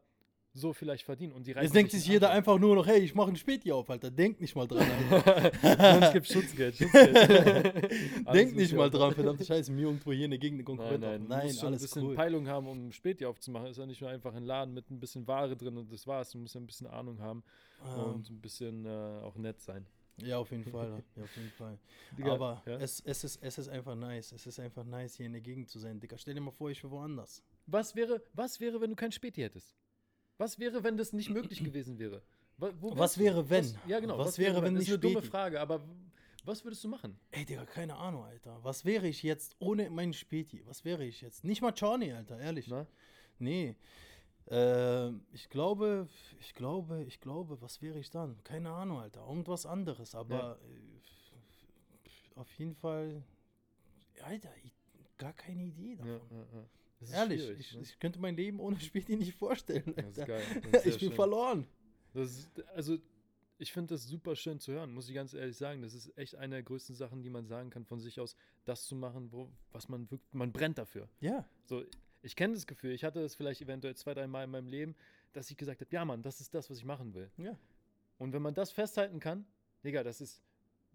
[0.55, 1.33] so vielleicht verdienen.
[1.33, 2.37] Und die Jetzt denkt sich jeder an.
[2.37, 4.11] einfach nur noch, hey, ich mache ein Späti auf, Alter.
[4.11, 4.87] Denkt nicht mal dran.
[5.63, 6.77] Sonst gibt Schutzgeld.
[6.77, 7.17] Schutzgeld.
[7.17, 10.65] Alles Denkt ist nicht mal dran, verdammte Scheiße, mir irgendwo hier in der Gegend eine
[10.65, 12.15] Nein, Konkurrent nein, du Nein, musst schon ein alles bisschen cool.
[12.17, 13.69] Peilung haben, um ein Späti aufzumachen.
[13.69, 16.31] Ist ja nicht nur einfach ein Laden mit ein bisschen Ware drin und das war's.
[16.33, 17.43] Du musst ja ein bisschen Ahnung haben
[17.83, 18.89] Ah, und ein bisschen äh,
[19.23, 19.87] auch nett sein.
[20.19, 21.03] Ja, auf jeden Fall.
[21.17, 21.79] Ja, auf jeden Fall.
[22.19, 22.77] Digga, Aber ja?
[22.79, 24.33] es, es, ist, es ist einfach nice.
[24.33, 25.99] Es ist einfach nice, hier in der Gegend zu sein.
[26.01, 27.43] Digga, stell dir mal vor, ich wäre woanders.
[27.67, 29.75] was, wäre, was wäre, wenn du kein Späti hättest?
[30.39, 32.23] Was wäre, wenn das nicht möglich gewesen wäre?
[32.59, 33.65] Wo Was wäre, wenn?
[33.65, 34.19] Was, ja, genau.
[34.19, 35.23] Was wäre, wenn Das nicht ist eine dumme?
[35.23, 35.83] Frage, aber
[36.45, 37.19] was würdest du machen?
[37.31, 38.59] Ey, Digga, keine Ahnung, Alter.
[38.63, 40.63] Was wäre ich jetzt ohne meinen Späti?
[40.67, 41.45] Was wäre ich jetzt?
[41.45, 42.69] Nicht mal Johnny, Alter, ehrlich.
[42.69, 42.87] Na?
[43.39, 43.77] Nee.
[44.49, 46.09] Ähm, ich glaube,
[46.41, 48.43] ich glaube, ich glaube, was wäre ich dann?
[48.45, 49.27] Keine Ahnung, Alter.
[49.27, 53.23] Irgendwas anderes, aber äh, auf jeden Fall,
[54.23, 54.73] Alter, ich,
[55.19, 56.21] gar keine Idee davon.
[56.31, 56.67] Ja, ja, ja.
[57.11, 57.81] Ehrlich, ich, ne?
[57.83, 59.95] ich könnte mein Leben ohne Späti nicht vorstellen.
[59.97, 60.43] Das ist geil.
[60.85, 61.13] Ich bin schön.
[61.13, 61.67] verloren.
[62.15, 62.99] Ist, also,
[63.59, 65.83] ich finde das super schön zu hören, muss ich ganz ehrlich sagen.
[65.83, 68.85] Das ist echt eine der größten Sachen, die man sagen kann von sich aus, das
[68.87, 71.09] zu machen, wo, was man wirklich, man brennt dafür.
[71.21, 71.83] Ja, So,
[72.23, 74.95] ich kenne das Gefühl, ich hatte das vielleicht eventuell zwei, drei Mal in meinem Leben,
[75.33, 77.31] dass ich gesagt habe, ja Mann, das ist das, was ich machen will.
[77.39, 77.57] ja.
[78.19, 79.45] Und wenn man das festhalten kann,
[79.85, 80.41] Digga, das ist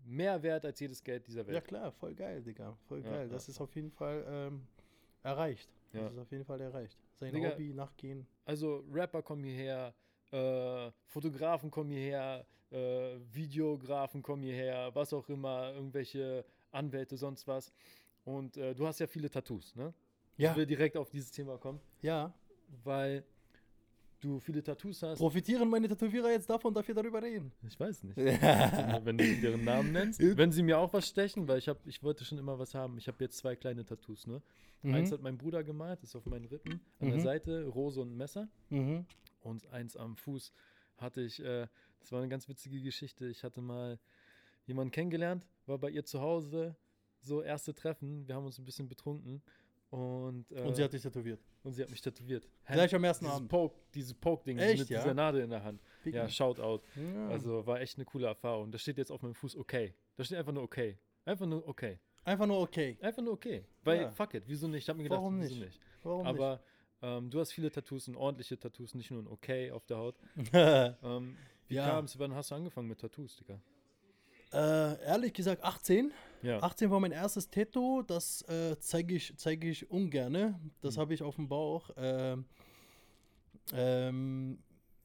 [0.05, 1.65] mehr wert als jedes Geld dieser Ja Welt.
[1.65, 2.77] klar, voll geil, Digga.
[2.87, 3.27] Voll Ja, geil.
[3.27, 3.33] ja.
[3.33, 4.65] Das ist auf jeden Fall ähm,
[5.23, 5.69] erreicht.
[5.91, 6.03] Ja.
[6.03, 6.97] Das ist auf jeden Fall erreicht.
[7.15, 7.49] Sein Digga.
[7.51, 8.25] Hobby nachgehen.
[8.45, 9.93] Also Rapper kommen hierher,
[10.31, 17.73] äh, Fotografen kommen hierher, äh, Videografen kommen hierher, was auch immer, irgendwelche Anwälte, sonst was.
[18.23, 19.93] Und äh, du hast ja viele Tattoos, ne?
[20.37, 22.33] Ja, Ich will direkt auf dieses Thema kommen, ja.
[22.83, 23.23] weil
[24.19, 25.19] du viele Tattoos hast.
[25.19, 27.51] Profitieren meine Tätowierer jetzt davon, darf ich darüber reden?
[27.67, 28.17] Ich weiß nicht.
[28.17, 28.99] Ja.
[29.05, 30.19] wenn du deren Namen nennst.
[30.19, 32.97] Wenn sie mir auch was stechen, weil ich, hab, ich wollte schon immer was haben.
[32.97, 34.41] Ich habe jetzt zwei kleine Tattoos, ne?
[34.83, 36.79] Eins hat mein Bruder gemalt, ist auf meinen Rippen.
[36.99, 37.23] An der Mhm.
[37.23, 38.47] Seite Rose und Messer.
[38.69, 39.05] Mhm.
[39.41, 40.53] Und eins am Fuß
[40.97, 41.67] hatte ich, äh,
[41.99, 43.27] das war eine ganz witzige Geschichte.
[43.27, 43.99] Ich hatte mal
[44.65, 46.75] jemanden kennengelernt, war bei ihr zu Hause,
[47.21, 48.27] so erste Treffen.
[48.27, 49.41] Wir haben uns ein bisschen betrunken.
[49.89, 51.39] Und, äh, Und sie hat dich tätowiert.
[51.63, 52.47] und sie hat mich tätowiert.
[52.67, 53.49] Gleich am ersten dieses Abend.
[53.49, 54.99] Poke, dieses Poke-Ding mit ja?
[54.99, 55.81] dieser Nadel in der Hand.
[56.03, 56.27] Pick Ja.
[56.27, 56.81] Shoutout.
[56.95, 57.29] Ja.
[57.29, 58.69] Also war echt eine coole Erfahrung.
[58.71, 59.93] Da steht jetzt auf meinem Fuß okay.
[60.17, 60.97] Da steht einfach nur okay.
[61.23, 61.99] Einfach nur okay.
[62.25, 62.97] Einfach nur okay.
[63.01, 63.65] Einfach nur okay.
[63.85, 64.11] Weil, Ja.
[64.11, 64.83] fuck it, wieso nicht?
[64.83, 65.65] Ich habe mir gedacht, Warum wieso nicht?
[65.65, 65.79] nicht?
[66.03, 66.61] Warum Aber
[67.01, 70.15] Ähm, du hast viele Tattoos und ordentliche Tattoos, nicht nur ein Okay auf der Haut.
[71.03, 71.87] Ähm, wie Ja.
[71.91, 72.17] kam's?
[72.17, 73.61] Wann hast du angefangen mit Tattoos, Digga?
[74.53, 76.11] Äh, ehrlich gesagt 18.
[76.43, 76.61] Ja.
[76.61, 80.71] 18 war mein erstes Tattoo, das äh, zeige ich, zeig ich ungern.
[80.81, 81.01] Das Mhm.
[81.01, 81.89] habe ich auf dem Bauch.
[81.97, 82.45] Ähm,
[83.73, 84.59] ähm,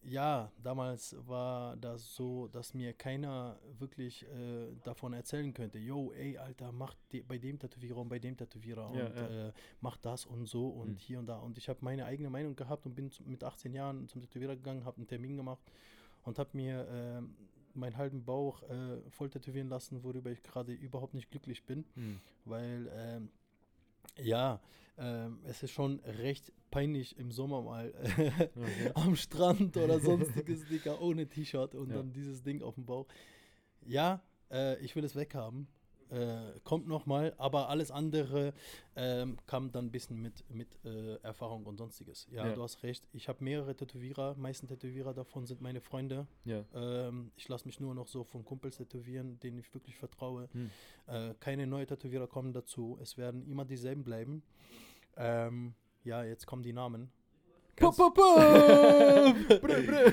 [0.05, 6.36] ja, damals war das so, dass mir keiner wirklich äh, davon erzählen könnte, yo, ey,
[6.38, 9.49] Alter, mach de bei dem Tätowierer und bei dem Tätowierer Ja, und ja.
[9.49, 10.97] Äh, mach das und so und Mhm.
[10.97, 11.38] hier und da.
[11.38, 14.84] Und ich habe meine eigene Meinung gehabt und bin mit 18 Jahren zum Tätowierer gegangen,
[14.84, 15.62] habe einen Termin gemacht
[16.24, 17.36] und habe mir ähm,
[17.77, 22.20] meinen halben Bauch äh, voll tätowieren lassen, worüber ich gerade überhaupt nicht glücklich bin, Hm.
[22.45, 23.31] weil ähm,
[24.18, 24.61] ja,
[24.99, 27.93] ähm, es ist schon recht peinlich im Sommer mal
[28.55, 28.91] Okay.
[28.95, 31.97] am Strand oder sonstiges Digga ohne T-Shirt und Ja.
[31.97, 33.07] dann dieses Ding auf dem Bauch.
[33.87, 35.66] Ja, äh, ich will es weghaben.
[36.13, 38.53] Äh, kommt noch mal, aber alles andere
[38.97, 42.27] ähm, kam dann ein bisschen mit, mit äh, Erfahrung und sonstiges.
[42.31, 42.53] Ja, Ja.
[42.55, 43.03] du hast recht.
[43.15, 44.35] Ich habe mehrere Tätowierer.
[44.37, 46.27] Meisten Tätowierer davon sind meine Freunde.
[46.45, 46.65] Ja.
[46.75, 50.51] Ähm, ich lasse mich nur noch so von Kumpels tätowieren, denen ich wirklich vertraue.
[50.53, 50.71] Hm.
[51.07, 52.99] Äh, keine neuen Tätowierer kommen dazu.
[53.01, 54.43] Es werden immer dieselben bleiben.
[55.17, 55.73] Ähm,
[56.05, 57.11] ja, jetzt kommen die Namen.
[57.75, 59.61] Kannst- Pup, pup, pup.
[59.63, 60.13] Brr, brr.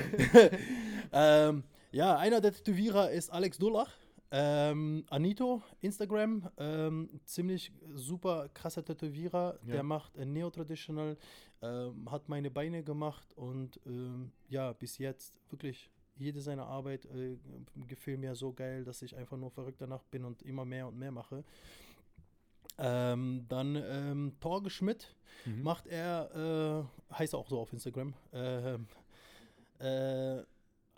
[1.11, 3.91] ähm, ja, einer der Tätowierer ist Alex Dullach.
[4.31, 9.59] Ähm, Anito, Instagram, ähm, ziemlich super krasser Tätowierer.
[9.65, 9.73] Ja.
[9.73, 11.17] Der macht äh, Neo-Traditional,
[11.61, 17.37] ähm, hat meine Beine gemacht und ähm, ja, bis jetzt wirklich jede seiner Arbeit äh,
[17.87, 20.97] gefiel mir so geil, dass ich einfach nur verrückt danach bin und immer mehr und
[20.99, 21.43] mehr mache.
[22.77, 25.15] Ähm, dann ähm, Torge Schmidt
[25.45, 25.63] Mhm.
[25.63, 28.87] macht er, äh, heißt auch so auf Instagram, ähm,
[29.79, 30.43] äh,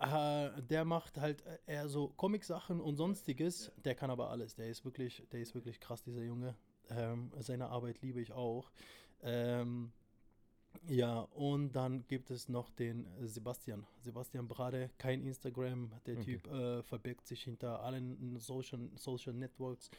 [0.02, 3.72] äh, der macht halt eher so Comic-Sachen und sonstiges.
[3.84, 4.56] Der kann aber alles.
[4.56, 6.56] Der ist wirklich, der ist wirklich krass, dieser Junge.
[6.90, 8.72] Ähm, seine Arbeit liebe ich auch.
[9.24, 9.92] Ähm,
[10.88, 13.86] ja, und dann gibt es noch den Sebastian.
[14.02, 15.92] Sebastian Brade, kein Instagram.
[16.06, 16.38] Der Okay.
[16.38, 19.90] Typ äh, verbirgt sich hinter allen Social, Social Networks.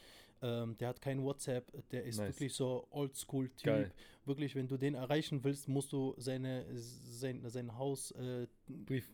[0.40, 1.70] Ähm, der hat kein WhatsApp.
[1.90, 2.34] Der ist Nice.
[2.34, 3.92] wirklich so Oldschool-Typ.
[4.24, 9.08] Wirklich, wenn du den erreichen willst, musst du seine, sein, sein Haus, äh, Brief.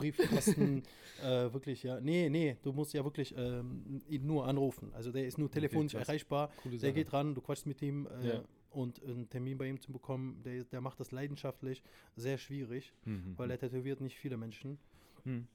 [0.00, 0.82] Briefkasten,
[1.22, 2.00] äh, wirklich, ja.
[2.00, 4.90] Nee, nee, du musst ja wirklich ähm, ihn nur anrufen.
[4.94, 6.08] Also der ist nur telefonisch krass.
[6.08, 6.50] erreichbar.
[6.62, 6.92] Coole Der Sache.
[6.92, 8.42] geht ran, du quatschst mit ihm äh, Ja.
[8.70, 11.82] und einen Termin bei ihm zu bekommen, der, der macht das leidenschaftlich,
[12.16, 13.34] sehr schwierig, Mhm.
[13.36, 14.78] weil er tätowiert nicht viele Menschen.
[15.24, 15.46] Hm.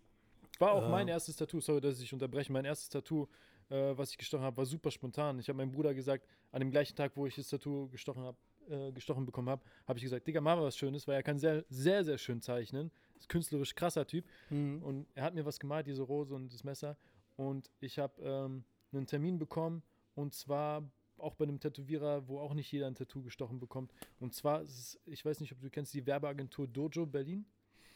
[0.59, 2.51] War auch mein erstes Tattoo, sorry, dass ich unterbreche.
[2.53, 3.27] Mein erstes Tattoo,
[3.69, 5.37] äh, was ich gestochen habe, war super spontan.
[5.39, 8.37] Ich habe meinem Bruder gesagt, an dem gleichen Tag, wo ich das Tattoo gestochen habe,
[8.69, 11.37] äh, gestochen bekommen habe, habe ich gesagt, Digga, mach mal was Schönes, weil er kann
[11.39, 12.89] sehr, sehr, sehr schön zeichnen.
[13.15, 14.25] Ist künstlerisch krasser Typ.
[14.49, 14.83] Mhm.
[14.83, 16.97] Und er hat mir was gemalt, diese Rose und das Messer.
[17.35, 19.83] Und ich habe ähm, einen Termin bekommen
[20.15, 23.93] und zwar auch bei einem Tätowierer, wo auch nicht jeder ein Tattoo gestochen bekommt.
[24.19, 27.45] Und zwar, ist es, ich weiß nicht, ob du kennst die Werbeagentur Dojo Berlin.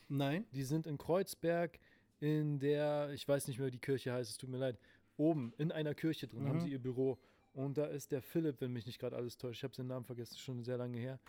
[0.08, 0.46] Nein?
[0.52, 1.80] Die sind in Kreuzberg
[2.20, 4.80] in der, ich weiß nicht mehr, wie die Kirche heißt, es tut mir leid,
[5.18, 6.62] oben in einer Kirche drin haben Mhm.
[6.62, 7.18] sie ihr Büro.
[7.54, 9.60] Und da ist der Philipp, wenn mich nicht gerade alles täuscht.
[9.60, 11.20] Ich habe seinen Namen vergessen, schon sehr lange her.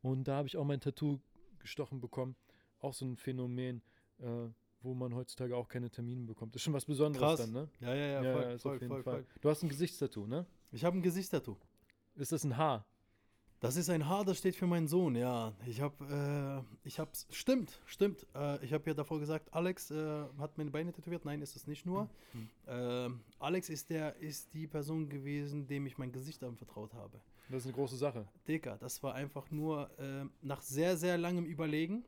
[0.00, 1.18] Und da habe ich auch mein Tattoo
[1.58, 2.36] gestochen bekommen.
[2.82, 3.80] Auch so ein Phänomen,
[4.18, 4.48] äh,
[4.82, 6.54] wo man heutzutage auch keine Termine bekommt.
[6.54, 7.40] Das ist schon was Besonderes Krass.
[7.40, 7.68] dann, ne?
[7.80, 9.14] Ja, ja, ja, voll, ist voll, jeden voll, Fall.
[9.14, 9.26] voll.
[9.40, 10.44] Du hast ein Gesichtstattoo, ne?
[10.70, 11.56] Ich habe ein Gesichtstattoo.
[12.16, 12.84] Ist das ein Haar?
[13.62, 15.52] Das ist ein Haar, das steht für meinen Sohn, ja.
[15.66, 18.26] Ich habe, äh, ich hab's, stimmt, stimmt.
[18.34, 21.24] Äh, ich habe ja davor gesagt, Alex äh, hat meine Beine tätowiert.
[21.24, 22.10] Nein, ist es nicht nur.
[22.32, 22.48] Mhm.
[22.66, 27.20] Ähm, Alex ist der, ist die Person gewesen, dem ich mein Gesicht anvertraut habe.
[27.50, 28.26] Das ist eine große Sache.
[28.48, 32.04] Digga, das war einfach nur äh, nach sehr, sehr langem Überlegen.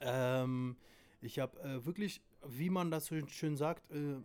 [0.00, 0.76] Ähm,
[1.20, 4.16] ich habe äh, wirklich, wie man das so schön sagt, äh,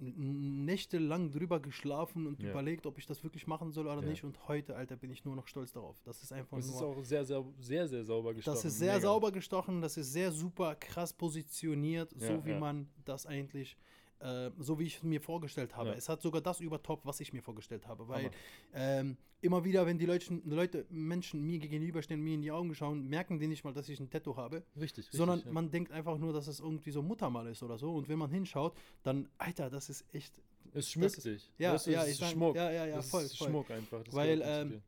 [0.00, 2.50] nächtelang drüber geschlafen und Ja.
[2.50, 4.08] überlegt, ob ich das wirklich machen soll oder Ja.
[4.08, 4.24] nicht.
[4.24, 6.00] Und heute, Alter, bin ich nur noch stolz darauf.
[6.04, 6.76] Das ist einfach Das nur.
[6.76, 8.54] ist auch sehr, sehr, sehr, sehr sauber gestochen.
[8.54, 9.00] Das ist sehr Mega.
[9.00, 13.76] sauber gestochen, das ist sehr super krass positioniert, Ja, so wie man das eigentlich,
[14.20, 15.90] äh, so wie ich es mir vorgestellt habe.
[15.90, 15.94] Ja.
[15.94, 18.30] Es hat sogar das übertoppt, was ich mir vorgestellt habe, weil
[18.74, 23.08] ähm, immer wieder, wenn die Leute, Leute, Menschen mir gegenüberstehen, mir in die Augen schauen,
[23.08, 25.16] merken die nicht mal, dass ich ein Tattoo habe, Richtig, richtig.
[25.18, 25.52] sondern ja.
[25.52, 27.94] man denkt einfach nur, dass es irgendwie so Muttermal ist oder so.
[27.94, 30.42] Und wenn man hinschaut, dann, Alter, das ist echt,
[30.72, 31.52] Es schmückt das- dich.
[31.58, 32.56] ja, Weißt du, ja, es ich ist Schmuck.
[32.56, 33.48] ja, ja, ja, das voll, ist voll.
[33.48, 34.02] Schmuck einfach.
[34.02, 34.82] Das Weil, ähm.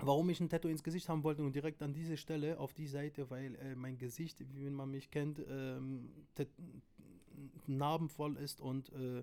[0.00, 2.88] Warum ich ein Tattoo ins Gesicht haben wollte und direkt an diese Stelle, auf die
[2.88, 6.10] Seite, weil äh, mein Gesicht, wie man mich kennt, ähm,
[7.66, 9.22] narbenvoll ist und äh,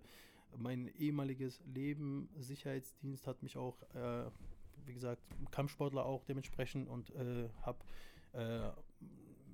[0.58, 4.30] mein ehemaliges Leben, Sicherheitsdienst, hat mich auch, äh,
[4.86, 7.84] wie gesagt, Kampfsportler auch dementsprechend und äh, hab,
[8.34, 8.70] äh,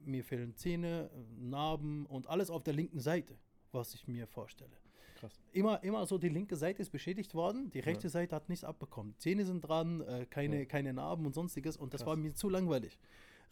[0.06, 3.36] mir fehlen Zähne, Narben und alles auf der linken Seite,
[3.72, 4.72] was ich mir vorstelle
[5.16, 5.40] Krass.
[5.52, 9.14] immer, immer so, die linke Seite ist beschädigt worden, die rechte Seite hat nichts abbekommen.
[9.18, 10.66] Zähne sind dran, äh, keine, Ja.
[10.66, 12.08] keine Narben und sonstiges und das Krass.
[12.08, 12.98] war mir zu langweilig.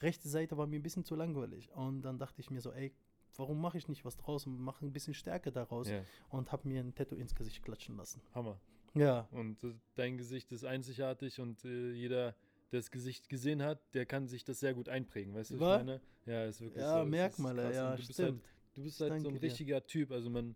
[0.02, 1.72] rechte Seite war mir ein bisschen zu langweilig.
[1.74, 2.94] Und dann dachte ich mir so, ey,
[3.38, 6.68] warum mache ich nicht was draus und mache ein bisschen Stärke daraus Ja, und habe
[6.68, 8.22] mir ein Tattoo ins Gesicht klatschen lassen.
[8.34, 8.60] Hammer.
[8.94, 9.58] Ja, Und
[9.96, 12.32] dein Gesicht ist einzigartig und äh, jeder,
[12.72, 15.62] der das Gesicht gesehen hat, der kann sich das sehr gut einprägen, weißt du, was
[15.62, 15.80] Wa?
[15.80, 16.02] ich meine?
[16.26, 16.90] Ja, ist wirklich so.
[16.90, 18.44] ja, ist Merkmale, ja, du bist halt, stimmt.
[18.74, 19.46] du bist halt so ein Danke dir.
[19.48, 20.56] richtiger Typ, also man,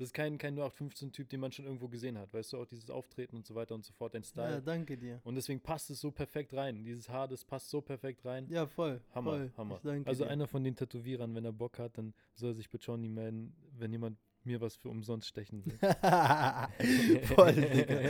[0.00, 2.88] das ist kein, kein 0815-Typ, den man schon irgendwo gesehen hat, weißt du, auch dieses
[2.88, 4.54] Auftreten und so weiter und so fort, dein Style.
[4.54, 5.20] Ja, danke dir.
[5.24, 6.82] Und deswegen passt es so perfekt rein.
[6.84, 8.46] Dieses Haar, das passt so perfekt rein.
[8.48, 9.02] Ja, voll.
[9.14, 9.52] Hammer, voll.
[9.58, 9.80] Hammer.
[10.06, 10.30] Also dir.
[10.30, 13.54] einer von den Tätowierern, wenn er Bock hat, dann soll er sich bei Johnny melden,
[13.76, 15.78] wenn jemand mir was für umsonst stechen will.
[17.26, 18.00] voll, Digga.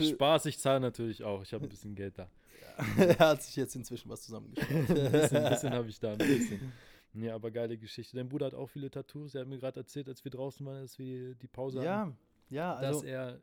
[0.14, 1.42] Spaß, ich zahle natürlich auch.
[1.42, 2.28] Ich habe ein bisschen Geld da.
[2.98, 4.70] er hat sich jetzt inzwischen was zusammengespart.
[4.72, 6.72] Ein bisschen, bisschen habe ich da, ein bisschen.
[7.16, 8.16] Ja, aber geile Geschichte.
[8.16, 9.34] Dein Bruder hat auch viele Tattoos.
[9.34, 12.16] Er hat mir gerade erzählt, als wir draußen waren, als wir die Pause hatten,
[12.50, 13.40] ja, ja, dass also, er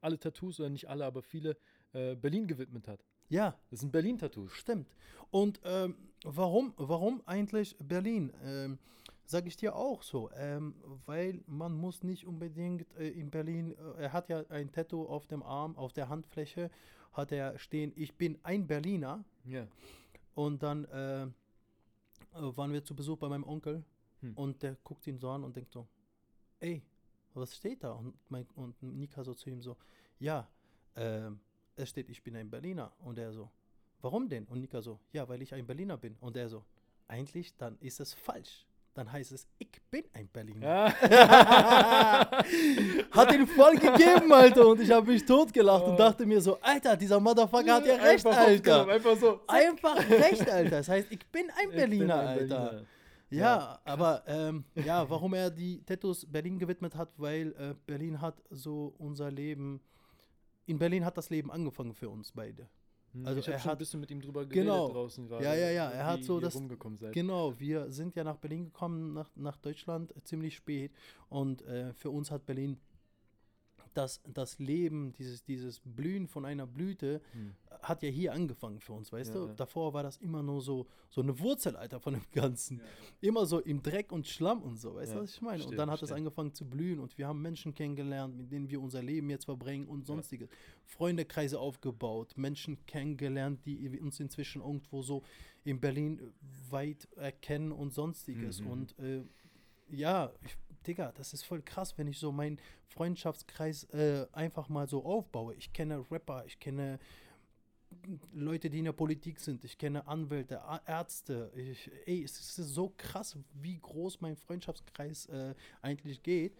[0.00, 1.56] alle Tattoos, oder nicht alle, aber viele,
[1.92, 3.04] äh, Berlin gewidmet hat.
[3.28, 4.52] ja, Das sind Berlin-Tattoos.
[4.52, 4.88] Stimmt.
[5.30, 8.32] Und ähm, warum, warum eigentlich Berlin?
[8.42, 8.78] Ähm,
[9.30, 10.74] Sage ich dir auch so, ähm,
[11.04, 15.26] weil man muss nicht unbedingt äh, in Berlin, äh, er hat ja ein Tattoo auf
[15.26, 16.70] dem Arm, auf der Handfläche,
[17.12, 19.22] hat er stehen, ich bin ein Berliner.
[19.44, 19.66] Ja.
[20.34, 21.26] Und dann äh,
[22.56, 23.84] waren wir zu Besuch bei meinem Onkel
[24.20, 24.34] Hm.
[24.34, 25.86] und der guckt ihn so an und denkt so,
[26.60, 26.82] ey,
[27.34, 27.92] was steht da?
[27.92, 29.76] Und, mein, und Nika so zu ihm so,
[30.18, 30.48] ja,
[30.96, 31.40] ähm,
[31.76, 32.92] es steht, ich bin ein Berliner.
[32.98, 33.50] Und er so,
[34.00, 34.44] warum denn?
[34.46, 36.16] Und Nika so, ja, weil ich ein Berliner bin.
[36.20, 36.64] Und er so,
[37.06, 38.66] eigentlich, dann ist es falsch.
[38.98, 40.66] Dann heißt es, ich bin ein Berliner.
[40.66, 42.28] Ja.
[43.12, 44.66] Hat ihn voll gegeben, Alter.
[44.66, 48.26] Und ich habe mich totgelacht und dachte mir so, Alter, dieser Motherfucker hat ja recht,
[48.26, 48.88] Einfach Alter.
[48.88, 49.40] Einfach so.
[49.46, 50.70] Einfach recht, Alter.
[50.70, 52.38] Das heißt, ich bin ein Ich bin Berliner, ein Alter.
[52.70, 52.86] Berliner.
[53.30, 58.20] Ja, Ja, aber ähm, ja, warum er die Tattoos Berlin gewidmet hat, weil äh, Berlin
[58.20, 59.80] hat so unser Leben,
[60.66, 62.68] in Berlin hat das Leben angefangen für uns beide.
[63.18, 64.88] Hm, Also ich habe schon ein bisschen mit ihm drüber geredet Genau.
[64.90, 65.44] draußen gerade.
[65.44, 66.54] Ja, ja, ja, er hat so das-.
[67.12, 70.92] Genau, wir sind ja nach Berlin gekommen, nach, nach Deutschland äh, ziemlich spät
[71.28, 72.78] und äh, für uns hat Berlin
[73.94, 77.54] das, das Leben, dieses, dieses Blühen von einer Blüte, Hm.
[77.82, 79.46] hat ja hier angefangen für uns, weißt Ja, du?
[79.48, 79.54] ja.
[79.54, 82.80] Davor war das immer nur so, so eine Wurzel, Alter, von dem Ganzen.
[83.20, 85.58] Immer so im Dreck und Schlamm und so, weißt Ja, du, was ich meine?
[85.58, 88.68] verstehe, und dann hat es angefangen zu blühen und wir haben Menschen kennengelernt, mit denen
[88.68, 90.48] wir unser Leben jetzt verbringen und sonstiges.
[90.84, 95.22] Freundekreise aufgebaut, Menschen kennengelernt, die uns inzwischen irgendwo so
[95.64, 96.32] in Berlin
[96.70, 98.60] weit erkennen und sonstiges.
[98.60, 98.66] Mhm.
[98.70, 99.22] Und äh,
[99.90, 100.56] ja, ich,
[100.86, 105.54] Digga, das ist voll krass, wenn ich so meinen Freundschaftskreis äh, einfach mal so aufbaue.
[105.54, 106.98] Ich kenne Rapper, ich kenne
[108.32, 111.50] Leute, die in der Politik sind, ich kenne Anwälte, Ärzte.
[111.54, 116.56] Ich, ey, es ist so krass, wie groß mein Freundschaftskreis äh, eigentlich geht.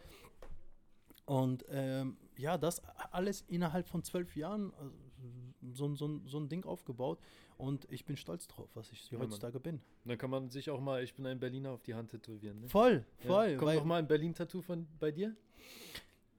[1.26, 6.64] Und ähm, ja, das alles innerhalb von zwölf Jahren äh, so, so, so ein Ding
[6.64, 7.18] aufgebaut.
[7.58, 9.26] Und ich bin stolz drauf, was ich Ja, Mann.
[9.26, 9.80] heutzutage bin.
[10.04, 12.60] Dann kann man sich auch mal, ich bin ein Berliner, auf die Hand tätowieren.
[12.60, 12.68] Ne?
[12.68, 13.26] Voll, Ja.
[13.26, 13.56] voll.
[13.56, 15.34] Kommt weil- noch mal ein Berlin-Tattoo von bei dir?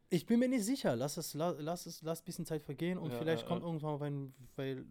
[0.10, 0.96] Ich bin mir nicht sicher.
[0.96, 3.62] Lass es, la, lass es, lass ein bisschen Zeit vergehen und Ja, vielleicht ja, kommt
[3.62, 3.68] ja.
[3.68, 4.86] irgendwann, wenn, weil,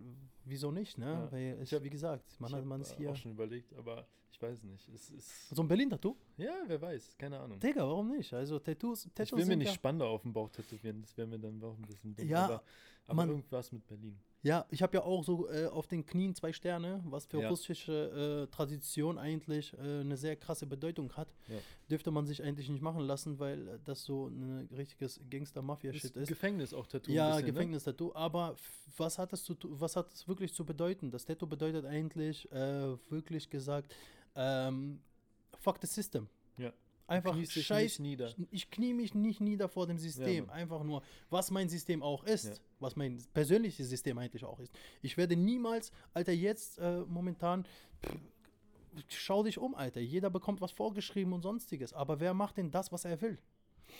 [0.45, 1.07] wieso nicht, ne?
[1.07, 1.33] Ja.
[1.33, 3.11] Weil, Ich ich, hab- wie gesagt, man, ich hat- man äh, hier.
[3.11, 4.87] auch schon überlegt, aber ich weiß nicht.
[4.91, 6.15] Es ist, So ein Berlin-Tattoo?
[6.37, 7.59] ja, wer weiß, keine Ahnung.
[7.59, 8.33] Digga, warum nicht?
[8.33, 11.27] Also Tattoos, Tattoos Ich will mir nicht ja, Spandau auf dem Bauch tätowieren, das wäre
[11.27, 12.29] mir dann auch ein bisschen dumm.
[12.29, 12.63] Ja, aber,
[13.07, 14.17] aber irgendwas mit Berlin.
[14.43, 17.49] Ja, ich habe ja auch so äh, auf den Knien zwei Sterne, was für Ja.
[17.49, 21.29] russische äh, Tradition eigentlich äh, eine sehr krasse Bedeutung hat.
[21.49, 21.57] Ja.
[21.91, 26.29] Dürfte man sich eigentlich nicht machen lassen, weil das so ein richtiges Gangster-Mafia-Shit Ist ist.
[26.29, 27.11] Gefängnis auch Tattoo.
[27.13, 27.43] Ja, ne?
[27.45, 28.13] Gefängnis-Tattoo.
[28.15, 31.11] Aber f- was hat, es zu, was hat es wirklich zu bedeuten?
[31.11, 33.95] Das Tattoo bedeutet eigentlich, äh, wirklich gesagt,
[34.37, 35.01] ähm,
[35.59, 36.29] fuck the system.
[36.57, 36.73] Ja.
[37.09, 37.99] Einfach dich scheiß.
[37.99, 38.29] nicht nieder.
[38.29, 40.47] Ich, ich knie mich nicht nieder vor dem System.
[40.47, 40.55] Mann.
[40.55, 42.45] Einfach nur, was mein System auch ist.
[42.45, 42.55] Ja.
[42.81, 44.73] Was mein persönliches System eigentlich auch ist.
[45.03, 47.67] Ich werde niemals, Alter, jetzt äh, momentan.
[48.05, 48.17] pff,
[49.09, 50.01] Schau dich um, Alter.
[50.01, 51.93] Jeder bekommt was vorgeschrieben und sonstiges.
[51.93, 53.39] Aber wer macht denn das, was er will?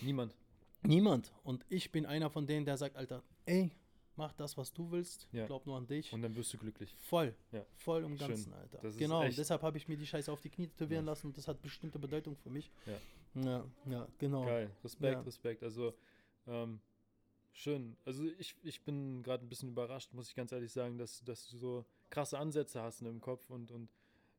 [0.01, 0.35] Niemand.
[0.83, 1.33] Niemand.
[1.45, 3.71] Und ich bin einer von denen, der sagt, Alter, ey,
[4.19, 5.29] mach das, was du willst.
[5.33, 5.47] Ja.
[5.47, 6.13] Glaub nur an dich.
[6.13, 6.95] Und dann wirst du glücklich.
[6.99, 7.35] voll.
[7.53, 7.65] Ja.
[7.77, 8.29] Voll im Schön.
[8.29, 8.79] Ganzen, Alter.
[8.83, 9.25] Das genau.
[9.25, 11.13] Und deshalb habe ich mir die Scheiße auf die Knie tätowieren Ja.
[11.13, 12.71] lassen und das hat bestimmte Bedeutung für mich.
[12.85, 13.43] Ja.
[13.43, 14.45] Ja, ja genau.
[14.45, 14.71] Geil.
[14.85, 15.27] Respekt.
[15.27, 15.63] Respekt.
[15.63, 15.95] Also,
[16.47, 16.81] ähm,
[17.53, 17.97] schön.
[18.05, 21.49] Also, ich, ich bin gerade ein bisschen überrascht, muss ich ganz ehrlich sagen, dass, dass
[21.49, 23.89] du so krasse Ansätze hast im Kopf und, und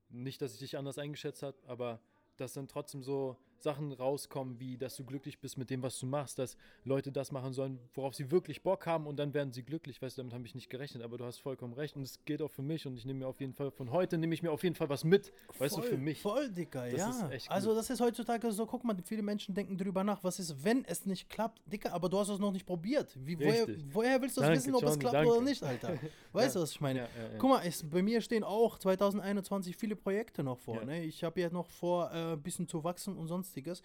[0.10, 2.02] nicht, dass ich dich anders eingeschätzt habe, aber
[2.38, 6.06] dass dann trotzdem so Sachen rauskommen, wie dass du glücklich bist mit dem, was du
[6.06, 9.64] machst, dass Leute das machen sollen, worauf sie wirklich Bock haben und dann werden sie
[9.64, 10.02] glücklich.
[10.02, 12.42] Weißt du, damit habe ich nicht gerechnet, aber du hast vollkommen recht und es gilt
[12.42, 14.52] auch für mich und ich nehme mir auf jeden Fall von heute, nehme ich mir
[14.52, 16.22] auf jeden Fall was mit, weißt du, für mich.
[16.22, 17.30] Voll, Dicker, Das ja.
[17.50, 20.86] also das ist heutzutage so, guck mal, viele Menschen denken drüber nach, was ist, wenn
[20.86, 23.18] es nicht klappt, Dicker, aber du hast es noch nicht probiert.
[23.26, 25.32] Wie, woher, woher willst du das Danke, wissen, ob es Johnny, klappt danke.
[25.32, 25.98] oder nicht, Alter?
[26.34, 27.00] Weißt du, was ich meine?
[27.00, 27.38] Ja, ja, ja.
[27.38, 30.76] Guck mal, es, bei mir stehen auch 2021 viele Projekte noch vor.
[30.76, 30.86] Ja.
[30.86, 31.04] Ne?
[31.04, 33.82] Ich habe ja noch vor, äh, ein bisschen zu wachsen und sonstiges.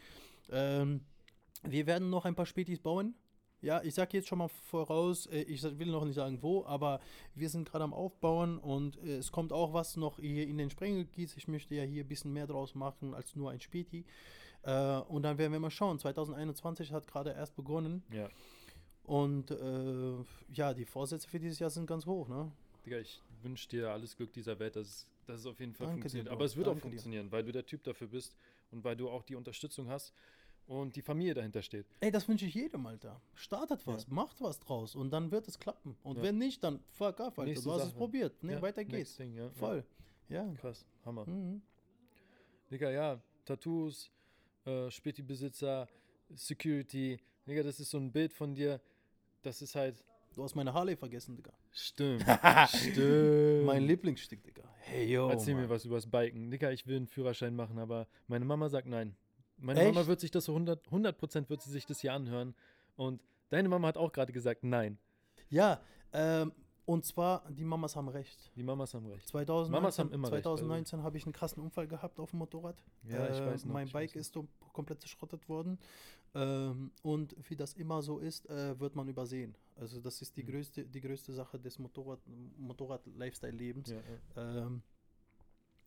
[0.50, 1.00] Ähm,
[1.62, 3.14] wir werden noch ein paar Spätis bauen.
[3.62, 7.00] Ja, ich sage jetzt schon mal voraus, äh, ich will noch nicht sagen wo, aber
[7.34, 10.68] wir sind gerade am Aufbauen und äh, es kommt auch was noch hier in den
[10.68, 11.34] Sprengelkiez.
[11.38, 14.04] Ich möchte ja hier ein bisschen mehr draus machen als nur ein Späti.
[14.64, 15.98] Äh, und dann werden wir mal schauen.
[15.98, 18.28] 2021 hat gerade erst begonnen Ja,
[19.04, 22.52] und äh, ja, die Vorsätze für dieses Jahr sind ganz hoch, ne?
[22.84, 25.86] Digga, ich wünsche dir alles Glück dieser Welt, dass, es- dass es auf jeden Fall
[25.86, 26.28] Danke dir, funktioniert.
[26.28, 26.34] Bro.
[26.34, 26.90] Aber es wird auch Danke dir.
[26.90, 28.36] funktionieren, weil du der Typ dafür bist
[28.74, 30.12] und weil du auch die Unterstützung hast
[30.66, 31.86] und die Familie dahinter steht.
[32.00, 33.20] Ey, das wünsche ich jedem, Alter.
[33.34, 35.96] Startet was, macht was draus und dann wird es klappen.
[36.02, 36.22] Und Ja.
[36.24, 37.44] wenn nicht, dann fuck off, Alter.
[37.44, 37.96] Nächste du hast es Sache.
[37.98, 38.42] probiert.
[38.42, 39.16] Ne, Ja, weiter geht's.
[39.16, 39.84] thing, ja, Voll.
[40.28, 40.44] Ja.
[40.44, 40.54] Ja.
[40.54, 41.26] Krass, Hammer.
[41.28, 41.62] Mhm.
[42.70, 44.10] Digga, ja, Tattoos,
[44.64, 45.86] äh, Späti-Besitzer,
[46.34, 47.20] Security.
[47.46, 48.80] Digga, das ist so ein Bild von dir.
[49.42, 50.02] Das ist halt.
[50.34, 51.52] Du hast meine Harley vergessen, Digga.
[51.70, 52.24] Stimmt.
[52.68, 53.66] Stimmt.
[53.66, 54.62] Mein Lieblingsstück, Digga.
[54.80, 55.28] Hey, yo.
[55.28, 55.70] Erzähl mir Mann.
[55.70, 56.50] was übers Biken.
[56.50, 59.16] Digga, ich will einen Führerschein machen, aber meine Mama sagt nein.
[59.56, 59.94] Meine Echt?
[59.94, 62.54] Mama wird sich das so 100, 100% wird sie sich das hier anhören.
[62.96, 63.20] Und
[63.50, 64.98] deine Mama hat auch gerade gesagt nein.
[65.48, 65.80] Ja,
[66.12, 66.52] ähm,
[66.86, 68.50] und zwar, die Mamas haben recht.
[68.56, 69.26] Die Mamas haben recht.
[69.28, 72.82] 2019, Mamas haben immer recht, 2019 habe ich einen krassen Unfall gehabt auf dem Motorrad.
[73.04, 74.36] Ja, ich Äh, weiß noch, Mein ich Bike ist
[74.72, 75.78] komplett zerschrottet worden.
[76.34, 79.56] Ähm, und wie das immer so ist, äh, wird man übersehen.
[79.76, 80.48] Also das ist die Mhm.
[80.48, 82.20] größte, die größte Sache des Motorrad,
[82.58, 83.90] Motorrad-Lifestyle-Lebens.
[83.90, 84.00] Ja,
[84.36, 84.66] ja.
[84.66, 84.82] Ähm,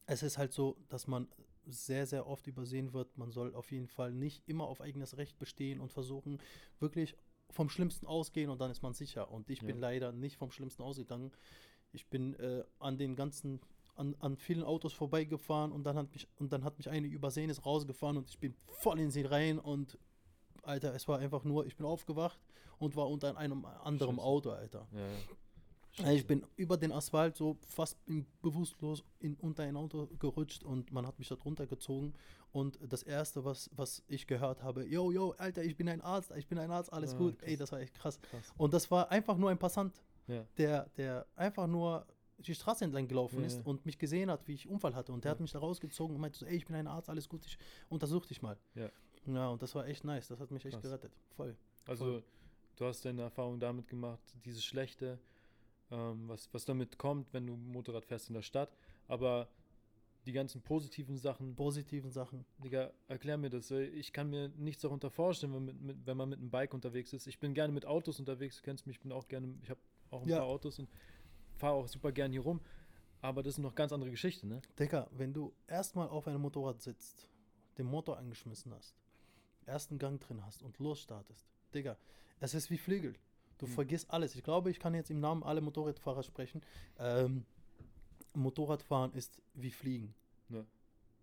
[0.06, 1.28] es ist halt so, dass man
[1.66, 3.18] sehr, sehr oft übersehen wird.
[3.18, 6.40] Man soll auf jeden Fall nicht immer auf eigenes Recht bestehen und versuchen,
[6.80, 7.18] wirklich
[7.50, 9.30] vom Schlimmsten ausgehen und dann ist man sicher.
[9.32, 9.68] Und ich Ja.
[9.68, 11.32] bin leider nicht vom Schlimmsten ausgegangen.
[11.92, 13.60] Ich bin äh, an den ganzen,
[13.96, 17.50] an, an vielen Autos vorbeigefahren und dann hat mich, und dann hat mich eine übersehen,
[17.50, 19.98] ist rausgefahren und ich bin voll in sie rein und
[20.68, 22.40] Alter, es war einfach nur, ich bin aufgewacht
[22.78, 24.28] und war unter einem anderen Scheiße.
[24.28, 24.88] Auto, Alter.
[24.94, 25.08] ja, ja.
[26.00, 27.98] Ja, Ich bin über den Asphalt so fast
[28.44, 32.14] bewusstlos in, unter ein Auto gerutscht und man hat mich da drunter gezogen.
[32.52, 36.32] Und das Erste, was, was ich gehört habe, yo, yo, Alter, ich bin ein Arzt,
[36.36, 37.40] ich bin ein Arzt, alles Ah, gut.
[37.40, 37.50] krass.
[37.50, 38.20] Ey, das war echt krass.
[38.22, 38.54] Krass.
[38.58, 40.46] Und das war einfach nur ein Passant, Ja.
[40.58, 42.06] der, der einfach nur
[42.38, 43.64] die Straße entlang gelaufen Ja, ist ja.
[43.66, 45.12] und mich gesehen hat, wie ich Unfall hatte.
[45.12, 45.34] Und der Ja.
[45.34, 47.58] hat mich da rausgezogen und meinte so, ey, ich bin ein Arzt, alles gut, ich
[47.90, 48.56] untersuch dich mal.
[48.76, 48.90] Ja.
[49.28, 50.84] Ja, und das war echt nice, das hat mich echt Krass.
[50.84, 51.12] gerettet.
[51.36, 51.56] Voll.
[51.86, 52.24] Also, Voll.
[52.78, 55.20] du hast deine Erfahrung damit gemacht, dieses Schlechte,
[55.92, 58.76] ähm, was, was damit kommt, wenn du Motorrad fährst in der Stadt.
[59.08, 59.48] Aber
[60.26, 62.44] die ganzen positiven Sachen, Positiven Sachen.
[62.62, 63.72] Digga, erklär mir das.
[63.72, 67.14] Ich kann mir nichts darunter vorstellen, wenn, mit, mit, wenn man mit einem Bike unterwegs
[67.14, 67.28] ist.
[67.28, 69.80] Ich bin gerne mit Autos unterwegs, du kennst mich, ich bin auch gerne, ich habe
[70.12, 70.40] auch ein Ja.
[70.40, 70.90] paar Autos und
[71.56, 72.60] fahre auch super gern hier rum.
[73.22, 74.62] Aber das ist noch ganz andere Geschichte, ne?
[74.78, 77.28] Digga, wenn du erstmal auf einem Motorrad sitzt,
[77.78, 78.96] den Motor angeschmissen hast,
[79.68, 81.98] ersten Gang drin hast und losstartest, Digga,
[82.40, 83.16] es ist wie Flügel.
[83.58, 83.74] Du Hm.
[83.74, 84.36] vergisst alles.
[84.36, 86.62] Ich glaube, ich kann jetzt im Namen aller Motorradfahrer sprechen.
[87.00, 87.46] Ähm,
[88.34, 90.14] Motorradfahren ist wie Fliegen.
[90.50, 90.64] Ja.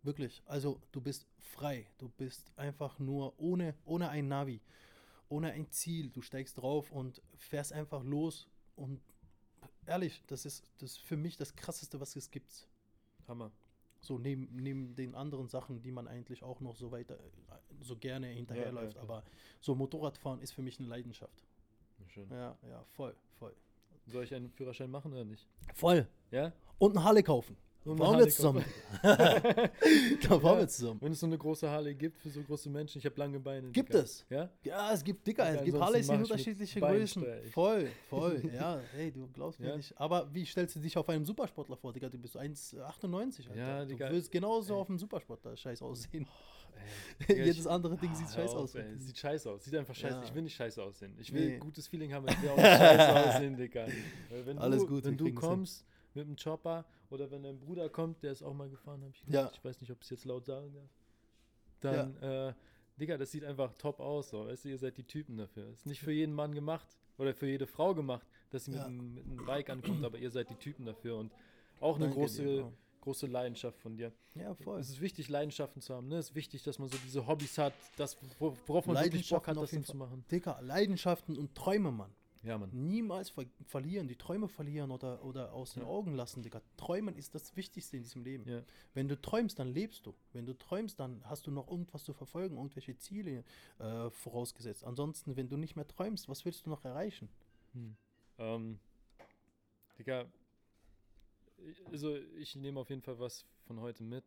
[0.02, 0.42] Wirklich.
[0.46, 1.86] Also du bist frei.
[1.98, 4.60] Du bist einfach nur ohne, ohne ein Navi,
[5.28, 6.10] ohne ein Ziel.
[6.10, 8.48] Du steigst drauf und fährst einfach los.
[8.76, 9.00] Und
[9.86, 12.68] ehrlich, das ist, das ist für mich das Krasseste, was es gibt.
[13.28, 13.52] Hammer.
[14.04, 17.18] So neben, neben den anderen Sachen, die man eigentlich auch noch so weiter,
[17.80, 18.96] so gerne hinterherläuft.
[18.96, 19.02] ja, ja.
[19.02, 19.24] Aber
[19.60, 21.42] so Motorradfahren ist für mich eine Leidenschaft.
[22.08, 22.28] Schön.
[22.30, 23.54] Ja, ja, voll, voll.
[24.06, 25.48] Soll ich einen Führerschein machen oder nicht?
[25.72, 26.06] Voll.
[26.30, 26.52] Ja?
[26.78, 27.56] Und eine Halle kaufen.
[27.94, 28.64] Da fahren wir zusammen.
[29.02, 30.58] da fahren Ja.
[30.58, 31.00] wir zusammen.
[31.02, 33.68] Wenn es so eine große Harley gibt für so große Menschen, ich habe lange Beine.
[33.70, 34.24] Gibt es?
[34.30, 34.48] Ja?
[34.62, 37.24] Ja, es gibt Dicker, Ja, es gibt Harleys in unterschiedliche Größen.
[37.52, 38.42] Voll, voll.
[38.54, 39.76] Ja, hey, du glaubst mir Ja.
[39.76, 39.98] nicht.
[40.00, 42.08] Aber wie stellst du dich auf einen Supersportler vor, Digga?
[42.08, 43.48] Du bist 1,98.
[43.50, 43.56] Alter.
[43.56, 44.10] Ja, du Digga.
[44.10, 44.80] willst genauso Ey.
[44.80, 46.26] auf einen Supersportler scheiß aussehen.
[47.20, 48.74] Ey, Digga, Jedes andere Ding sieht Ah, scheiß hör auf, aus.
[48.76, 48.98] Ey.
[48.98, 49.64] Sieht scheiße aus.
[49.64, 50.16] Sieht einfach scheiße.
[50.16, 50.22] Ja.
[50.24, 51.14] Ich will nicht scheiße aussehen.
[51.20, 51.54] Ich will Nee.
[51.54, 52.26] ein gutes Feeling haben.
[52.28, 53.86] Ich will auch scheiße aussehen, Digga.
[54.44, 55.84] Wenn Alles du, gut, Wenn du kommst
[56.14, 59.20] mit dem Chopper oder wenn dein Bruder kommt, der ist auch mal gefahren, habe ich
[59.22, 59.40] Ja.
[59.42, 59.56] gehört.
[59.56, 60.88] Ich weiß nicht, ob ich es jetzt laut sagen darf.
[61.80, 62.54] Dann, äh,
[62.98, 64.30] Digga, das sieht einfach top aus.
[64.30, 64.46] So.
[64.46, 65.68] Weißt du, ihr seid die Typen dafür.
[65.70, 66.86] Ist nicht für jeden Mann gemacht
[67.18, 68.78] oder für jede Frau gemacht, dass sie Ja.
[68.78, 71.18] mit, einem, mit einem Bike ankommt, aber ihr seid die Typen dafür.
[71.18, 71.32] Und
[71.80, 74.12] auch eine Danke große, dir, große Leidenschaft von dir.
[74.36, 74.78] Ja, voll.
[74.80, 76.08] Es ist wichtig, Leidenschaften zu haben.
[76.08, 76.16] Ne?
[76.18, 79.46] Es ist wichtig, dass man so diese Hobbys hat, das, wo- worauf man wirklich Bock
[79.48, 80.24] hat, das zu machen.
[80.30, 82.14] Dicker, Leidenschaften und Träume, Mann.
[82.44, 82.70] Ja, Mann.
[82.72, 85.88] Niemals ver verlieren, die Träume verlieren oder, oder aus den Ja.
[85.88, 86.60] Augen lassen, Digga.
[86.76, 88.48] Träumen ist das Wichtigste in diesem Leben.
[88.48, 88.62] Ja.
[88.92, 90.14] Wenn du träumst, dann lebst du.
[90.32, 93.44] Wenn du träumst, dann hast du noch irgendwas zu verfolgen, irgendwelche Ziele
[93.78, 94.84] äh, vorausgesetzt.
[94.84, 97.28] Ansonsten, wenn du nicht mehr träumst, was willst du noch erreichen?
[97.72, 97.96] Hm.
[98.38, 98.78] Ähm,
[99.98, 100.26] Digga,
[101.90, 104.24] also ich nehme auf jeden Fall was von heute mit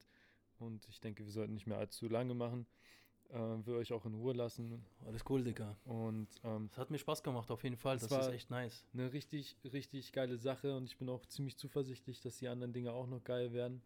[0.60, 2.66] und ich denke, wir sollten nicht mehr allzu lange machen.
[3.30, 5.76] Äh, will euch auch in Ruhe lassen Alles cool, Digga.
[5.84, 7.96] und ähm, Das hat mir Spaß gemacht, auf jeden Fall.
[7.98, 8.86] Das Das, ist war- echt nice.
[8.94, 12.94] eine richtig, richtig geile Sache und ich bin auch ziemlich zuversichtlich, dass die anderen Dinge
[12.94, 13.82] auch noch geil werden.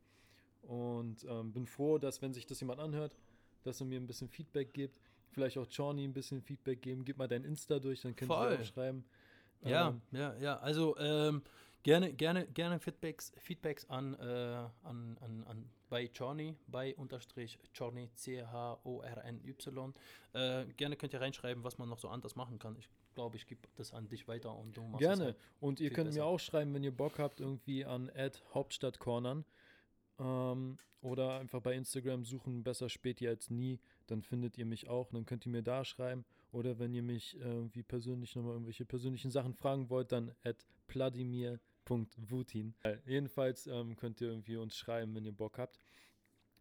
[0.61, 3.15] Und ähm, bin froh, dass, wenn sich das jemand anhört,
[3.63, 4.99] dass er mir ein bisschen Feedback gibt.
[5.31, 7.03] Vielleicht auch Johnny ein bisschen Feedback geben.
[7.03, 9.05] Gib mal dein Insta durch, dann könnt ihr auch schreiben.
[9.63, 10.57] Ja, Ähm, ja, ja.
[10.59, 11.41] Also ähm,
[11.83, 14.25] gerne, gerne, gerne Feedbacks, Feedbacks an, äh,
[14.83, 19.93] an, an, an bei Johnny, bei unterstrich Johnny, C-H-O-R-N-Y.
[20.33, 22.75] Äh, gerne könnt ihr reinschreiben, was man noch so anders machen kann.
[22.77, 25.25] Ich glaube, ich gebe das an dich weiter und du machst es Gerne.
[25.25, 25.37] halt.
[25.59, 26.21] Und ihr könnt besser.
[26.21, 28.09] mir auch schreiben, wenn ihr Bock habt, irgendwie an
[28.53, 29.43] Hauptstadtcornern.
[30.19, 33.79] Ähm, oder einfach bei Instagram suchen, besser späti als nie.
[34.07, 35.09] Dann findet ihr mich auch.
[35.11, 36.25] Dann könnt ihr mir da schreiben.
[36.51, 40.65] Oder wenn ihr mich irgendwie persönlich nochmal irgendwelche persönlichen Sachen fragen wollt, dann at
[41.85, 42.73] pladimir.vutin.
[42.83, 45.79] Äh, jedenfalls ähm, könnt ihr irgendwie uns schreiben, wenn ihr Bock habt.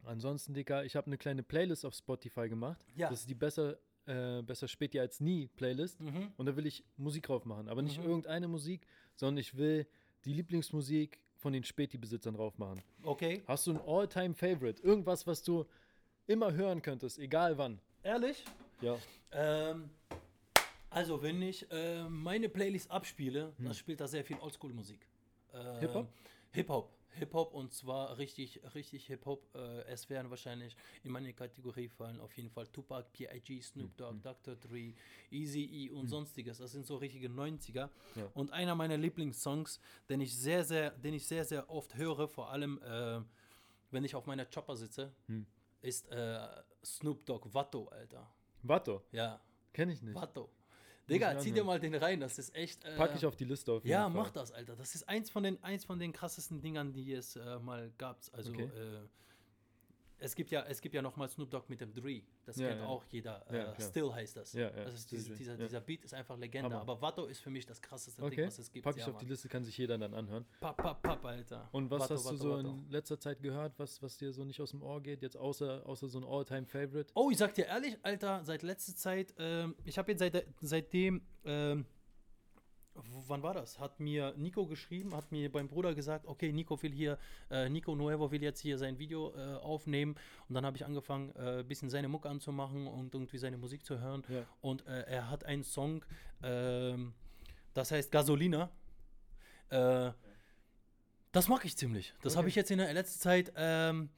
[0.05, 2.85] Ansonsten, Dicker, ich habe eine kleine Playlist auf Spotify gemacht.
[2.97, 3.11] Ja.
[3.11, 6.01] Das ist die besser, äh, besser späti als nie Playlist.
[6.01, 6.33] Mhm.
[6.37, 7.69] Und da will ich Musik drauf machen.
[7.69, 8.05] Aber nicht Mhm.
[8.09, 9.87] irgendeine Musik, sondern ich will
[10.25, 12.83] die Lieblingsmusik von den Späti-Besitzern drauf machen.
[13.03, 13.43] Okay.
[13.47, 14.83] Hast du ein All-Time-Favorite?
[14.83, 15.67] Irgendwas, was du
[16.27, 17.81] immer hören könntest, egal wann?
[18.03, 18.45] Ehrlich?
[18.81, 18.97] Ja.
[19.33, 19.91] Ähm,
[20.91, 23.65] also, wenn ich äh, meine Playlist abspiele, Hm.
[23.67, 25.07] dann spielt da sehr viel Oldschool-Musik.
[25.55, 26.09] Ähm, Hip-Hop?
[26.53, 26.97] Hip-Hop.
[27.15, 29.53] Hip-Hop und zwar richtig, richtig Hip-Hop.
[29.55, 34.21] Äh, es werden wahrscheinlich in meine Kategorie fallen auf jeden Fall Tupac, P.I.G., Snoop Dogg,
[34.23, 34.55] Dr.
[34.55, 34.95] Dre,
[35.31, 36.59] Easy-E und sonstiges.
[36.59, 37.89] Das sind so richtige 90er.
[38.15, 38.31] Ja.
[38.35, 42.51] Und einer meiner Lieblingssongs, den ich sehr, sehr, den ich sehr, sehr oft höre, vor
[42.51, 43.21] allem äh,
[43.91, 45.47] wenn ich auf meiner Chopper sitze, Hm.
[45.83, 46.47] ist äh,
[46.85, 48.31] Snoop Dogg Watto, Alter.
[48.63, 49.41] Watto, Ja,
[49.73, 50.15] kenne ich nicht.
[50.15, 50.49] Watto.
[51.11, 52.85] Digga, zieh dir mal den rein, das ist echt.
[52.85, 54.11] Äh, Pack ich auf die Liste auf jeden Ja, Fall.
[54.23, 54.77] mach das, Alter.
[54.77, 58.21] Das ist eins von den, eins von den krassesten Dingern, die es äh, mal gab.
[58.33, 58.63] Also, Okay.
[58.65, 59.09] äh,
[60.21, 62.23] es gibt ja, es gibt ja nochmal Snoop Dogg mit dem Dre.
[62.45, 62.87] Das Ja, kennt ja.
[62.87, 63.45] auch jeder.
[63.51, 63.89] Äh, Ja, klar.
[63.89, 64.53] Still heißt das.
[64.53, 65.57] Ja, ja, Dre, dieser, ja.
[65.57, 66.71] dieser Beat ist einfach Legende.
[66.71, 66.81] Hammer.
[66.83, 68.85] Aber Watto ist für mich das krasseste Ding, Okay, was es gibt.
[68.85, 69.31] pack ich auf die Mann.
[69.31, 70.45] Liste, kann sich jeder dann anhören.
[70.61, 71.69] Papp, papp, papp, Alter.
[71.73, 72.69] Und was Watto, hast du Watto, so Watto.
[72.69, 75.83] in letzter Zeit gehört, was, was dir so nicht aus dem Ohr geht, jetzt außer,
[75.87, 77.11] außer so ein All-Time-Favorite?
[77.15, 81.23] Oh, ich sag dir ehrlich, Alter, seit letzter Zeit, ähm, ich habe jetzt seit, seitdem,
[81.45, 81.87] ähm,
[83.27, 83.79] wann war das?
[83.79, 87.19] Hat mir Nico geschrieben, hat mir beim Bruder gesagt, okay, Nico will hier,
[87.51, 90.17] äh, Nico Nuevo will jetzt hier sein Video äh, aufnehmen.
[90.49, 93.85] Und dann habe ich angefangen, ein äh, bisschen seine Mucke anzumachen und irgendwie seine Musik
[93.85, 94.23] zu hören.
[94.29, 94.45] Ja.
[94.61, 96.05] Und äh, er hat einen Song,
[96.43, 97.15] ähm,
[97.75, 98.71] das heißt Gasolina.
[99.71, 100.11] Äh,
[101.33, 102.15] das mag ich ziemlich.
[102.23, 102.49] Das habe Okay.
[102.51, 104.11] ich jetzt in der letzten Zeit ähm,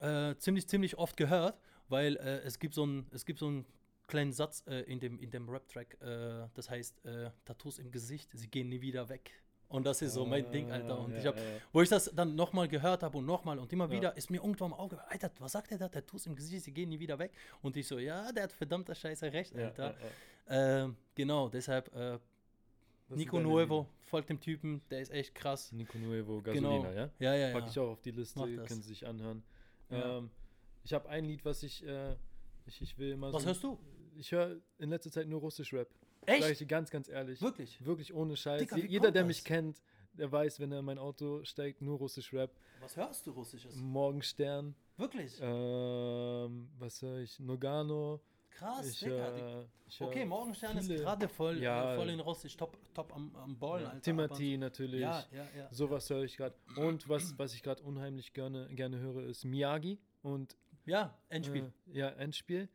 [0.00, 1.58] äh, ziemlich, ziemlich oft gehört,
[1.88, 3.66] weil es gibt so einen, es gibt so einen
[4.06, 8.30] kleinen Satz äh, in dem, in dem Rap-Track, äh, das heißt äh, Tattoos im Gesicht,
[8.34, 9.30] sie gehen nie wieder weg.
[9.68, 11.00] Und das ist so mein Ding, Alter.
[11.00, 11.58] Und Ah, ich ja, habe, ja, ja.
[11.72, 13.90] wo ich das dann nochmal gehört habe und nochmal und immer Ja.
[13.90, 15.88] wieder, ist mir irgendwann im Auge, Alter, was sagt der da?
[15.88, 17.32] Tattoos im Gesicht, sie gehen nie wieder weg.
[17.62, 19.84] Und ich so, ja, der hat verdammter Scheiße recht, Ja, Alter.
[19.90, 19.96] ja,
[20.48, 20.84] ja.
[20.84, 22.20] Ähm, genau, deshalb äh,
[23.08, 25.72] Das Nico Nuevo, folgt dem Typen, der ist echt krass.
[25.72, 25.82] Lieder.
[25.94, 26.82] Nico Nuevo, Genau.
[26.82, 27.10] Gasolina, ja?
[27.18, 27.52] Ja, ja, ja.
[27.58, 29.42] Pack ich auch auf die Liste, können Sie sich anhören.
[29.90, 30.18] Ja.
[30.18, 30.30] Ähm,
[30.84, 32.14] ich habe ein Lied, was ich, äh,
[32.66, 33.48] ich, ich will immer Was so.
[33.48, 33.78] hörst du?
[34.18, 35.88] Ich höre in letzter Zeit nur russisch Rap.
[36.26, 36.60] Sag ich Echt?
[36.60, 37.40] dir ganz, ganz ehrlich.
[37.40, 37.84] Wirklich?
[37.84, 38.68] Wirklich ohne Scheiß.
[38.74, 39.28] Je- Jeder, der das?
[39.28, 39.80] mich kennt,
[40.14, 42.50] der weiß, wenn er in mein Auto steigt, nur russisch Rap.
[42.80, 43.76] Was hörst du Russisches?
[43.76, 45.38] Morgenstern, Wirklich?
[45.40, 47.38] ähm, was höre ich?
[47.38, 48.20] Nogano.
[48.50, 49.60] Krass, Ich, Digga.
[49.60, 51.92] äh, ich Okay, Morgenstern ist viele- gerade voll, Ja.
[51.92, 54.00] äh, voll in Russisch, top, top am, am Ballen, Ja, Alter.
[54.02, 55.00] Timothy natürlich.
[55.02, 55.68] Ja, ja, ja.
[55.74, 56.54] Sowas höre ich gerade.
[56.76, 60.56] Und was, was ich gerade unheimlich gerne, gerne höre, ist Miyagi und
[60.86, 61.70] Ja, Endspiel.
[61.92, 62.68] Äh, ja, Endspiel.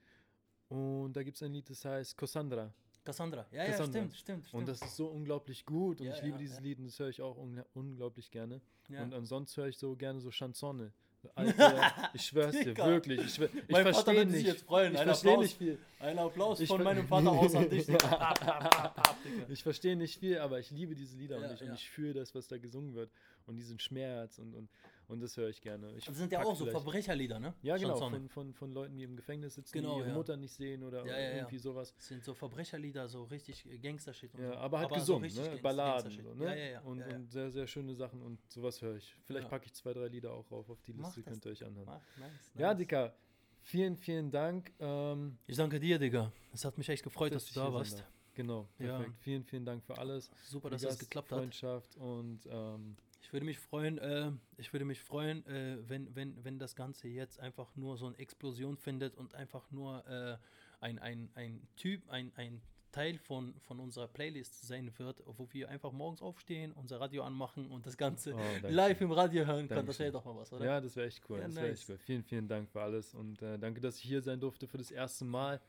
[0.72, 2.74] Und da gibt es ein Lied, das heißt Cassandra.
[3.03, 3.45] Cassandra.
[3.51, 3.99] Ja, Cassandra.
[3.99, 4.53] ja, stimmt, stimmt, stimmt.
[4.53, 6.63] Und das ist so unglaublich gut und Ja, ich liebe ja, dieses ja.
[6.63, 8.61] Lied und das höre ich auch ungla- unglaublich gerne.
[8.89, 10.93] Und ansonsten höre ich so gerne so Chansonne.
[11.36, 11.53] Alte,
[12.13, 13.19] ich schwör's dir, wirklich.
[13.22, 14.47] Ich, schwör, ich Mein Vater verstehe wird sich nicht.
[14.53, 14.93] jetzt freuen.
[14.93, 15.45] Ich Ein verstehe Applaus.
[15.45, 15.78] nicht viel.
[15.99, 17.88] Ein Applaus Ich von meinem Vater aus an dich.
[19.49, 22.34] Ich verstehe nicht viel, aber ich liebe diese Lieder und, ich, und ich fühle das,
[22.34, 23.11] was da gesungen wird.
[23.45, 24.69] Und diesen Schmerz und, und,
[25.12, 25.93] und das höre ich gerne.
[25.95, 27.53] Ich Das sind ja auch so Verbrecherlieder, ne?
[27.62, 30.14] Ja, genau, von, von, von Leuten, die im Gefängnis sitzen, Genau, die ihre ja.
[30.16, 31.93] Mutter nicht sehen oder Ja, ja, irgendwie sowas.
[31.95, 34.34] Das sind so Verbrecherlieder, so richtig Gangster-Shit.
[34.34, 34.57] und Ja, so.
[34.57, 35.47] aber halt so gesungen, richtig ne?
[35.49, 36.12] Gangster- Balladen.
[36.12, 36.45] So, ne?
[36.45, 36.82] Ja, ja, ja.
[36.82, 39.16] Und, und sehr, sehr schöne Sachen und sowas höre ich.
[39.26, 41.86] Vielleicht packe ich zwei, drei Lieder auch rauf auf die Liste, könnt ihr euch anhören.
[41.86, 42.78] Mach, nice, Ja, nice.
[42.78, 43.14] Dicker,
[43.62, 44.72] vielen, vielen Dank.
[44.80, 46.32] Ähm, Ich danke dir, Digga.
[46.53, 47.97] Es hat mich echt gefreut, dass, Dass du da warst.
[47.97, 48.97] sein Genau, Ja.
[48.97, 49.18] perfekt.
[49.20, 50.32] Vielen, vielen Dank für alles.
[50.45, 51.39] Super, dass das geklappt hat.
[51.39, 52.95] Gastfreundschaft und ähm,
[53.32, 57.07] Ich würde mich freuen, äh, ich würde mich freuen, äh, wenn, wenn, wenn das Ganze
[57.07, 60.36] jetzt einfach nur so eine Explosion findet und einfach nur äh,
[60.82, 62.61] ein, ein, ein Typ, ein, ein
[62.91, 67.71] Teil von, von unserer Playlist sein wird, wo wir einfach morgens aufstehen, unser Radio anmachen
[67.71, 69.88] und das Ganze oh, live im Radio hören können.
[69.88, 70.65] Das wäre doch mal was, oder?
[70.65, 71.39] Ja, das wäre echt cool.
[71.39, 71.79] Ja, das wäre nice.
[71.79, 71.97] echt cool.
[71.99, 74.91] Vielen, vielen Dank für alles und äh, danke, dass ich hier sein durfte für das
[74.91, 75.61] erste Mal.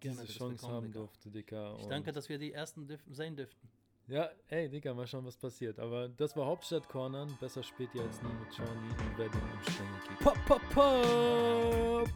[0.00, 1.00] Gerne, diese Chance haben Digga.
[1.00, 1.76] durfte, Dicker.
[1.80, 3.68] Ich danke, dass wir die Ersten sein dürften.
[4.08, 5.78] Ja, ey, Digga, mal schauen, was passiert.
[5.78, 7.36] Aber das war Hauptstadt Cornern.
[7.40, 10.18] Besser spät als nie mit Johnny und Wedding im Strenge Kick.
[10.20, 12.08] Pop, pop, pop!